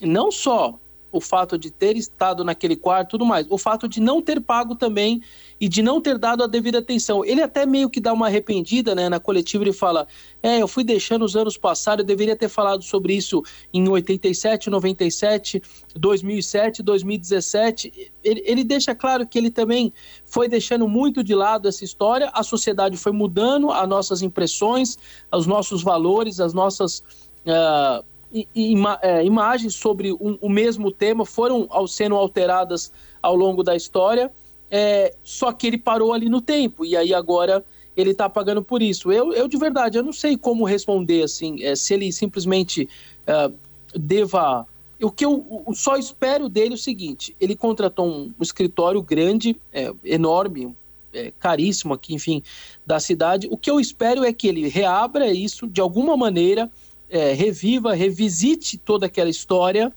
não 0.02 0.32
só 0.32 0.80
o 1.12 1.22
fato 1.22 1.58
de 1.58 1.72
ter 1.72 1.96
estado 1.96 2.44
naquele 2.44 2.76
quarto 2.76 3.12
tudo 3.12 3.26
mais, 3.26 3.48
o 3.50 3.58
fato 3.58 3.88
de 3.88 4.00
não 4.00 4.22
ter 4.22 4.42
pago 4.42 4.76
também 4.76 5.22
e 5.60 5.68
de 5.68 5.82
não 5.82 6.02
ter 6.02 6.18
dado 6.18 6.44
a 6.44 6.48
devida 6.48 6.80
atenção. 6.80 7.24
Ele 7.24 7.42
até 7.42 7.66
meio 7.66 7.90
que 7.90 8.00
dá 8.00 8.14
uma 8.14 8.28
arrependida, 8.28 8.94
né, 8.94 9.10
na 9.10 9.20
coletiva 9.20 9.64
ele 9.64 9.74
fala: 9.74 10.08
"É, 10.44 10.62
eu 10.62 10.68
fui 10.68 10.84
deixando 10.84 11.24
os 11.24 11.36
anos 11.36 11.58
passar, 11.58 12.00
eu 12.00 12.06
deveria 12.06 12.36
ter 12.36 12.50
falado 12.50 12.84
sobre 12.84 13.14
isso 13.14 13.42
em 13.74 13.88
87, 13.88 14.70
97, 14.70 15.62
2007, 15.96 16.84
2017". 16.84 18.12
Ele, 18.24 18.44
ele 18.46 18.64
deixa 18.64 18.94
claro 18.94 19.26
que 19.26 19.38
ele 19.38 19.50
também 19.50 19.94
foi 20.26 20.48
deixando 20.48 20.88
muito 20.88 21.24
de 21.24 21.34
lado 21.34 21.68
essa 21.68 21.84
história, 21.84 22.30
a 22.34 22.44
sociedade 22.44 22.98
foi 22.98 23.12
mudando 23.12 23.72
as 23.72 23.88
nossas 23.88 24.22
impressões, 24.22 24.98
os 25.34 25.48
nossos 25.48 25.82
valores, 25.82 26.40
as 26.40 26.54
nossas 26.54 27.00
uh, 27.46 28.06
ima 28.54 29.00
é, 29.02 29.24
imagens 29.24 29.76
sobre 29.76 30.12
um, 30.14 30.38
o 30.42 30.50
mesmo 30.50 30.92
tema 30.92 31.26
foram 31.26 31.66
ao, 31.70 31.88
sendo 31.88 32.16
alteradas 32.16 32.92
ao 33.22 33.36
longo 33.36 33.64
da 33.64 33.76
história, 33.76 34.32
é, 34.70 35.16
só 35.24 35.52
que 35.52 35.68
ele 35.68 35.78
parou 35.78 36.14
ali 36.14 36.30
no 36.30 36.42
tempo, 36.42 36.86
e 36.86 36.96
aí 36.96 37.14
agora 37.14 37.64
ele 37.96 38.12
está 38.12 38.30
pagando 38.30 38.62
por 38.62 38.82
isso. 38.82 39.12
Eu, 39.12 39.34
eu, 39.34 39.48
de 39.48 39.58
verdade, 39.58 39.98
eu 39.98 40.04
não 40.04 40.14
sei 40.14 40.38
como 40.38 40.64
responder, 40.66 41.24
assim, 41.24 41.64
é, 41.64 41.76
se 41.76 41.94
ele 41.94 42.12
simplesmente 42.12 42.88
é, 43.26 43.52
deva... 43.96 44.68
O 45.02 45.12
que 45.12 45.26
eu, 45.26 45.64
eu, 45.68 45.76
só 45.76 45.96
espero 45.96 46.50
dele 46.50 46.72
é 46.72 46.74
o 46.74 46.78
seguinte, 46.78 47.36
ele 47.40 47.56
contratou 47.56 48.08
um, 48.08 48.32
escritório 48.42 49.02
grande, 49.02 49.56
é, 49.72 49.94
enorme, 50.04 50.76
é, 51.14 51.32
caríssimo 51.40 51.94
aqui, 51.94 52.14
enfim, 52.14 52.42
da 52.86 53.00
cidade. 53.00 53.48
O 53.50 53.58
que 53.58 53.70
eu 53.70 53.80
espero 53.80 54.24
é 54.24 54.34
que 54.34 54.48
ele 54.48 54.68
reabra 54.68 55.32
isso 55.32 55.68
de 55.68 55.82
alguma 55.82 56.18
maneira 56.18 56.70
é, 57.10 57.34
reviva, 57.34 57.94
revisite 57.94 58.78
toda 58.78 59.06
aquela 59.06 59.30
história 59.30 59.94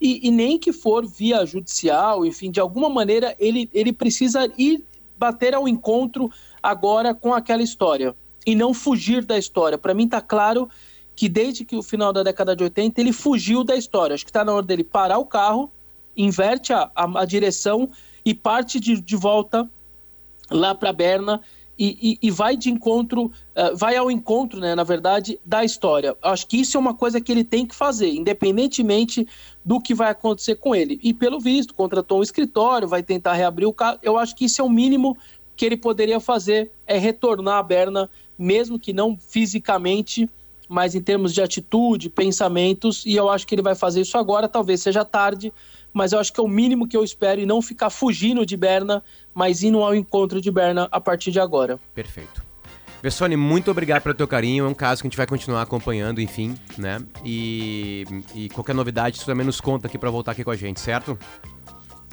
e, 0.00 0.26
e, 0.26 0.30
nem 0.30 0.58
que 0.58 0.72
for 0.72 1.06
via 1.06 1.44
judicial, 1.44 2.24
enfim, 2.24 2.50
de 2.50 2.60
alguma 2.60 2.88
maneira 2.88 3.36
ele, 3.38 3.68
ele 3.72 3.92
precisa 3.92 4.50
ir 4.56 4.84
bater 5.18 5.54
ao 5.54 5.68
encontro 5.68 6.30
agora 6.62 7.14
com 7.14 7.34
aquela 7.34 7.62
história 7.62 8.14
e 8.46 8.54
não 8.54 8.72
fugir 8.72 9.24
da 9.24 9.38
história. 9.38 9.76
Para 9.76 9.92
mim 9.92 10.04
está 10.04 10.20
claro 10.20 10.68
que 11.14 11.28
desde 11.28 11.64
que 11.64 11.76
o 11.76 11.82
final 11.82 12.12
da 12.12 12.22
década 12.22 12.56
de 12.56 12.64
80 12.64 12.98
ele 13.00 13.12
fugiu 13.12 13.62
da 13.62 13.76
história. 13.76 14.14
Acho 14.14 14.24
que 14.24 14.30
está 14.30 14.42
na 14.44 14.54
hora 14.54 14.64
dele 14.64 14.82
parar 14.82 15.18
o 15.18 15.26
carro, 15.26 15.70
inverte 16.16 16.72
a, 16.72 16.90
a, 16.94 17.20
a 17.20 17.24
direção 17.26 17.90
e 18.24 18.32
parte 18.34 18.80
de, 18.80 19.00
de 19.00 19.16
volta 19.16 19.68
lá 20.50 20.74
para 20.74 20.92
Berna 20.92 21.42
e, 21.80 22.18
e, 22.22 22.28
e, 22.28 22.30
vai 22.30 22.58
de 22.58 22.68
encontro, 22.68 23.32
uh, 23.56 23.74
vai 23.74 23.96
ao 23.96 24.10
encontro, 24.10 24.60
né, 24.60 24.74
na 24.74 24.84
verdade, 24.84 25.40
da 25.42 25.64
história. 25.64 26.14
Acho 26.20 26.46
que 26.46 26.60
isso 26.60 26.76
é 26.76 26.80
uma 26.80 26.92
coisa 26.92 27.22
que 27.22 27.32
ele 27.32 27.42
tem 27.42 27.64
que 27.64 27.74
fazer, 27.74 28.10
independentemente 28.10 29.26
do 29.64 29.80
que 29.80 29.94
vai 29.94 30.10
acontecer 30.10 30.56
com 30.56 30.74
ele. 30.74 31.00
E 31.02 31.14
pelo 31.14 31.40
visto, 31.40 31.72
contratou 31.72 32.18
um 32.18 32.22
escritório, 32.22 32.86
vai 32.86 33.02
tentar 33.02 33.32
reabrir 33.32 33.66
o 33.66 33.72
carro. 33.72 33.98
Eu 34.02 34.18
acho 34.18 34.36
que 34.36 34.44
isso 34.44 34.60
é 34.60 34.64
o 34.64 34.68
mínimo 34.68 35.16
que 35.56 35.64
ele 35.64 35.76
poderia 35.76 36.20
fazer, 36.20 36.70
é 36.86 36.98
retornar 36.98 37.56
à 37.56 37.62
Berna, 37.62 38.10
mesmo 38.38 38.78
que 38.78 38.92
não 38.92 39.16
fisicamente, 39.16 40.28
mas 40.68 40.94
em 40.94 41.00
termos 41.00 41.32
de 41.32 41.40
atitude, 41.40 42.10
pensamentos, 42.10 43.06
e 43.06 43.16
eu 43.16 43.30
acho 43.30 43.46
que 43.46 43.54
ele 43.54 43.62
vai 43.62 43.74
fazer 43.74 44.02
isso 44.02 44.18
agora, 44.18 44.48
talvez 44.48 44.82
seja 44.82 45.02
tarde, 45.02 45.50
mas 45.92 46.12
eu 46.12 46.18
acho 46.18 46.32
que 46.32 46.40
é 46.40 46.42
o 46.42 46.48
mínimo 46.48 46.86
que 46.86 46.96
eu 46.96 47.04
espero 47.04 47.40
e 47.40 47.46
não 47.46 47.60
ficar 47.60 47.90
fugindo 47.90 48.44
de 48.44 48.56
Berna, 48.56 49.02
mas 49.34 49.62
indo 49.62 49.82
ao 49.82 49.94
encontro 49.94 50.40
de 50.40 50.50
Berna 50.50 50.88
a 50.90 51.00
partir 51.00 51.30
de 51.30 51.40
agora. 51.40 51.78
Perfeito. 51.94 52.50
Bessone, 53.02 53.34
muito 53.34 53.70
obrigado 53.70 54.02
pelo 54.02 54.14
teu 54.14 54.28
carinho. 54.28 54.66
É 54.66 54.68
um 54.68 54.74
caso 54.74 55.00
que 55.00 55.06
a 55.06 55.10
gente 55.10 55.16
vai 55.16 55.26
continuar 55.26 55.62
acompanhando, 55.62 56.20
enfim, 56.20 56.54
né? 56.76 57.00
E, 57.24 58.04
e 58.34 58.48
qualquer 58.50 58.74
novidade, 58.74 59.18
você 59.18 59.24
também 59.24 59.46
nos 59.46 59.60
conta 59.60 59.86
aqui 59.86 59.96
para 59.96 60.10
voltar 60.10 60.32
aqui 60.32 60.44
com 60.44 60.50
a 60.50 60.56
gente, 60.56 60.80
certo? 60.80 61.18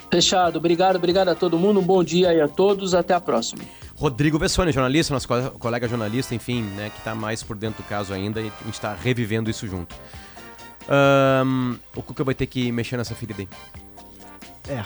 Fechado. 0.09 0.57
Obrigado, 0.57 0.95
obrigado 0.95 1.27
a 1.27 1.35
todo 1.35 1.59
mundo. 1.59 1.81
Um 1.81 1.83
bom 1.83 2.01
dia 2.01 2.29
aí 2.29 2.39
a 2.39 2.47
todos. 2.47 2.93
Até 2.93 3.13
a 3.13 3.19
próxima. 3.19 3.63
Rodrigo 3.95 4.39
Bessone, 4.39 4.71
jornalista, 4.71 5.13
nosso 5.13 5.27
colega 5.59 5.87
jornalista, 5.87 6.35
enfim, 6.35 6.61
né, 6.61 6.91
que 6.91 6.99
está 6.99 7.15
mais 7.15 7.41
por 7.41 7.57
dentro 7.57 7.83
do 7.83 7.87
caso 7.87 8.13
ainda 8.13 8.39
e 8.39 8.47
a 8.47 8.63
gente 8.63 8.75
está 8.75 8.93
revivendo 8.93 9.49
isso 9.49 9.67
junto. 9.67 9.95
Ahn, 10.89 11.75
o 11.95 12.01
Cuca 12.01 12.23
vai 12.23 12.35
ter 12.35 12.47
que 12.47 12.71
mexer 12.71 12.97
nessa 12.97 13.15
ferida 13.15 13.41
aí. 13.41 13.49
É. 14.69 14.83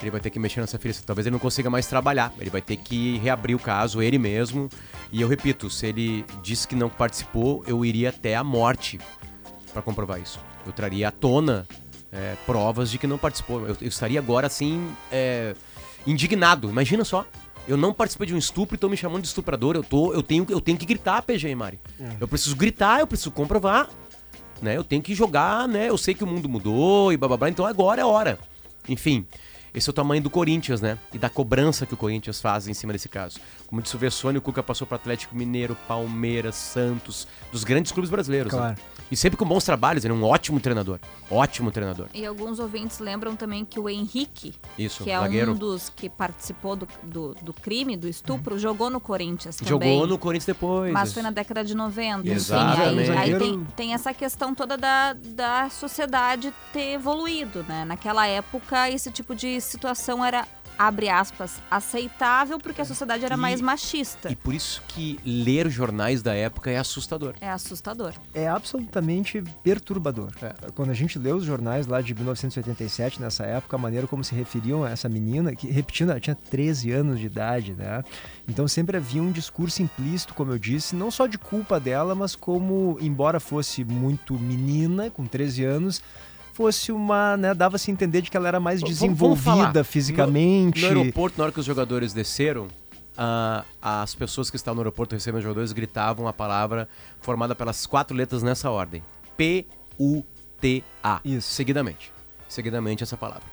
Ele 0.00 0.10
vai 0.10 0.20
ter 0.20 0.30
que 0.30 0.38
mexer 0.38 0.60
nessa 0.60 0.78
ferida. 0.78 1.00
Talvez 1.06 1.26
ele 1.26 1.32
não 1.32 1.38
consiga 1.38 1.70
mais 1.70 1.86
trabalhar. 1.86 2.32
Ele 2.38 2.50
vai 2.50 2.60
ter 2.60 2.76
que 2.76 3.18
reabrir 3.18 3.54
o 3.54 3.58
caso, 3.58 4.02
ele 4.02 4.18
mesmo. 4.18 4.68
E 5.12 5.20
eu 5.20 5.28
repito, 5.28 5.70
se 5.70 5.86
ele 5.86 6.24
disse 6.42 6.66
que 6.66 6.74
não 6.74 6.88
participou, 6.88 7.62
eu 7.66 7.84
iria 7.84 8.08
até 8.08 8.34
a 8.34 8.42
morte 8.42 8.98
para 9.72 9.80
comprovar 9.80 10.20
isso. 10.20 10.40
Eu 10.66 10.72
traria 10.72 11.08
à 11.08 11.10
tona 11.10 11.66
é, 12.10 12.36
provas 12.44 12.90
de 12.90 12.98
que 12.98 13.06
não 13.06 13.16
participou. 13.16 13.60
Eu, 13.66 13.76
eu 13.80 13.88
estaria 13.88 14.18
agora, 14.18 14.48
assim, 14.48 14.92
é, 15.10 15.54
indignado. 16.06 16.68
Imagina 16.68 17.04
só. 17.04 17.24
Eu 17.68 17.76
não 17.76 17.94
participei 17.94 18.26
de 18.26 18.34
um 18.34 18.38
estupro 18.38 18.74
e 18.74 18.76
estão 18.76 18.90
me 18.90 18.96
chamando 18.96 19.22
de 19.22 19.28
estuprador. 19.28 19.76
Eu, 19.76 19.84
tô, 19.84 20.12
eu, 20.12 20.22
tenho, 20.22 20.44
eu 20.48 20.60
tenho 20.60 20.76
que 20.76 20.84
gritar, 20.84 21.22
PG, 21.22 21.54
Mari. 21.54 21.78
Eu 22.20 22.26
preciso 22.26 22.56
gritar, 22.56 22.98
eu 22.98 23.06
preciso 23.06 23.30
comprovar. 23.30 23.88
Né? 24.62 24.76
Eu 24.76 24.84
tenho 24.84 25.02
que 25.02 25.14
jogar, 25.14 25.66
né? 25.66 25.88
Eu 25.88 25.98
sei 25.98 26.14
que 26.14 26.22
o 26.22 26.26
mundo 26.26 26.48
mudou 26.48 27.12
e 27.12 27.16
blá 27.16 27.26
blá 27.28 27.36
blá, 27.36 27.48
então 27.50 27.66
agora 27.66 28.00
é 28.00 28.04
hora. 28.04 28.38
Enfim, 28.88 29.26
esse 29.74 29.88
é 29.88 29.90
o 29.90 29.92
tamanho 29.92 30.22
do 30.22 30.30
Corinthians, 30.30 30.80
né? 30.80 30.98
E 31.12 31.18
da 31.18 31.28
cobrança 31.28 31.84
que 31.86 31.94
o 31.94 31.96
Corinthians 31.96 32.40
faz 32.40 32.68
em 32.68 32.74
cima 32.74 32.92
desse 32.92 33.08
caso. 33.08 33.40
Como 33.66 33.82
disse 33.82 33.96
o 33.96 33.98
Vessone, 33.98 34.38
o 34.38 34.40
Cuca 34.40 34.62
passou 34.62 34.86
para 34.86 34.96
Atlético 34.96 35.34
Mineiro, 35.34 35.76
Palmeiras, 35.88 36.54
Santos, 36.54 37.26
dos 37.50 37.64
grandes 37.64 37.90
clubes 37.90 38.10
brasileiros. 38.10 38.52
né? 38.52 38.76
E 39.12 39.16
sempre 39.16 39.36
com 39.36 39.44
bons 39.44 39.62
trabalhos, 39.62 40.06
ele 40.06 40.14
é 40.14 40.16
um 40.16 40.24
ótimo 40.24 40.58
treinador. 40.58 40.98
Ótimo 41.30 41.70
treinador. 41.70 42.06
E 42.14 42.24
alguns 42.24 42.58
ouvintes 42.58 42.98
lembram 42.98 43.36
também 43.36 43.62
que 43.62 43.78
o 43.78 43.86
Henrique, 43.86 44.54
Isso, 44.78 45.04
que 45.04 45.10
é 45.10 45.20
zagueiro. 45.20 45.52
um 45.52 45.54
dos 45.54 45.90
que 45.90 46.08
participou 46.08 46.74
do, 46.76 46.88
do, 47.02 47.34
do 47.42 47.52
crime, 47.52 47.94
do 47.94 48.08
estupro, 48.08 48.58
jogou 48.58 48.88
no 48.88 48.98
Corinthians 48.98 49.56
também. 49.56 49.68
Jogou 49.68 50.06
no 50.06 50.16
Corinthians 50.16 50.46
depois. 50.46 50.90
Mas 50.94 51.12
foi 51.12 51.22
na 51.22 51.30
década 51.30 51.62
de 51.62 51.74
90. 51.74 52.26
Exatamente. 52.26 53.02
Enfim, 53.02 53.18
aí, 53.18 53.34
aí 53.34 53.38
tem, 53.38 53.66
tem 53.76 53.92
essa 53.92 54.14
questão 54.14 54.54
toda 54.54 54.78
da, 54.78 55.12
da 55.12 55.68
sociedade 55.68 56.50
ter 56.72 56.94
evoluído, 56.94 57.62
né? 57.68 57.84
Naquela 57.84 58.26
época, 58.26 58.88
esse 58.88 59.10
tipo 59.10 59.34
de 59.34 59.60
situação 59.60 60.24
era, 60.24 60.48
abre 60.78 61.08
aspas, 61.08 61.60
aceitável 61.70 62.58
porque 62.58 62.80
a 62.80 62.84
sociedade 62.84 63.24
era 63.24 63.34
E- 63.34 63.38
mais 63.38 63.60
machista. 63.60 64.30
E 64.30 64.36
por 64.36 64.54
isso 64.54 64.82
que 64.88 65.18
ler 65.24 65.70
jornais 65.70 66.22
da 66.22 66.34
época 66.34 66.70
é 66.70 66.78
assustador. 66.78 67.34
É 67.40 67.48
assustador. 67.50 68.12
É 68.34 68.48
absolutamente 68.48 69.42
perturbador. 69.62 70.30
É. 70.42 70.54
Quando 70.74 70.90
a 70.90 70.94
gente 70.94 71.18
lê 71.18 71.32
os 71.32 71.44
jornais 71.44 71.86
lá 71.86 72.00
de 72.00 72.14
1987, 72.14 73.20
nessa 73.20 73.44
época, 73.44 73.76
a 73.76 73.78
maneira 73.78 74.06
como 74.06 74.24
se 74.24 74.34
referiam 74.34 74.84
a 74.84 74.90
essa 74.90 75.08
menina, 75.08 75.54
que, 75.54 75.70
repetindo, 75.70 76.10
ela 76.10 76.20
tinha 76.20 76.34
13 76.36 76.90
anos 76.92 77.18
de 77.20 77.26
idade, 77.26 77.74
né? 77.74 78.02
Então 78.48 78.66
sempre 78.66 78.96
havia 78.96 79.22
um 79.22 79.30
discurso 79.30 79.82
implícito, 79.82 80.34
como 80.34 80.52
eu 80.52 80.58
disse, 80.58 80.96
não 80.96 81.10
só 81.10 81.26
de 81.26 81.38
culpa 81.38 81.78
dela, 81.78 82.14
mas 82.14 82.34
como, 82.34 82.98
embora 83.00 83.38
fosse 83.38 83.84
muito 83.84 84.38
menina, 84.38 85.10
com 85.10 85.24
13 85.26 85.64
anos, 85.64 86.02
fosse 86.52 86.92
uma, 86.92 87.36
né, 87.36 87.54
dava-se 87.54 87.90
a 87.90 87.92
entender 87.92 88.20
de 88.22 88.30
que 88.30 88.36
ela 88.36 88.48
era 88.48 88.60
mais 88.60 88.80
Vamos- 88.80 88.98
vamos 88.98 89.18
falar. 89.40 89.54
desenvolvida 89.56 89.84
fisicamente. 89.84 90.80
No 90.82 90.86
aeroporto, 90.88 91.38
na 91.38 91.44
hora 91.44 91.52
que 91.52 91.60
os 91.60 91.66
jogadores 91.66 92.12
desceram, 92.12 92.68
ah, 93.16 93.64
as 93.80 94.14
pessoas 94.14 94.50
que 94.50 94.56
estavam 94.56 94.76
no 94.76 94.80
aeroporto 94.82 95.14
recebendo 95.14 95.38
os 95.38 95.44
jogadores 95.44 95.72
gritavam 95.72 96.28
a 96.28 96.32
palavra 96.32 96.88
formada 97.20 97.54
pelas 97.54 97.86
quatro 97.86 98.16
letras 98.16 98.42
nessa 98.42 98.70
ordem: 98.70 99.02
P-U-T-A. 99.36 101.20
Isso. 101.24 101.50
Seguidamente. 101.54 102.12
Seguidamente 102.48 103.02
essa 103.02 103.16
palavra. 103.16 103.44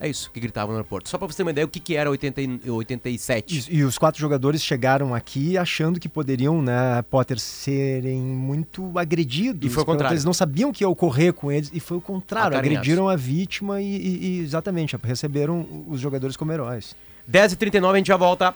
É 0.00 0.08
isso 0.08 0.30
que 0.30 0.38
gritavam 0.38 0.72
no 0.72 0.78
aeroporto. 0.78 1.08
Só 1.08 1.18
pra 1.18 1.26
você 1.26 1.38
ter 1.38 1.42
uma 1.42 1.50
ideia 1.50 1.64
o 1.64 1.68
que, 1.68 1.80
que 1.80 1.96
era 1.96 2.08
80 2.08 2.40
e 2.40 2.70
87. 2.70 3.58
Isso, 3.58 3.68
E 3.72 3.82
os 3.82 3.98
quatro 3.98 4.20
jogadores 4.20 4.62
chegaram 4.62 5.14
aqui 5.14 5.58
achando 5.58 5.98
que 5.98 6.08
poderiam, 6.08 6.62
né, 6.62 7.02
Potter, 7.10 7.38
serem 7.38 8.20
muito 8.20 8.96
agredidos. 8.98 9.68
E 9.70 9.72
foi 9.72 9.82
o 9.82 9.86
contrário. 9.86 10.14
Eles 10.14 10.24
não 10.24 10.32
sabiam 10.32 10.70
o 10.70 10.72
que 10.72 10.84
ia 10.84 10.88
ocorrer 10.88 11.32
com 11.32 11.50
eles 11.50 11.70
e 11.74 11.80
foi 11.80 11.96
o 11.96 12.00
contrário. 12.00 12.56
Agrediram 12.56 13.08
a 13.08 13.16
vítima 13.16 13.80
e, 13.80 13.84
e- 13.96 14.26
e, 14.26 14.38
exatamente, 14.40 14.96
receberam 15.02 15.66
os 15.88 16.00
jogadores 16.00 16.36
como 16.36 16.52
heróis. 16.52 16.94
10h39, 17.30 17.90
a 17.92 17.96
gente 17.96 18.06
já 18.08 18.16
volta. 18.16 18.54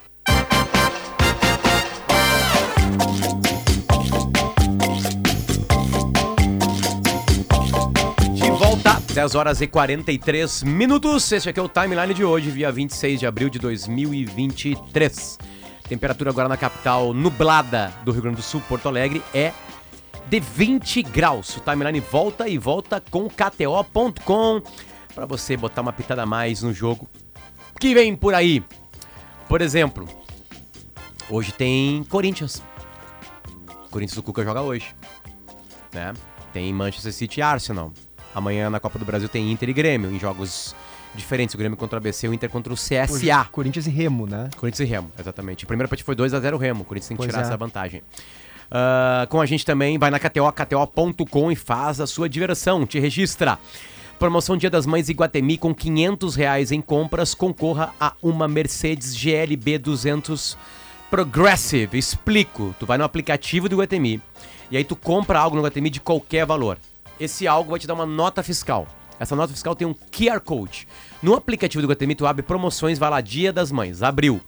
10 9.12 9.34
horas 9.34 9.60
e 9.60 9.66
43 9.66 10.62
minutos. 10.62 11.30
Este 11.30 11.50
aqui 11.50 11.60
é 11.60 11.62
o 11.62 11.68
timeline 11.68 12.14
de 12.14 12.24
hoje, 12.24 12.50
dia 12.50 12.72
26 12.72 13.20
de 13.20 13.26
abril 13.26 13.50
de 13.50 13.58
2023. 13.58 15.38
Temperatura 15.86 16.30
agora 16.30 16.48
na 16.48 16.56
capital 16.56 17.12
nublada 17.12 17.92
do 18.06 18.12
Rio 18.12 18.22
Grande 18.22 18.36
do 18.36 18.42
Sul, 18.42 18.62
Porto 18.66 18.88
Alegre, 18.88 19.22
é 19.34 19.52
de 20.30 20.40
20 20.40 21.02
graus. 21.02 21.54
O 21.58 21.60
timeline 21.60 22.00
volta 22.00 22.48
e 22.48 22.56
volta 22.56 23.02
com 23.10 23.28
KTO.com 23.28 24.62
para 25.14 25.26
você 25.26 25.58
botar 25.58 25.82
uma 25.82 25.92
pitada 25.92 26.22
a 26.22 26.26
mais 26.26 26.62
no 26.62 26.72
jogo 26.72 27.06
que 27.78 27.92
vem 27.92 28.16
por 28.16 28.32
aí. 28.32 28.64
Por 29.46 29.60
exemplo, 29.60 30.08
hoje 31.28 31.52
tem 31.52 32.02
Corinthians. 32.04 32.62
Corinthians 33.90 34.16
do 34.16 34.22
Cuca 34.22 34.42
joga 34.42 34.62
hoje. 34.62 34.94
Né? 35.92 36.14
Tem 36.50 36.72
Manchester 36.72 37.12
City 37.12 37.40
e 37.40 37.42
Arsenal. 37.42 37.92
Amanhã 38.34 38.70
na 38.70 38.80
Copa 38.80 38.98
do 38.98 39.04
Brasil 39.04 39.28
tem 39.28 39.50
Inter 39.52 39.68
e 39.68 39.72
Grêmio, 39.72 40.10
em 40.10 40.18
jogos 40.18 40.74
diferentes. 41.14 41.54
O 41.54 41.58
Grêmio 41.58 41.76
contra 41.76 41.96
o 41.96 41.98
ABC, 41.98 42.28
o 42.28 42.34
Inter 42.34 42.48
contra 42.48 42.72
o 42.72 42.76
CSA. 42.76 43.44
Corinthians 43.50 43.86
e 43.86 43.90
Remo, 43.90 44.26
né? 44.26 44.48
Corinthians 44.56 44.88
e 44.88 44.90
Remo, 44.90 45.10
exatamente. 45.18 45.64
A 45.64 45.68
primeira 45.68 45.88
partida 45.88 46.06
foi 46.06 46.16
2x0 46.16 46.58
Remo. 46.58 46.82
O 46.82 46.84
Corinthians 46.84 47.08
tem 47.08 47.16
que 47.16 47.22
Pois 47.22 47.30
tirar 47.30 47.42
é. 47.42 47.46
essa 47.46 47.56
vantagem. 47.56 48.02
Ah, 48.70 49.26
com 49.28 49.40
a 49.40 49.44
gente 49.44 49.66
também, 49.66 49.98
vai 49.98 50.10
na 50.10 50.18
KTO, 50.18 50.50
kto.com 50.50 51.52
e 51.52 51.56
faz 51.56 52.00
a 52.00 52.06
sua 52.06 52.28
diversão. 52.28 52.86
Te 52.86 52.98
registra. 52.98 53.58
Promoção 54.18 54.56
Dia 54.56 54.70
das 54.70 54.86
Mães 54.86 55.08
Iguatemi 55.08 55.58
com 55.58 55.74
500 55.74 56.36
reais 56.36 56.72
em 56.72 56.80
compras. 56.80 57.34
Concorra 57.34 57.92
a 58.00 58.14
uma 58.22 58.48
Mercedes 58.48 59.14
GLB 59.14 59.78
200 59.78 60.56
Progressive. 61.10 61.98
Explico. 61.98 62.74
Tu 62.78 62.86
vai 62.86 62.96
no 62.96 63.04
aplicativo 63.04 63.68
do 63.68 63.74
Iguatemi 63.74 64.22
e 64.70 64.76
aí 64.78 64.84
tu 64.84 64.96
compra 64.96 65.38
algo 65.38 65.56
no 65.56 65.60
Iguatemi 65.60 65.90
de 65.90 66.00
qualquer 66.00 66.46
valor. 66.46 66.78
Esse 67.22 67.46
algo 67.46 67.70
vai 67.70 67.78
te 67.78 67.86
dar 67.86 67.94
uma 67.94 68.04
nota 68.04 68.42
fiscal. 68.42 68.84
Essa 69.16 69.36
nota 69.36 69.52
fiscal 69.52 69.76
tem 69.76 69.86
um 69.86 69.94
QR 69.94 70.40
Code. 70.40 70.88
No 71.22 71.36
aplicativo 71.36 71.80
do 71.80 71.84
Iguatemi 71.84 72.16
tu 72.16 72.26
abre 72.26 72.42
promoções, 72.42 72.98
vai 72.98 73.08
lá 73.08 73.20
Dia 73.20 73.52
das 73.52 73.70
Mães, 73.70 74.02
abriu. 74.02 74.40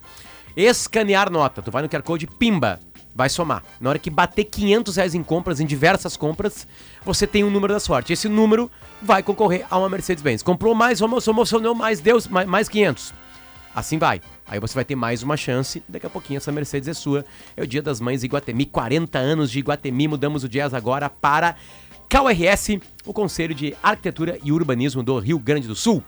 Escanear 0.56 1.30
nota, 1.30 1.62
tu 1.62 1.70
vai 1.70 1.84
no 1.84 1.88
QR 1.88 2.02
Code, 2.02 2.26
pimba, 2.26 2.80
vai 3.14 3.28
somar. 3.28 3.62
Na 3.80 3.90
hora 3.90 3.98
que 4.00 4.10
bater 4.10 4.42
500 4.42 4.96
reais 4.96 5.14
em 5.14 5.22
compras, 5.22 5.60
em 5.60 5.66
diversas 5.66 6.16
compras, 6.16 6.66
você 7.04 7.28
tem 7.28 7.44
um 7.44 7.50
número 7.50 7.72
da 7.72 7.78
sorte. 7.78 8.12
Esse 8.12 8.28
número 8.28 8.68
vai 9.00 9.22
concorrer 9.22 9.64
a 9.70 9.78
uma 9.78 9.88
Mercedes-Benz. 9.88 10.42
Comprou 10.42 10.74
mais, 10.74 11.00
emocionou 11.00 11.76
mais, 11.76 12.00
Deus, 12.00 12.26
mais, 12.26 12.48
mais 12.48 12.68
500. 12.68 13.14
Assim 13.72 13.98
vai. 13.98 14.20
Aí 14.46 14.60
você 14.60 14.74
vai 14.74 14.84
ter 14.84 14.94
mais 14.94 15.22
uma 15.22 15.36
chance. 15.36 15.82
Daqui 15.88 16.06
a 16.06 16.10
pouquinho 16.10 16.36
essa 16.36 16.52
Mercedes 16.52 16.88
é 16.88 16.94
sua. 16.94 17.24
É 17.56 17.62
o 17.62 17.66
Dia 17.66 17.82
das 17.82 18.00
Mães 18.00 18.22
Iguatemi. 18.22 18.66
40 18.66 19.18
anos 19.18 19.50
de 19.50 19.58
Iguatemi. 19.58 20.06
Mudamos 20.06 20.44
o 20.44 20.48
jazz 20.48 20.74
agora 20.74 21.10
para 21.10 21.56
KRS, 22.08 22.80
o 23.04 23.12
Conselho 23.12 23.54
de 23.54 23.74
Arquitetura 23.82 24.38
e 24.42 24.52
Urbanismo 24.52 25.02
do 25.02 25.18
Rio 25.18 25.38
Grande 25.38 25.66
do 25.66 25.74
Sul. 25.74 26.02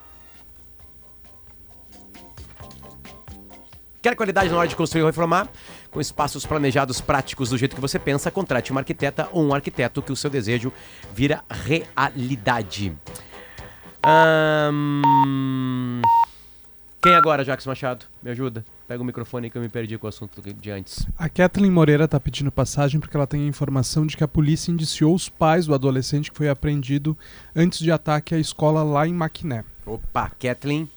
Quer 4.00 4.14
qualidade 4.14 4.50
na 4.50 4.56
hora 4.56 4.68
de 4.68 4.76
construir 4.76 5.02
ou 5.02 5.08
reformar? 5.08 5.48
Com 5.90 6.00
espaços 6.00 6.46
planejados 6.46 7.00
práticos 7.00 7.50
do 7.50 7.58
jeito 7.58 7.74
que 7.74 7.80
você 7.80 7.98
pensa, 7.98 8.30
contrate 8.30 8.70
uma 8.70 8.80
arquiteta 8.80 9.28
ou 9.32 9.44
um 9.44 9.52
arquiteto 9.52 10.00
que 10.00 10.12
o 10.12 10.16
seu 10.16 10.30
desejo 10.30 10.72
vira 11.12 11.42
realidade. 11.50 12.96
Quem 17.02 17.14
agora, 17.14 17.44
Jackson 17.44 17.70
Machado? 17.70 18.06
Me 18.22 18.30
ajuda. 18.30 18.64
Pega 18.86 19.02
o 19.02 19.06
microfone 19.06 19.50
que 19.50 19.58
eu 19.58 19.62
me 19.62 19.68
perdi 19.68 19.98
com 19.98 20.06
o 20.06 20.08
assunto 20.08 20.40
de 20.40 20.70
antes. 20.70 21.06
A 21.18 21.28
Kathleen 21.28 21.72
Moreira 21.72 22.06
tá 22.06 22.20
pedindo 22.20 22.52
passagem 22.52 23.00
porque 23.00 23.16
ela 23.16 23.26
tem 23.26 23.42
a 23.42 23.48
informação 23.48 24.06
de 24.06 24.16
que 24.16 24.22
a 24.22 24.28
polícia 24.28 24.70
indiciou 24.70 25.14
os 25.14 25.28
pais 25.28 25.66
do 25.66 25.74
adolescente 25.74 26.30
que 26.30 26.36
foi 26.36 26.48
apreendido 26.48 27.16
antes 27.54 27.80
de 27.80 27.90
ataque 27.90 28.34
à 28.34 28.38
escola 28.38 28.84
lá 28.84 29.06
em 29.06 29.12
Maquiné. 29.12 29.64
Opa, 29.84 30.30
Kathleen. 30.38 30.88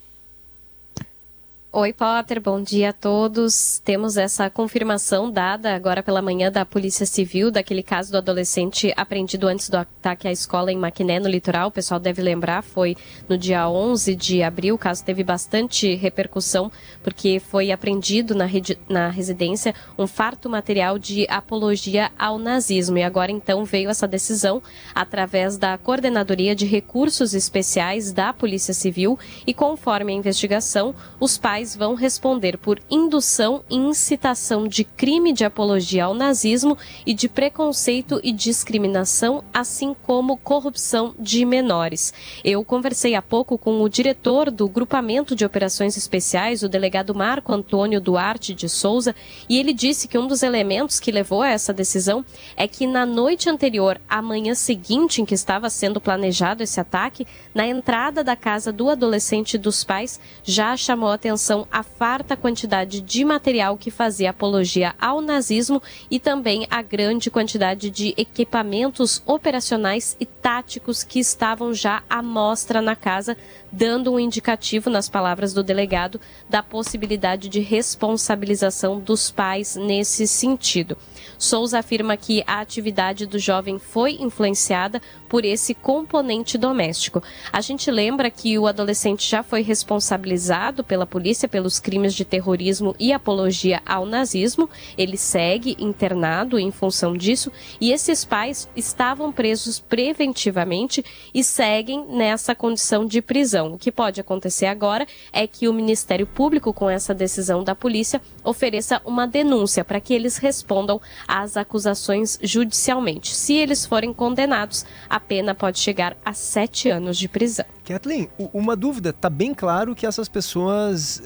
Oi, 1.72 1.94
Potter, 1.94 2.42
bom 2.42 2.64
dia 2.64 2.90
a 2.90 2.94
todos. 2.94 3.78
Temos 3.86 4.18
essa 4.18 4.50
confirmação 4.50 5.30
dada 5.30 5.76
agora 5.76 6.02
pela 6.02 6.20
manhã 6.20 6.52
da 6.52 6.66
Polícia 6.66 7.06
Civil 7.06 7.52
daquele 7.52 7.84
caso 7.84 8.12
do 8.12 8.18
adolescente 8.18 8.92
apreendido 8.98 9.48
antes 9.48 9.70
do 9.70 9.78
ataque 9.78 10.28
à 10.28 10.32
escola 10.32 10.72
em 10.72 10.78
Maquiné, 10.80 11.20
no 11.20 11.30
litoral. 11.30 11.68
O 11.68 11.72
pessoal 11.72 12.00
deve 12.00 12.24
lembrar, 12.24 12.64
foi 12.64 12.98
no 13.30 13.38
dia 13.38 13.70
11 13.70 14.16
de 14.16 14.42
abril. 14.42 14.74
O 14.74 14.80
caso 14.80 15.06
teve 15.06 15.24
bastante 15.24 15.94
repercussão 15.94 16.72
porque 17.04 17.40
foi 17.40 17.72
apreendido 17.72 18.34
na, 18.34 18.46
na 18.90 19.10
residência 19.10 19.76
um 19.96 20.08
farto 20.08 20.50
material 20.50 20.98
de 20.98 21.28
apologia 21.30 22.12
ao 22.18 22.40
nazismo. 22.40 22.98
E 22.98 23.04
agora 23.04 23.32
então 23.32 23.64
veio 23.64 23.92
essa 23.92 24.08
decisão 24.08 24.60
através 24.96 25.56
da 25.56 25.78
Coordenadoria 25.78 26.56
de 26.56 26.66
Recursos 26.66 27.36
Especiais 27.36 28.12
da 28.12 28.34
Polícia 28.34 28.74
Civil 28.74 29.20
e 29.46 29.54
conforme 29.54 30.12
a 30.12 30.16
investigação, 30.16 30.96
os 31.20 31.38
pais 31.38 31.59
vão 31.76 31.94
responder 31.94 32.58
por 32.58 32.80
indução 32.90 33.64
e 33.70 33.76
incitação 33.76 34.68
de 34.68 34.84
crime 34.84 35.34
de 35.34 35.44
apologia 35.44 36.06
ao 36.06 36.14
nazismo 36.14 36.78
e 37.06 37.14
de 37.14 37.28
preconceito 37.28 38.20
e 38.24 38.32
discriminação, 38.32 39.44
assim 39.54 39.94
como 40.04 40.38
corrupção 40.38 41.14
de 41.20 41.44
menores. 41.44 42.14
Eu 42.44 42.64
conversei 42.64 43.16
há 43.16 43.22
pouco 43.22 43.58
com 43.58 43.82
o 43.82 43.90
diretor 43.90 44.50
do 44.50 44.70
Grupamento 44.70 45.36
de 45.36 45.44
Operações 45.44 45.98
Especiais, 45.98 46.64
o 46.64 46.70
delegado 46.70 47.14
Marco 47.14 47.52
Antônio 47.52 48.00
Duarte 48.00 48.54
de 48.54 48.70
Souza, 48.70 49.14
e 49.50 49.58
ele 49.58 49.74
disse 49.74 50.08
que 50.08 50.18
um 50.18 50.28
dos 50.28 50.44
elementos 50.44 51.00
que 51.00 51.12
levou 51.12 51.42
a 51.42 51.50
essa 51.50 51.74
decisão 51.74 52.24
é 52.56 52.68
que 52.68 52.88
na 52.88 53.06
noite 53.06 53.50
anterior, 53.50 54.00
à 54.08 54.22
manhã 54.22 54.54
seguinte 54.54 55.22
em 55.22 55.26
que 55.26 55.34
estava 55.34 55.70
sendo 55.70 56.00
planejado 56.00 56.64
esse 56.64 56.80
ataque, 56.80 57.28
na 57.54 57.68
entrada 57.68 58.24
da 58.24 58.36
casa 58.36 58.72
do 58.72 58.90
adolescente 58.90 59.58
dos 59.58 59.84
pais, 59.84 60.20
já 60.44 60.78
chamou 60.78 61.10
atenção 61.10 61.49
a 61.72 61.84
farta 61.84 62.36
quantidade 62.36 63.02
de 63.02 63.26
material 63.26 63.78
que 63.78 63.90
fazia 63.90 64.30
apologia 64.30 64.94
ao 65.00 65.22
nazismo 65.22 65.82
e 66.10 66.20
também 66.20 66.68
a 66.70 66.82
grande 66.82 67.32
quantidade 67.32 67.90
de 67.90 68.14
equipamentos 68.18 69.24
operacionais 69.26 70.16
e 70.20 70.26
táticos 70.26 71.04
que 71.04 71.20
estavam 71.20 71.74
já 71.74 72.04
à 72.10 72.22
mostra 72.22 72.82
na 72.82 72.96
casa, 72.96 73.36
dando 73.72 74.14
um 74.14 74.20
indicativo, 74.20 74.90
nas 74.90 75.10
palavras 75.10 75.54
do 75.54 75.64
delegado, 75.64 76.22
da 76.50 76.62
possibilidade 76.62 77.50
de 77.50 77.60
responsabilização 77.60 79.00
dos 79.00 79.32
pais 79.32 79.76
nesse 79.76 80.28
sentido. 80.28 80.98
Souza 81.38 81.80
afirma 81.80 82.18
que 82.18 82.44
a 82.46 82.60
atividade 82.60 83.26
do 83.26 83.40
jovem 83.40 83.80
foi 83.80 84.14
influenciada 84.20 85.02
por 85.28 85.46
esse 85.46 85.74
componente 85.74 86.58
doméstico. 86.58 87.22
A 87.54 87.62
gente 87.62 87.92
lembra 87.92 88.32
que 88.32 88.58
o 88.58 88.68
adolescente 88.68 89.30
já 89.30 89.44
foi 89.44 89.62
responsabilizado 89.62 90.84
pela 90.84 91.06
polícia 91.06 91.48
pelos 91.48 91.80
crimes 91.80 92.14
de 92.14 92.26
terrorismo 92.26 92.96
e 93.00 93.14
apologia 93.14 93.82
ao 93.86 94.06
nazismo. 94.06 94.70
Ele 94.98 95.18
segue 95.18 95.78
internado 95.80 96.58
em 96.58 96.72
função 96.72 97.16
disso 97.16 97.52
e 97.80 97.92
esses 97.92 98.26
pais 98.26 98.68
estavam 98.76 99.32
presos 99.32 99.80
preventivamente 99.80 101.06
e 101.34 101.44
seguem 101.44 102.06
nessa 102.08 102.56
condição 102.56 103.06
de 103.06 103.22
prisão. 103.22 103.74
O 103.74 103.78
que 103.78 103.92
pode 103.92 104.20
acontecer 104.20 104.66
agora 104.66 105.08
é 105.32 105.46
que 105.46 105.68
o 105.68 105.74
Ministério 105.74 106.26
Público, 106.26 106.74
com 106.74 106.90
essa 106.90 107.14
decisão 107.14 107.64
da 107.64 107.76
polícia, 107.76 108.22
ofereça 108.44 109.02
uma 109.06 109.28
denúncia 109.28 109.84
para 109.84 110.00
que 110.00 110.14
eles 110.14 110.38
respondam 110.38 111.00
às 111.28 111.58
acusações 111.58 112.38
judicialmente. 112.42 113.36
Se 113.36 113.54
eles 113.54 113.86
forem 113.86 114.14
condenados, 114.14 114.86
a 115.10 115.20
pena 115.20 115.54
pode 115.56 115.80
chegar 115.80 116.18
a 116.24 116.34
sete 116.34 116.90
anos 116.90 117.18
de 117.18 117.28
prisão. 117.28 117.66
Kathleen, 117.86 118.30
uma 118.54 118.76
dúvida. 118.76 119.12
Tá 119.12 119.30
bem 119.30 119.54
claro 119.54 119.96
que 119.96 120.06
essas 120.06 120.30
pessoas, 120.30 121.22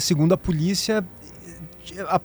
segundo 0.00 0.32
a 0.32 0.36
polícia, 0.36 1.04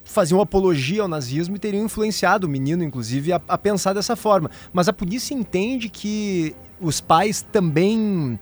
faziam 0.04 0.40
apologia 0.40 1.02
ao 1.02 1.08
nazismo 1.08 1.56
e 1.56 1.60
teriam 1.60 1.86
influenciado 1.86 2.48
o 2.48 2.50
menino, 2.50 2.84
inclusive, 2.84 3.34
a, 3.34 3.42
a 3.48 3.58
pensar 3.58 3.94
dessa 3.94 4.16
forma. 4.16 4.50
Mas 4.72 4.88
a 4.88 4.94
polícia 4.94 5.34
entende 5.34 5.90
que 5.90 6.56
os 6.80 7.02
pais 7.02 7.42
também 7.52 8.40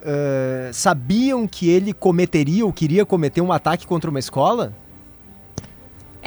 uh, 0.00 0.72
sabiam 0.72 1.46
que 1.46 1.68
ele 1.68 1.92
cometeria 1.92 2.64
ou 2.64 2.72
queria 2.72 3.04
cometer 3.04 3.40
um 3.40 3.52
ataque 3.52 3.86
contra 3.86 4.10
uma 4.10 4.18
escola? 4.18 4.74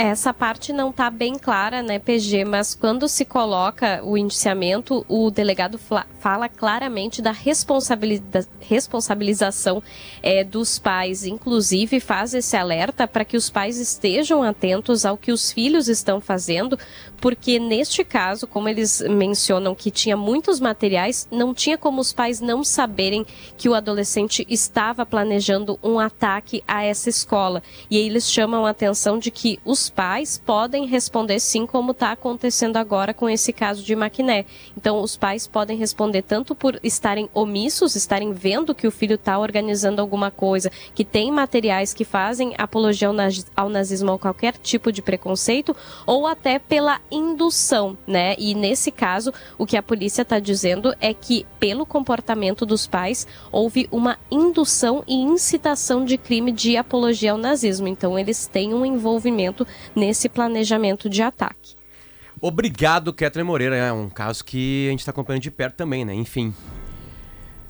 Essa 0.01 0.33
parte 0.33 0.71
não 0.71 0.91
está 0.91 1.09
bem 1.09 1.37
clara, 1.37 1.83
né, 1.83 1.99
PG? 1.99 2.45
Mas 2.45 2.73
quando 2.73 3.05
se 3.09 3.25
coloca 3.25 4.01
o 4.01 4.17
indiciamento, 4.17 5.05
o 5.09 5.29
delegado 5.29 5.77
fala 5.77 6.47
claramente 6.47 7.21
da 7.21 7.33
responsabiliza 7.33 8.47
responsabilização 8.61 9.83
é, 10.23 10.41
dos 10.41 10.79
pais. 10.79 11.25
Inclusive, 11.25 11.99
faz 11.99 12.33
esse 12.33 12.55
alerta 12.55 13.05
para 13.09 13.25
que 13.25 13.35
os 13.35 13.49
pais 13.49 13.77
estejam 13.77 14.41
atentos 14.41 15.05
ao 15.05 15.17
que 15.17 15.33
os 15.33 15.51
filhos 15.51 15.89
estão 15.89 16.21
fazendo, 16.21 16.79
porque 17.19 17.59
neste 17.59 18.03
caso, 18.03 18.47
como 18.47 18.69
eles 18.69 19.01
mencionam 19.01 19.75
que 19.75 19.91
tinha 19.91 20.15
muitos 20.15 20.59
materiais, 20.59 21.27
não 21.31 21.53
tinha 21.53 21.77
como 21.77 22.01
os 22.01 22.13
pais 22.13 22.39
não 22.39 22.63
saberem 22.63 23.25
que 23.57 23.69
o 23.69 23.73
adolescente 23.73 24.45
estava 24.49 25.05
planejando 25.05 25.77
um 25.83 25.99
ataque 25.99 26.63
a 26.67 26.83
essa 26.83 27.09
escola. 27.09 27.61
E 27.89 27.97
aí 27.97 28.05
eles 28.05 28.31
chamam 28.31 28.65
a 28.65 28.69
atenção 28.69 29.19
de 29.19 29.31
que 29.31 29.59
os 29.65 29.89
pais 29.89 30.41
podem 30.43 30.85
responder 30.85 31.39
sim, 31.39 31.65
como 31.65 31.91
está 31.91 32.11
acontecendo 32.11 32.77
agora 32.77 33.13
com 33.13 33.29
esse 33.29 33.51
caso 33.51 33.83
de 33.83 33.95
Maquiné. 33.95 34.45
Então, 34.77 35.01
os 35.01 35.17
pais 35.17 35.47
podem 35.47 35.77
responder 35.77 36.21
tanto 36.21 36.55
por 36.55 36.79
estarem 36.83 37.29
omissos, 37.33 37.95
estarem 37.95 38.31
vendo 38.31 38.73
que 38.73 38.87
o 38.87 38.91
filho 38.91 39.15
está 39.15 39.37
organizando 39.37 40.01
alguma 40.01 40.31
coisa, 40.31 40.71
que 40.95 41.03
tem 41.03 41.31
materiais 41.31 41.93
que 41.93 42.05
fazem 42.05 42.53
apologia 42.57 43.09
ao 43.55 43.69
nazismo 43.69 44.11
ou 44.11 44.19
qualquer 44.19 44.57
tipo 44.57 44.91
de 44.91 45.01
preconceito, 45.01 45.75
ou 46.05 46.25
até 46.25 46.59
pela 46.59 47.01
indução, 47.11 47.97
né? 48.07 48.35
E 48.37 48.53
nesse 48.53 48.91
caso, 48.91 49.33
o 49.57 49.65
que 49.65 49.77
a 49.77 49.83
polícia 49.83 50.21
está 50.21 50.39
dizendo 50.39 50.93
é 50.99 51.13
que, 51.13 51.45
pelo 51.59 51.85
comportamento 51.85 52.65
dos 52.65 52.87
pais, 52.87 53.27
houve 53.51 53.87
uma 53.91 54.17
indução 54.31 55.03
e 55.07 55.15
incitação 55.15 56.05
de 56.05 56.17
crime 56.17 56.51
de 56.51 56.77
apologia 56.77 57.31
ao 57.31 57.37
nazismo. 57.37 57.87
Então, 57.87 58.17
eles 58.17 58.47
têm 58.47 58.73
um 58.73 58.85
envolvimento 58.85 59.65
nesse 59.95 60.29
planejamento 60.29 61.09
de 61.09 61.21
ataque. 61.21 61.75
Obrigado, 62.41 63.11
Kathleen 63.11 63.45
Moreira. 63.45 63.75
É 63.75 63.91
um 63.91 64.09
caso 64.09 64.43
que 64.43 64.87
a 64.87 64.91
gente 64.91 64.99
está 64.99 65.11
acompanhando 65.11 65.43
de 65.43 65.51
perto 65.51 65.75
também, 65.75 66.05
né? 66.05 66.13
Enfim. 66.13 66.53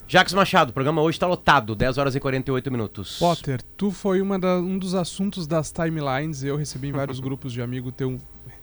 Jacques 0.07 0.33
Machado, 0.33 0.71
o 0.71 0.73
programa 0.73 1.03
hoje 1.03 1.17
está 1.17 1.27
lotado, 1.27 1.75
10 1.75 1.99
horas 1.99 2.15
e 2.15 2.19
48 2.19 2.71
minutos. 2.71 3.19
Potter, 3.19 3.61
tu 3.77 3.91
foi 3.91 4.23
da, 4.39 4.57
um 4.57 4.79
dos 4.79 4.95
assuntos 4.95 5.45
das 5.45 5.71
timelines. 5.71 6.43
Eu 6.43 6.55
recebi 6.55 6.87
em 6.87 6.91
vários 6.91 7.19
grupos 7.21 7.53
de 7.53 7.61
amigos 7.61 7.93
teu 7.95 8.17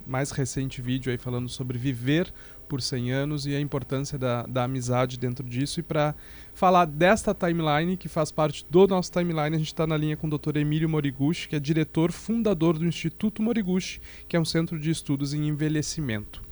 mais 0.07 0.31
recente 0.31 0.81
vídeo 0.81 1.11
aí 1.11 1.19
falando 1.19 1.49
sobre 1.49 1.79
viver 1.79 2.33
por 2.67 2.83
100 2.83 3.13
anos 3.13 3.47
e 3.47 3.55
a 3.55 3.61
importância 3.61 4.19
da, 4.19 4.43
da 4.43 4.65
amizade 4.65 5.19
dentro 5.19 5.45
disso. 5.45 5.81
E 5.81 5.83
para 5.83 6.15
falar 6.53 6.85
desta 6.85 7.35
timeline, 7.35 7.97
que 7.97 8.09
faz 8.09 8.31
parte 8.31 8.67
do 8.69 8.87
nosso 8.87 9.11
timeline, 9.11 9.55
a 9.55 9.59
gente 9.59 9.69
está 9.69 9.87
na 9.87 9.97
linha 9.97 10.17
com 10.17 10.27
o 10.27 10.39
Dr. 10.39 10.57
Emílio 10.57 10.89
Moriguchi, 10.89 11.49
que 11.49 11.57
é 11.57 11.61
diretor 11.61 12.13
fundador 12.13 12.79
do 12.79 12.87
Instituto 12.87 13.43
Moriguchi, 13.43 14.01
que 14.29 14.37
é 14.37 14.41
um 14.41 14.45
centro 14.45 14.79
de 14.79 14.91
estudos 14.91 15.33
em 15.33 15.49
envelhecimento. 15.49 16.43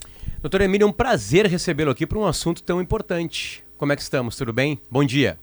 Doutor 0.40 0.60
Emílio, 0.60 0.84
é 0.84 0.88
um 0.88 0.92
prazer 0.92 1.46
recebê-lo 1.46 1.90
aqui 1.90 2.06
para 2.06 2.18
um 2.18 2.26
assunto 2.26 2.62
tão 2.62 2.80
importante. 2.80 3.64
Como 3.76 3.92
é 3.92 3.96
que 3.96 4.02
estamos? 4.02 4.36
Tudo 4.36 4.52
bem? 4.52 4.80
Bom 4.90 5.04
dia. 5.04 5.38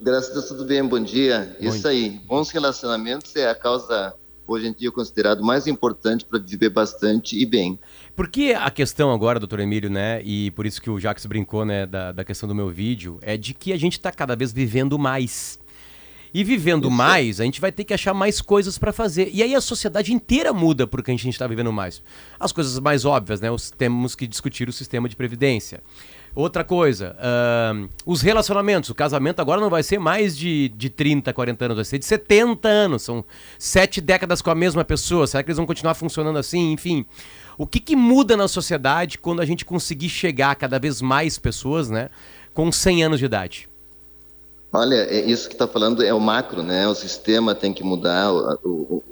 Graças 0.00 0.30
a 0.30 0.34
Deus, 0.34 0.48
tudo 0.48 0.64
bem. 0.64 0.84
Bom 0.84 1.00
dia. 1.00 1.56
Bom 1.60 1.68
Isso 1.68 1.82
dia. 1.82 1.90
aí. 1.90 2.10
Bons 2.26 2.50
relacionamentos 2.50 3.34
é 3.36 3.48
a 3.48 3.54
causa 3.54 4.14
hoje 4.46 4.68
em 4.68 4.72
dia 4.72 4.90
considerado 4.90 5.42
mais 5.42 5.66
importante 5.66 6.24
para 6.24 6.38
viver 6.38 6.68
bastante 6.68 7.38
e 7.38 7.46
bem. 7.46 7.78
Por 8.14 8.28
que 8.28 8.52
a 8.52 8.70
questão 8.70 9.12
agora, 9.12 9.38
doutor 9.38 9.60
Emílio, 9.60 9.90
né, 9.90 10.22
e 10.22 10.50
por 10.52 10.66
isso 10.66 10.80
que 10.80 10.90
o 10.90 11.00
Jacques 11.00 11.26
brincou, 11.26 11.64
né, 11.64 11.86
da, 11.86 12.12
da 12.12 12.24
questão 12.24 12.48
do 12.48 12.54
meu 12.54 12.68
vídeo, 12.68 13.18
é 13.22 13.36
de 13.36 13.54
que 13.54 13.72
a 13.72 13.76
gente 13.76 13.94
está 13.94 14.12
cada 14.12 14.36
vez 14.36 14.52
vivendo 14.52 14.98
mais. 14.98 15.58
E 16.32 16.42
vivendo 16.42 16.88
isso. 16.88 16.96
mais, 16.96 17.40
a 17.40 17.44
gente 17.44 17.60
vai 17.60 17.70
ter 17.70 17.84
que 17.84 17.94
achar 17.94 18.12
mais 18.12 18.40
coisas 18.40 18.76
para 18.76 18.92
fazer. 18.92 19.30
E 19.32 19.40
aí 19.40 19.54
a 19.54 19.60
sociedade 19.60 20.12
inteira 20.12 20.52
muda 20.52 20.84
porque 20.84 21.12
a 21.12 21.14
gente 21.14 21.28
está 21.28 21.46
vivendo 21.46 21.72
mais. 21.72 22.02
As 22.40 22.50
coisas 22.50 22.76
mais 22.80 23.04
óbvias, 23.04 23.40
né? 23.40 23.52
Os, 23.52 23.70
temos 23.70 24.16
que 24.16 24.26
discutir 24.26 24.68
o 24.68 24.72
sistema 24.72 25.08
de 25.08 25.14
previdência. 25.14 25.80
Outra 26.34 26.64
coisa, 26.64 27.14
uh, 27.14 27.88
os 28.04 28.20
relacionamentos. 28.20 28.90
O 28.90 28.94
casamento 28.94 29.40
agora 29.40 29.60
não 29.60 29.70
vai 29.70 29.84
ser 29.84 30.00
mais 30.00 30.36
de, 30.36 30.68
de 30.70 30.90
30, 30.90 31.32
40 31.32 31.64
anos, 31.64 31.76
vai 31.76 31.84
ser 31.84 31.98
de 31.98 32.04
70 32.04 32.68
anos. 32.68 33.02
São 33.02 33.24
sete 33.56 34.00
décadas 34.00 34.42
com 34.42 34.50
a 34.50 34.54
mesma 34.54 34.84
pessoa. 34.84 35.28
Será 35.28 35.44
que 35.44 35.50
eles 35.50 35.58
vão 35.58 35.66
continuar 35.66 35.94
funcionando 35.94 36.36
assim? 36.36 36.72
Enfim. 36.72 37.06
O 37.56 37.68
que, 37.68 37.78
que 37.78 37.94
muda 37.94 38.36
na 38.36 38.48
sociedade 38.48 39.16
quando 39.16 39.40
a 39.40 39.44
gente 39.44 39.64
conseguir 39.64 40.08
chegar 40.08 40.50
a 40.50 40.54
cada 40.56 40.76
vez 40.76 41.00
mais 41.00 41.38
pessoas, 41.38 41.88
né? 41.88 42.10
Com 42.52 42.72
100 42.72 43.04
anos 43.04 43.18
de 43.20 43.26
idade? 43.26 43.68
Olha, 44.72 44.96
é 44.96 45.20
isso 45.20 45.48
que 45.48 45.54
está 45.54 45.68
falando 45.68 46.02
é 46.02 46.12
o 46.12 46.18
macro, 46.18 46.64
né? 46.64 46.88
O 46.88 46.96
sistema 46.96 47.54
tem 47.54 47.72
que 47.72 47.84
mudar, 47.84 48.28
a, 48.28 48.58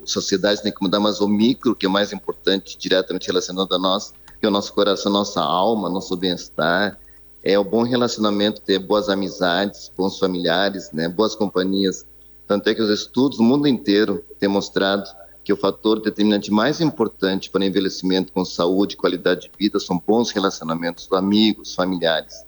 sociedade 0.04 0.60
tem 0.60 0.72
que 0.72 0.82
mudar, 0.82 0.98
mas 0.98 1.20
o 1.20 1.28
micro, 1.28 1.72
que 1.76 1.86
é 1.86 1.88
mais 1.88 2.12
importante, 2.12 2.76
diretamente 2.76 3.28
relacionado 3.28 3.72
a 3.72 3.78
nós, 3.78 4.12
que 4.40 4.44
é 4.44 4.48
o 4.48 4.50
nosso 4.50 4.72
coração, 4.72 5.12
nossa 5.12 5.40
alma, 5.40 5.88
nosso 5.88 6.16
bem-estar, 6.16 6.98
é 7.42 7.58
o 7.58 7.64
bom 7.64 7.82
relacionamento, 7.82 8.60
ter 8.60 8.78
boas 8.78 9.08
amizades, 9.08 9.90
bons 9.96 10.18
familiares, 10.18 10.92
né, 10.92 11.08
boas 11.08 11.34
companhias. 11.34 12.06
Tanto 12.46 12.68
é 12.68 12.74
que 12.74 12.82
os 12.82 12.90
estudos 12.90 13.38
no 13.38 13.44
mundo 13.44 13.66
inteiro 13.66 14.24
têm 14.38 14.48
mostrado 14.48 15.04
que 15.44 15.52
o 15.52 15.56
fator 15.56 16.00
determinante 16.00 16.52
mais 16.52 16.80
importante 16.80 17.50
para 17.50 17.64
envelhecimento 17.64 18.32
com 18.32 18.44
saúde 18.44 18.94
e 18.94 18.96
qualidade 18.96 19.42
de 19.42 19.50
vida 19.58 19.80
são 19.80 20.00
bons 20.06 20.30
relacionamentos 20.30 21.08
amigos, 21.12 21.74
familiares. 21.74 22.44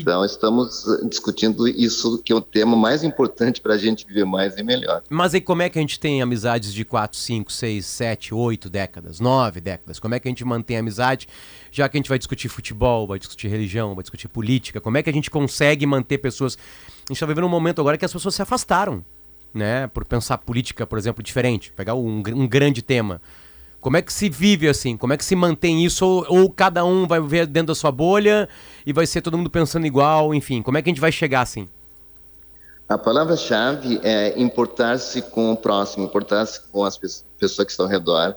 Então, 0.00 0.24
estamos 0.24 0.84
discutindo 1.08 1.68
isso, 1.68 2.18
que 2.22 2.32
é 2.32 2.36
o 2.36 2.40
tema 2.40 2.76
mais 2.76 3.04
importante 3.04 3.60
para 3.60 3.74
a 3.74 3.78
gente 3.78 4.06
viver 4.06 4.24
mais 4.24 4.56
e 4.56 4.62
melhor. 4.62 5.02
Mas 5.08 5.34
aí, 5.34 5.40
como 5.40 5.62
é 5.62 5.68
que 5.68 5.78
a 5.78 5.80
gente 5.80 6.00
tem 6.00 6.20
amizades 6.20 6.72
de 6.72 6.84
4, 6.84 7.18
5, 7.18 7.52
6, 7.52 7.86
7, 7.86 8.34
8 8.34 8.68
décadas, 8.68 9.20
9 9.20 9.60
décadas? 9.60 9.98
Como 9.98 10.14
é 10.14 10.20
que 10.20 10.26
a 10.26 10.30
gente 10.30 10.44
mantém 10.44 10.78
amizade, 10.78 11.28
já 11.70 11.88
que 11.88 11.96
a 11.96 11.98
gente 11.98 12.08
vai 12.08 12.18
discutir 12.18 12.48
futebol, 12.48 13.06
vai 13.06 13.18
discutir 13.18 13.48
religião, 13.48 13.94
vai 13.94 14.02
discutir 14.02 14.28
política? 14.28 14.80
Como 14.80 14.96
é 14.96 15.02
que 15.02 15.10
a 15.10 15.12
gente 15.12 15.30
consegue 15.30 15.86
manter 15.86 16.18
pessoas. 16.18 16.56
A 16.56 17.00
gente 17.08 17.12
está 17.12 17.26
vivendo 17.26 17.44
um 17.44 17.50
momento 17.50 17.80
agora 17.80 17.98
que 17.98 18.04
as 18.04 18.12
pessoas 18.12 18.34
se 18.34 18.42
afastaram. 18.42 19.04
né? 19.52 19.86
Por 19.88 20.04
pensar 20.04 20.38
política, 20.38 20.86
por 20.86 20.98
exemplo, 20.98 21.22
diferente, 21.22 21.72
pegar 21.72 21.94
um, 21.94 22.22
um 22.34 22.48
grande 22.48 22.82
tema. 22.82 23.20
Como 23.84 23.98
é 23.98 24.02
que 24.02 24.10
se 24.10 24.30
vive 24.30 24.66
assim? 24.66 24.96
Como 24.96 25.12
é 25.12 25.16
que 25.18 25.24
se 25.24 25.36
mantém 25.36 25.84
isso? 25.84 26.06
Ou, 26.06 26.24
ou 26.26 26.50
cada 26.50 26.86
um 26.86 27.06
vai 27.06 27.20
ver 27.20 27.46
dentro 27.46 27.66
da 27.66 27.74
sua 27.74 27.92
bolha 27.92 28.48
e 28.86 28.94
vai 28.94 29.06
ser 29.06 29.20
todo 29.20 29.36
mundo 29.36 29.50
pensando 29.50 29.86
igual? 29.86 30.34
Enfim, 30.34 30.62
como 30.62 30.78
é 30.78 30.80
que 30.80 30.88
a 30.88 30.92
gente 30.92 31.02
vai 31.02 31.12
chegar 31.12 31.42
assim? 31.42 31.68
A 32.88 32.96
palavra-chave 32.96 34.00
é 34.02 34.40
importar-se 34.40 35.20
com 35.20 35.52
o 35.52 35.56
próximo, 35.56 36.06
importar-se 36.06 36.62
com 36.72 36.82
as 36.82 36.96
pe- 36.96 37.08
pessoas 37.38 37.66
que 37.66 37.72
estão 37.72 37.84
ao 37.84 37.92
redor. 37.92 38.34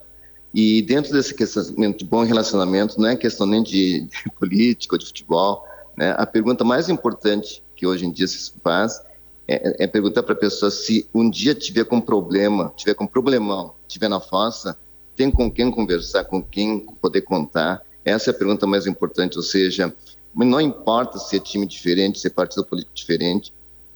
E 0.54 0.82
dentro 0.82 1.14
desse 1.14 1.34
questão 1.34 1.64
de 1.64 2.04
bom 2.04 2.26
relacionamento, 2.26 3.00
não 3.00 3.08
é 3.08 3.16
questão 3.16 3.48
nem 3.48 3.64
de, 3.64 4.02
de 4.02 4.30
política 4.38 4.98
de 4.98 5.06
futebol. 5.06 5.66
Né? 5.96 6.14
A 6.18 6.26
pergunta 6.26 6.66
mais 6.66 6.90
importante 6.90 7.64
que 7.74 7.88
hoje 7.88 8.06
em 8.06 8.12
dia 8.12 8.28
se 8.28 8.52
faz 8.62 9.02
é, 9.48 9.86
é 9.86 9.88
perguntar 9.88 10.24
para 10.24 10.34
a 10.34 10.38
pessoa 10.38 10.70
se 10.70 11.08
um 11.14 11.30
dia 11.30 11.56
tiver 11.56 11.86
com 11.86 12.02
problema, 12.02 12.74
tiver 12.76 12.96
com 12.96 13.08
problemão, 13.08 13.76
tiver 13.88 14.10
na 14.10 14.20
fossa, 14.20 14.78
tem 15.18 15.32
com 15.32 15.52
quem 15.52 15.72
conversar, 15.72 16.24
com 16.26 16.42
quem 16.42 16.80
poder 17.02 17.22
contar. 17.22 17.82
Essa 18.06 18.30
é 18.30 18.32
a 18.32 18.38
pergunta 18.38 18.68
mais 18.68 18.86
importante. 18.86 19.36
Ou 19.36 19.44
seja, 19.44 19.94
não 20.34 20.62
importa 20.62 21.18
se 21.18 21.36
é 21.36 21.40
time 21.40 21.66
diferente, 21.66 22.20
se 22.20 22.28
é 22.28 22.30
partido 22.30 22.64
político 22.64 22.96
diferente, 22.96 23.52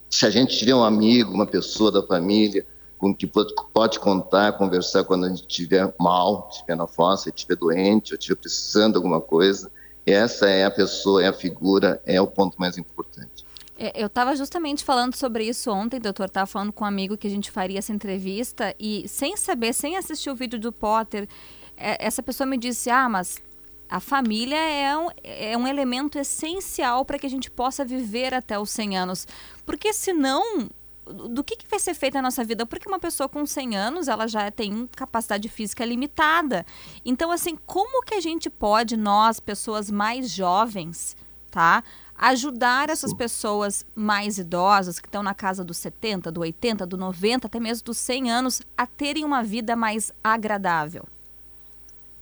se 0.09 0.25
a 0.25 0.29
gente 0.31 0.57
tiver 0.57 0.75
um 0.75 0.83
amigo, 0.83 1.31
uma 1.31 1.45
pessoa 1.45 1.91
da 1.91 2.03
família 2.03 2.65
com 2.97 3.15
que 3.15 3.25
pode, 3.25 3.99
contar, 3.99 4.53
conversar 4.53 5.03
quando 5.03 5.25
a 5.25 5.29
gente 5.29 5.41
estiver 5.41 5.91
mal, 5.99 6.49
estiver 6.51 6.75
na 6.75 6.85
fossa, 6.85 7.29
estiver 7.29 7.55
doente, 7.55 8.13
ou 8.13 8.17
estiver 8.17 8.35
precisando 8.35 8.93
de 8.93 8.97
alguma 8.97 9.19
coisa, 9.19 9.71
essa 10.05 10.47
é 10.47 10.65
a 10.65 10.71
pessoa, 10.71 11.23
é 11.23 11.27
a 11.27 11.33
figura, 11.33 12.01
é 12.05 12.21
o 12.21 12.27
ponto 12.27 12.59
mais 12.59 12.77
importante. 12.77 13.40
É, 13.81 13.99
Eu 13.99 14.05
estava 14.05 14.35
justamente 14.35 14.85
falando 14.85 15.15
sobre 15.15 15.43
isso 15.43 15.71
ontem, 15.71 15.99
doutor. 15.99 16.27
Estava 16.27 16.45
falando 16.45 16.71
com 16.71 16.83
um 16.83 16.87
amigo 16.87 17.17
que 17.17 17.25
a 17.25 17.29
gente 17.31 17.49
faria 17.49 17.79
essa 17.79 17.91
entrevista 17.91 18.75
e, 18.79 19.07
sem 19.07 19.35
saber, 19.35 19.73
sem 19.73 19.97
assistir 19.97 20.29
o 20.29 20.35
vídeo 20.35 20.59
do 20.59 20.71
Potter, 20.71 21.27
é, 21.75 22.05
essa 22.05 22.21
pessoa 22.21 22.45
me 22.45 22.57
disse: 22.57 22.91
Ah, 22.91 23.09
mas 23.09 23.41
a 23.89 23.99
família 23.99 24.55
é 24.55 24.95
um, 24.95 25.07
é 25.23 25.57
um 25.57 25.67
elemento 25.67 26.19
essencial 26.19 27.03
para 27.03 27.17
que 27.17 27.25
a 27.25 27.29
gente 27.29 27.49
possa 27.49 27.83
viver 27.83 28.35
até 28.35 28.59
os 28.59 28.69
100 28.69 28.97
anos. 28.97 29.27
Porque 29.65 29.91
senão. 29.91 30.69
Do 31.03 31.43
que, 31.43 31.57
que 31.57 31.67
vai 31.67 31.79
ser 31.79 31.95
feita 31.95 32.19
a 32.19 32.21
nossa 32.21 32.43
vida? 32.43 32.65
Porque 32.65 32.87
uma 32.87 32.99
pessoa 32.99 33.27
com 33.27 33.43
100 33.45 33.75
anos, 33.75 34.07
ela 34.07 34.27
já 34.27 34.49
tem 34.51 34.87
capacidade 34.95 35.49
física 35.49 35.83
limitada. 35.83 36.63
Então, 37.03 37.31
assim, 37.31 37.57
como 37.65 38.03
que 38.03 38.13
a 38.13 38.21
gente 38.21 38.49
pode, 38.49 38.95
nós, 38.95 39.39
pessoas 39.39 39.89
mais 39.89 40.29
jovens, 40.29 41.17
tá? 41.49 41.83
Ajudar 42.21 42.91
essas 42.91 43.11
pessoas 43.15 43.83
mais 43.95 44.37
idosas, 44.37 44.99
que 44.99 45.07
estão 45.07 45.23
na 45.23 45.33
casa 45.33 45.63
dos 45.63 45.77
70, 45.77 46.31
do 46.31 46.41
80, 46.41 46.85
do 46.85 46.95
90, 46.95 47.47
até 47.47 47.59
mesmo 47.59 47.85
dos 47.85 47.97
100 47.97 48.31
anos, 48.31 48.61
a 48.77 48.85
terem 48.85 49.25
uma 49.25 49.41
vida 49.41 49.75
mais 49.75 50.13
agradável? 50.23 51.03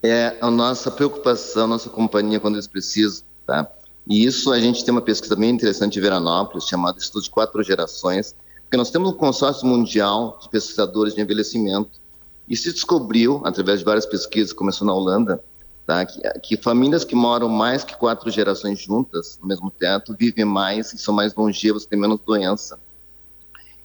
É 0.02 0.38
a 0.40 0.50
nossa 0.50 0.90
preocupação, 0.90 1.68
nossa 1.68 1.90
companhia 1.90 2.40
quando 2.40 2.56
eles 2.56 2.68
precisam, 2.68 3.26
tá? 3.46 3.70
E 4.08 4.26
isso 4.26 4.54
a 4.54 4.60
gente 4.60 4.86
tem 4.86 4.94
uma 4.94 5.02
pesquisa 5.02 5.36
bem 5.36 5.50
interessante 5.50 6.00
em 6.00 6.02
Veranópolis, 6.02 6.64
chamada 6.64 6.98
Estudo 6.98 7.24
de 7.24 7.30
Quatro 7.30 7.62
Gerações, 7.62 8.34
porque 8.62 8.78
nós 8.78 8.90
temos 8.90 9.10
um 9.10 9.14
consórcio 9.14 9.68
mundial 9.68 10.40
de 10.42 10.48
pesquisadores 10.48 11.14
de 11.14 11.20
envelhecimento 11.22 12.00
e 12.48 12.56
se 12.56 12.72
descobriu, 12.72 13.42
através 13.44 13.80
de 13.80 13.86
várias 13.86 14.06
pesquisas, 14.06 14.54
começou 14.54 14.88
na 14.88 14.94
Holanda, 14.94 15.44
tá? 15.90 16.06
que, 16.06 16.22
que 16.42 16.58
famílias 16.58 17.04
que 17.04 17.16
moram 17.16 17.50
mais 17.50 17.84
que 17.84 17.98
quatro 17.98 18.30
gerações 18.30 18.80
juntas 18.80 19.40
no 19.42 19.48
mesmo 19.48 19.72
teto 19.72 20.16
vivem 20.18 20.46
mais 20.46 20.94
e 20.94 20.98
são 21.00 21.14
mais 21.14 21.34
longevas, 21.34 21.86
têm 21.88 22.00
menos 22.00 22.20
doença. 22.26 22.80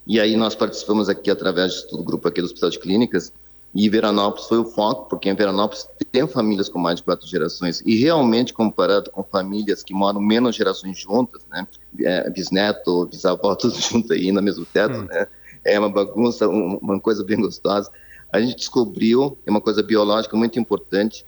E 0.07 0.21
aí 0.21 0.37
nós 0.37 0.55
participamos 0.55 1.09
aqui 1.09 1.31
através 1.31 1.83
do 1.91 2.03
grupo 2.03 2.29
aqui 2.29 2.43
do 2.43 2.45
Hospital 2.45 2.69
de 2.69 2.79
Clínicas 2.79 3.33
e 3.75 3.89
Veranópolis 3.89 4.47
foi 4.47 4.59
o 4.59 4.65
foco, 4.67 5.09
porque 5.09 5.31
em 5.31 5.35
Veranópolis 5.35 5.89
tem 6.13 6.27
famílias 6.29 6.69
com 6.69 6.79
mais 6.79 6.97
de 6.97 7.03
quatro 7.03 7.27
gerações 7.27 7.83
e 7.87 7.97
realmente 7.97 8.53
comparado 8.53 9.11
com 9.11 9.25
famílias 9.25 9.83
que 9.83 9.95
moram 9.95 10.21
menos 10.21 10.55
gerações 10.55 10.99
juntas, 10.99 11.41
né, 11.51 11.67
é, 12.01 12.29
bisneto, 12.31 13.07
bisavó, 13.07 13.55
tudo 13.57 13.75
junto 13.81 14.13
aí 14.13 14.31
no 14.31 14.43
mesmo 14.43 14.65
teto, 14.67 14.95
Hum. 14.99 15.05
né, 15.05 15.27
é 15.65 15.79
uma 15.81 15.89
bagunça, 15.89 16.47
um- 16.47 16.77
uma 16.77 17.01
coisa 17.01 17.25
bem 17.25 17.41
gostosa. 17.41 17.91
A 18.31 18.41
gente 18.41 18.57
descobriu, 18.57 19.39
é 19.47 19.51
uma 19.51 19.61
coisa 19.61 19.83
biológica 19.83 20.37
muito 20.37 20.59
importante, 20.61 21.25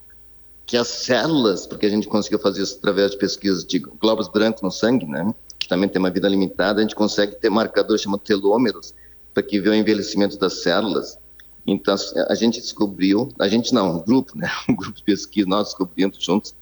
que 0.67 0.77
as 0.77 0.89
células, 0.89 1.65
porque 1.65 1.87
a 1.87 1.89
gente 1.89 2.09
conseguiu 2.09 2.41
fazer 2.41 2.63
isso 2.63 2.77
através 2.79 3.13
de 3.13 3.19
pesquisas 3.19 3.65
de 3.65 3.79
glóbulos 3.79 4.29
brancos 4.29 4.63
no 4.63 4.71
sangue, 4.71 5.07
né, 5.07 5.33
que 5.59 5.69
também 5.69 5.89
tem 5.89 6.01
uma 6.01 6.11
vida 6.11 6.29
limitada, 6.29 6.81
a 6.81 6.83
gente 6.83 6.95
consegue 6.95 7.37
ter 7.37 7.49
marcadores 7.49 8.03
chamados 8.03 8.27
telômeros, 8.27 8.93
para 9.33 9.43
que 9.43 9.61
vê 9.61 9.69
o 9.69 9.75
envelhecimento 9.75 10.39
das 10.39 10.63
células. 10.63 11.19
Então, 11.67 11.95
a 12.29 12.35
gente 12.35 12.61
descobriu, 12.61 13.29
a 13.39 13.49
gente 13.49 13.73
não, 13.73 13.97
um 13.97 14.03
grupo, 14.03 14.37
né, 14.37 14.51
um 14.69 14.75
grupo 14.75 14.97
de 14.97 15.05
pesquisa, 15.05 15.49
nós 15.49 15.69
descobrimos 15.69 16.17
juntos, 16.19 16.55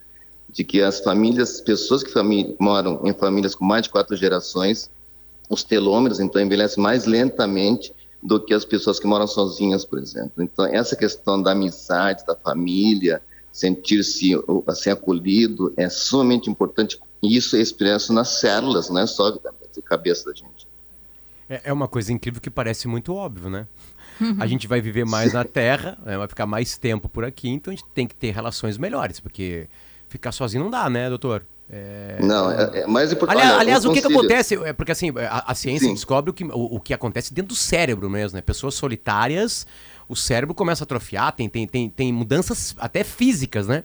de 0.51 0.63
que 0.63 0.83
as 0.83 1.01
famílias, 1.01 1.61
pessoas 1.61 2.03
que 2.03 2.13
moram 2.61 3.01
em 3.05 3.13
famílias 3.13 3.55
com 3.55 3.65
mais 3.65 3.85
de 3.85 3.91
quatro 3.91 4.15
gerações, 4.17 4.91
os 5.49 5.65
telômeros, 5.65 6.21
então, 6.21 6.41
envelhecem 6.41 6.83
mais 6.83 7.07
lentamente 7.07 7.93
do 8.23 8.41
que 8.41 8.55
as 8.55 8.65
pessoas 8.65 8.99
que 8.99 9.07
moram 9.07 9.27
sozinhas, 9.27 9.85
por 9.85 9.99
exemplo. 9.99 10.43
Então, 10.43 10.65
essa 10.67 10.95
questão 10.95 11.43
da 11.43 11.53
amizade, 11.53 12.25
da 12.27 12.35
família, 12.35 13.21
sentir-se 13.55 14.33
assim, 14.67 14.91
acolhido, 14.91 15.73
é 15.77 15.89
sumamente 15.89 16.51
importante. 16.51 16.99
E 17.23 17.37
isso 17.37 17.55
é 17.55 17.61
expresso 17.61 18.13
nas 18.13 18.41
células, 18.41 18.91
não 18.91 19.01
é 19.01 19.07
só 19.07 19.31
da 19.31 19.53
cabeça 19.85 20.27
da 20.27 20.33
gente. 20.35 20.67
É, 21.49 21.61
é 21.67 21.73
uma 21.73 21.87
coisa 21.87 22.13
incrível 22.13 22.41
que 22.41 22.51
parece 22.51 22.89
muito 22.89 23.15
óbvio, 23.15 23.49
né? 23.49 23.69
A 24.39 24.47
gente 24.47 24.67
vai 24.67 24.81
viver 24.81 25.05
mais 25.05 25.33
na 25.33 25.45
Terra, 25.45 25.97
né, 26.05 26.17
vai 26.17 26.29
ficar 26.29 26.47
mais 26.47 26.77
tempo 26.77 27.09
por 27.09 27.25
aqui, 27.25 27.49
então 27.49 27.73
a 27.73 27.77
gente 27.77 27.87
tem 27.95 28.07
que 28.07 28.15
ter 28.15 28.33
relações 28.33 28.79
melhores, 28.79 29.19
porque 29.19 29.69
ficar 30.09 30.31
sozinho 30.31 30.65
não 30.65 30.71
dá, 30.71 30.89
né, 30.89 31.09
doutor? 31.09 31.45
É... 31.71 32.19
Não, 32.21 32.51
é, 32.51 32.81
é 32.81 32.87
mais 32.87 33.13
importante. 33.13 33.41
Aliás, 33.41 33.61
aliás, 33.61 33.85
o 33.85 33.93
que, 33.93 34.01
que 34.01 34.07
acontece? 34.07 34.55
É 34.65 34.73
porque 34.73 34.93
assim, 34.93 35.11
a, 35.17 35.51
a 35.51 35.55
ciência 35.55 35.89
Sim. 35.89 35.95
descobre 35.95 36.31
o 36.31 36.35
que, 36.35 36.45
o, 36.45 36.77
o 36.77 36.81
que 36.81 36.93
acontece 36.93 37.33
dentro 37.33 37.51
do 37.51 37.57
cérebro 37.57 38.09
mesmo, 38.11 38.37
né? 38.37 38.43
Pessoas 38.43 38.75
solitárias, 38.75 39.67
o 40.09 40.17
cérebro 40.17 40.55
começa 40.55 40.83
a 40.83 40.87
atrofiar, 40.87 41.33
tem, 41.33 41.49
tem, 41.49 41.67
tem, 41.67 41.89
tem 41.89 42.13
mudanças 42.13 42.75
até 42.79 43.03
físicas, 43.05 43.67
né? 43.67 43.85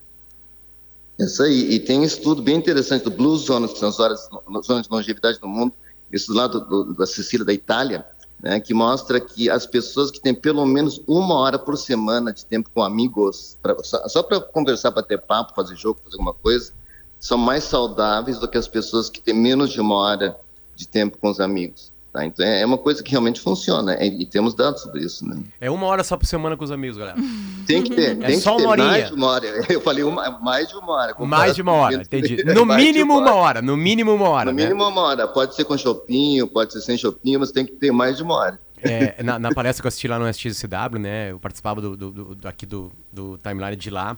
Isso 1.17 1.43
aí, 1.43 1.73
e 1.73 1.79
tem 1.79 1.99
um 1.99 2.03
estudo 2.03 2.41
bem 2.41 2.55
interessante 2.55 3.03
do 3.03 3.11
Blue 3.11 3.35
Zones, 3.37 3.73
que 3.73 3.79
são 3.79 3.89
as 3.89 3.99
horas, 3.99 4.29
zonas 4.65 4.87
de 4.87 4.91
longevidade 4.91 5.39
do 5.39 5.47
mundo, 5.47 5.73
isso 6.11 6.33
lá 6.33 6.47
do, 6.47 6.61
do, 6.61 6.93
da 6.93 7.05
Sicília, 7.05 7.45
da 7.45 7.53
Itália, 7.53 8.05
né, 8.41 8.59
que 8.59 8.73
mostra 8.73 9.19
que 9.19 9.49
as 9.49 9.65
pessoas 9.65 10.09
que 10.09 10.19
têm 10.19 10.33
pelo 10.33 10.65
menos 10.65 11.01
uma 11.05 11.35
hora 11.35 11.59
por 11.59 11.77
semana 11.77 12.31
de 12.31 12.45
tempo 12.45 12.69
com 12.73 12.81
amigos, 12.81 13.57
pra, 13.61 13.75
só, 13.83 14.07
só 14.07 14.23
para 14.23 14.39
conversar, 14.39 14.93
para 14.93 15.03
ter 15.03 15.19
papo, 15.19 15.53
fazer 15.53 15.75
jogo, 15.75 15.99
fazer 16.03 16.15
alguma 16.15 16.33
coisa, 16.33 16.71
são 17.19 17.37
mais 17.37 17.65
saudáveis 17.65 18.39
do 18.39 18.47
que 18.47 18.57
as 18.57 18.67
pessoas 18.67 19.09
que 19.09 19.19
têm 19.19 19.33
menos 19.33 19.71
de 19.71 19.81
uma 19.81 19.95
hora 19.95 20.39
de 20.73 20.87
tempo 20.87 21.17
com 21.17 21.29
os 21.29 21.41
amigos. 21.41 21.91
Tá? 22.11 22.25
Então 22.25 22.43
é 22.45 22.61
é 22.61 22.65
uma 22.65 22.77
coisa 22.77 23.03
que 23.03 23.11
realmente 23.11 23.39
funciona, 23.39 23.93
é, 23.93 24.05
e 24.07 24.25
temos 24.25 24.55
dados 24.55 24.81
sobre 24.81 25.01
isso. 25.01 25.27
Né? 25.27 25.37
É 25.61 25.69
uma 25.69 25.85
hora 25.85 26.03
só 26.03 26.17
por 26.17 26.25
semana 26.25 26.57
com 26.57 26.63
os 26.63 26.71
amigos, 26.71 26.97
galera. 26.97 27.17
Tem 27.67 27.83
que 27.83 27.91
ter, 27.95 28.11
É 28.23 28.27
tem 28.27 28.39
só 28.39 28.51
que 28.53 28.57
ter 28.57 28.63
uma 28.63 28.71
horinha. 28.71 28.87
mais 28.87 29.07
de 29.09 29.13
uma 29.13 29.27
hora. 29.27 29.45
Eu 29.69 29.79
falei 29.81 30.03
uma, 30.03 30.29
mais 30.39 30.67
de 30.69 30.75
uma 30.75 30.91
hora. 30.91 31.15
Mais 31.19 31.55
de 31.55 31.61
uma 31.61 31.71
hora, 31.73 31.95
entendi. 31.95 32.43
No 32.51 32.65
mínimo 32.65 33.15
uma 33.19 33.33
hora, 33.35 33.61
no 33.61 33.77
mínimo 33.77 34.11
uma 34.15 34.27
hora. 34.29 34.51
No 34.51 34.57
né? 34.57 34.63
mínimo 34.63 34.87
uma 34.87 35.01
hora. 35.01 35.27
Pode 35.27 35.53
ser 35.55 35.65
com 35.65 35.77
chopinho, 35.77 36.47
pode 36.47 36.73
ser 36.73 36.81
sem 36.81 36.97
chopinho, 36.97 37.39
mas 37.39 37.51
tem 37.51 37.63
que 37.65 37.73
ter 37.73 37.91
mais 37.91 38.17
de 38.17 38.23
uma 38.23 38.33
hora. 38.33 38.59
É, 38.81 39.21
na, 39.21 39.37
na 39.37 39.51
palestra 39.53 39.83
que 39.83 39.87
eu 39.87 39.89
assisti 39.89 40.07
lá 40.07 40.17
no 40.17 40.27
SXCW, 40.27 40.99
né? 40.99 41.31
Eu 41.31 41.39
participava 41.39 41.79
do- 41.81 41.95
do- 41.97 42.11
do- 42.33 42.47
aqui 42.47 42.65
do, 42.65 42.91
do 43.13 43.37
timeline 43.37 43.75
de 43.75 43.89
lá. 43.91 44.17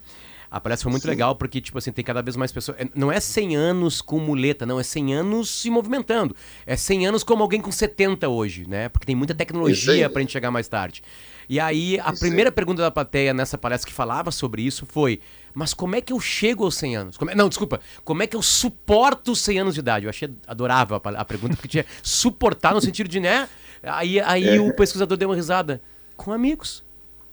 A 0.52 0.60
palestra 0.60 0.84
foi 0.84 0.92
muito 0.92 1.08
legal 1.08 1.34
porque, 1.34 1.62
tipo 1.62 1.78
assim, 1.78 1.94
tem 1.94 2.04
cada 2.04 2.22
vez 2.22 2.36
mais 2.36 2.52
pessoas. 2.52 2.78
é, 2.78 2.86
Não 2.94 3.10
é 3.10 3.22
100 3.22 3.56
anos 3.56 4.02
com 4.02 4.20
muleta, 4.20 4.66
não. 4.66 4.78
É 4.78 4.84
100 4.84 5.14
anos 5.14 5.50
se 5.50 5.70
movimentando. 5.70 6.36
É 6.66 6.76
100 6.76 7.08
anos 7.08 7.24
como 7.24 7.42
alguém 7.42 7.62
com 7.62 7.72
70 7.72 8.28
hoje, 8.28 8.68
né? 8.68 8.90
Porque 8.90 9.06
tem 9.06 9.16
muita 9.16 9.34
tecnologia 9.34 10.10
pra 10.10 10.22
gente 10.22 10.34
chegar 10.34 10.52
mais 10.52 10.68
tarde. 10.68 11.02
E 11.48 11.58
aí, 11.60 11.98
a 12.02 12.12
Isso 12.12 12.20
primeira 12.20 12.52
pergunta 12.52 12.82
da 12.82 12.92
plateia 12.92 13.34
nessa 13.34 13.58
palestra 13.58 13.90
que 13.90 13.94
falava 13.96 14.30
sobre 14.30 14.62
isso 14.62 14.86
foi: 14.86 15.22
Mas 15.54 15.74
como 15.74 15.96
é 15.96 16.02
que 16.02 16.12
eu 16.12 16.20
chego 16.20 16.66
aos 16.66 16.76
100 16.76 16.96
anos? 16.98 17.18
Como 17.18 17.32
é- 17.32 17.36
não, 17.36 17.48
desculpa. 17.48 17.80
Como 18.04 18.22
é 18.22 18.28
que 18.28 18.36
eu 18.36 18.42
suporto 18.42 19.32
os 19.32 19.40
100 19.42 19.60
anos 19.60 19.74
de 19.74 19.80
idade? 19.80 20.06
Eu 20.06 20.10
achei 20.10 20.30
adorável 20.46 21.02
a, 21.02 21.10
a 21.12 21.26
pergunta, 21.26 21.56
porque 21.56 21.68
tinha 21.70 21.86
suportar 22.04 22.74
no 22.74 22.82
sentido 22.82 23.08
de, 23.08 23.20
né? 23.22 23.48
Aí, 23.84 24.20
aí 24.20 24.58
É. 24.58 24.60
o 24.62 24.76
pesquisador 24.76 25.18
deu 25.18 25.30
uma 25.30 25.36
risada. 25.36 25.82
Com 26.18 26.32
amigos. 26.34 26.84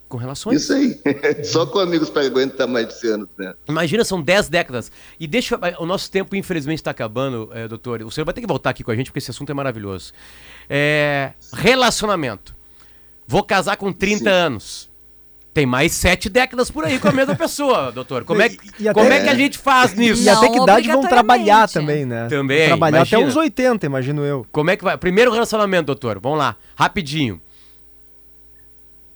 Com 0.09 0.17
relações. 0.17 0.63
Isso 0.63 0.73
aí. 0.73 0.99
Só 1.45 1.67
com 1.67 1.79
amigos 1.79 2.09
para 2.09 2.25
aguentar 2.25 2.67
mais 2.67 2.89
de 2.89 2.95
100 2.95 3.11
anos, 3.11 3.29
né? 3.39 3.53
Imagina, 3.69 4.03
são 4.05 4.23
10 4.23 4.49
décadas. 4.49 4.91
E 5.21 5.27
deixa. 5.27 5.59
O 5.79 5.85
nosso 5.85 6.11
tempo, 6.11 6.35
infelizmente, 6.35 6.79
está 6.79 6.91
acabando, 6.93 7.51
eh, 7.53 7.69
doutor. 7.69 8.01
O 8.03 8.11
senhor 8.11 8.25
vai 8.25 8.33
ter 8.33 8.41
que 8.41 8.47
voltar 8.47 8.71
aqui 8.71 8.83
com 8.83 8.91
a 8.91 8.97
gente, 8.97 9.07
porque 9.07 9.19
esse 9.19 9.31
assunto 9.31 9.51
é 9.51 9.55
maravilhoso. 9.55 10.13
É, 10.69 11.33
relacionamento. 11.53 12.55
Vou 13.27 13.43
casar 13.43 13.77
com 13.77 13.93
30 13.93 14.19
Sim. 14.25 14.29
anos. 14.31 14.89
Tem 15.53 15.67
mais 15.67 15.93
sete 15.93 16.29
décadas 16.29 16.71
por 16.71 16.85
aí 16.85 16.99
com 16.99 17.09
a 17.09 17.13
mesma 17.13 17.35
pessoa, 17.35 17.91
doutor. 17.93 18.25
Como 18.25 18.41
é, 18.41 18.49
que- 18.49 18.57
E- 18.79 18.85
e 18.85 18.89
até- 18.89 19.01
como 19.01 19.13
é 19.13 19.21
que 19.23 19.29
a 19.29 19.35
gente 19.35 19.59
faz 19.59 19.93
nisso? 19.95 20.23
E 20.23 20.29
até 20.29 20.49
que 20.49 20.59
idade 20.59 20.89
vão 20.89 21.03
trabalhar 21.03 21.69
também, 21.69 22.07
né? 22.07 22.29
Também, 22.29 22.59
Vão 22.61 22.67
Trabalhar 22.69 22.99
imagina. 22.99 23.21
até 23.23 23.29
uns 23.29 23.37
80, 23.37 23.85
imagino 23.85 24.25
eu. 24.25 24.47
Como 24.53 24.71
é 24.71 24.77
que 24.77 24.85
vai? 24.85 24.97
Primeiro 24.97 25.31
relacionamento, 25.33 25.87
doutor. 25.87 26.19
Vamos 26.21 26.39
lá, 26.39 26.57
rapidinho. 26.77 27.41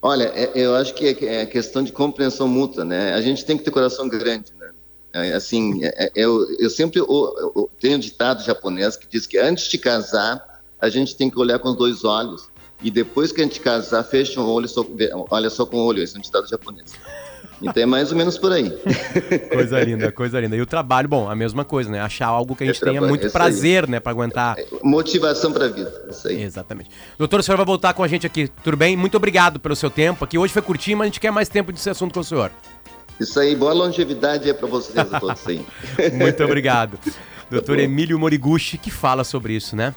Olha, 0.03 0.24
é- 0.34 0.50
eu 0.55 0.74
acho 0.74 0.92
que 0.94 1.07
é 1.07 1.42
é 1.42 1.46
questão 1.46 1.82
de 1.82 1.92
compreensão 1.92 2.48
mútua, 2.48 2.84
né? 2.84 3.14
A 3.14 3.20
gente 3.20 3.44
tem 3.44 3.57
que 3.57 3.62
ter 3.62 3.70
coração 3.70 4.09
grande, 4.09 4.53
né? 4.59 4.70
É, 5.14 5.32
Assim, 5.34 5.80
eu, 6.14 6.44
eu 6.59 6.68
sempre 6.68 6.98
eu 6.98 7.70
tenho 7.80 7.96
um 7.96 8.00
ditado 8.00 8.42
japonês 8.42 8.96
que 8.96 9.07
diz 9.07 9.26
que 9.26 9.38
antes 9.38 9.68
de 9.68 9.78
casar, 9.78 10.62
a 10.80 10.88
gente 10.88 11.14
tem 11.14 11.30
que 11.30 11.38
olhar 11.38 11.59
com 11.59 11.68
os 11.68 11.76
dois 11.76 12.05
olhos. 12.05 12.50
E 12.82 12.90
depois 12.90 13.30
que 13.30 13.40
a 13.40 13.44
gente 13.44 13.61
casar, 13.61 14.03
fecha 14.03 14.40
um 14.40 14.48
olho, 14.48 14.68
só, 14.68 14.84
olha 15.30 15.48
só 15.50 15.64
com 15.64 15.76
o 15.76 15.84
olho. 15.84 16.03
Esse 16.03 16.16
é 16.16 16.18
um 16.18 16.22
ditado 16.22 16.48
japonês. 16.48 16.92
Então 17.62 17.82
é 17.82 17.86
mais 17.86 18.10
ou 18.10 18.18
menos 18.18 18.36
por 18.36 18.52
aí. 18.52 18.70
Coisa 19.52 19.80
linda, 19.82 20.10
coisa 20.10 20.40
linda. 20.40 20.56
E 20.56 20.60
o 20.60 20.66
trabalho, 20.66 21.08
bom, 21.08 21.30
a 21.30 21.34
mesma 21.34 21.64
coisa, 21.64 21.90
né? 21.90 22.00
Achar 22.00 22.26
algo 22.26 22.56
que 22.56 22.64
a 22.64 22.66
É 22.66 22.68
gente 22.72 22.80
tenha 22.80 22.92
trabalho, 22.94 23.08
muito 23.10 23.24
é 23.24 23.26
isso 23.28 23.36
aí. 23.36 23.42
prazer, 23.42 23.88
né, 23.88 24.00
pra 24.00 24.10
aguentar. 24.10 24.56
Motivação 24.82 25.52
para 25.52 25.66
a 25.66 25.68
vida. 25.68 25.92
Isso 26.10 26.26
aí. 26.28 26.42
Exatamente. 26.42 26.90
Doutor, 27.16 27.40
o 27.40 27.42
senhor 27.42 27.56
vai 27.56 27.64
voltar 27.66 27.94
com 27.94 28.02
a 28.02 28.08
gente 28.08 28.26
aqui, 28.26 28.48
tudo 28.64 28.76
bem? 28.76 28.96
Muito 28.96 29.16
obrigado 29.16 29.60
pelo 29.60 29.76
seu 29.76 29.90
tempo. 29.90 30.24
Aqui 30.24 30.36
hoje 30.36 30.52
foi 30.52 30.62
curtinho, 30.62 30.98
mas 30.98 31.04
a 31.04 31.08
gente 31.08 31.20
quer 31.20 31.30
mais 31.30 31.48
tempo 31.48 31.70
desse 31.72 31.88
assunto 31.88 32.12
com 32.14 32.20
o 32.20 32.24
senhor. 32.24 32.50
Isso 33.20 33.38
aí, 33.38 33.54
boa 33.54 33.72
longevidade 33.72 34.50
é 34.50 34.52
para 34.54 34.66
vocês 34.66 34.96
a 34.98 35.20
todos 35.20 35.46
aí. 35.46 35.64
Muito 36.14 36.42
obrigado. 36.42 36.98
Doutor 37.50 37.78
Emílio 37.78 38.18
Moriguchi, 38.18 38.78
que 38.78 38.90
fala 38.90 39.22
sobre 39.24 39.52
isso, 39.54 39.76
né? 39.76 39.94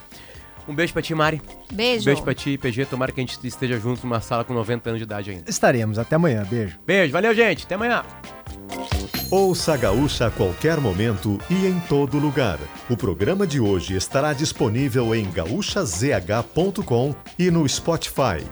Um 0.68 0.74
beijo 0.74 0.92
pra 0.92 1.02
ti, 1.02 1.14
Mari. 1.14 1.40
Beijo. 1.72 2.04
Beijo 2.04 2.22
pra 2.22 2.34
ti, 2.34 2.58
PG. 2.58 2.86
Tomara 2.86 3.12
que 3.12 3.20
a 3.20 3.24
gente 3.24 3.38
esteja 3.46 3.78
junto 3.78 4.04
numa 4.04 4.20
sala 4.20 4.44
com 4.44 4.52
90 4.52 4.90
anos 4.90 4.98
de 4.98 5.04
idade 5.04 5.30
ainda. 5.30 5.48
Estaremos. 5.48 5.98
Até 5.98 6.16
amanhã. 6.16 6.44
Beijo. 6.48 6.78
Beijo, 6.86 7.12
valeu, 7.12 7.34
gente. 7.34 7.64
Até 7.64 7.74
amanhã. 7.74 8.02
Ouça 9.30 9.74
a 9.74 9.76
Gaúcha 9.76 10.26
a 10.26 10.30
qualquer 10.30 10.80
momento 10.80 11.38
e 11.50 11.66
em 11.66 11.80
todo 11.88 12.18
lugar. 12.18 12.58
O 12.88 12.96
programa 12.96 13.46
de 13.46 13.58
hoje 13.58 13.96
estará 13.96 14.32
disponível 14.32 15.14
em 15.14 15.28
gaúchazh.com 15.30 17.14
e 17.36 17.50
no 17.50 17.68
Spotify. 17.68 18.44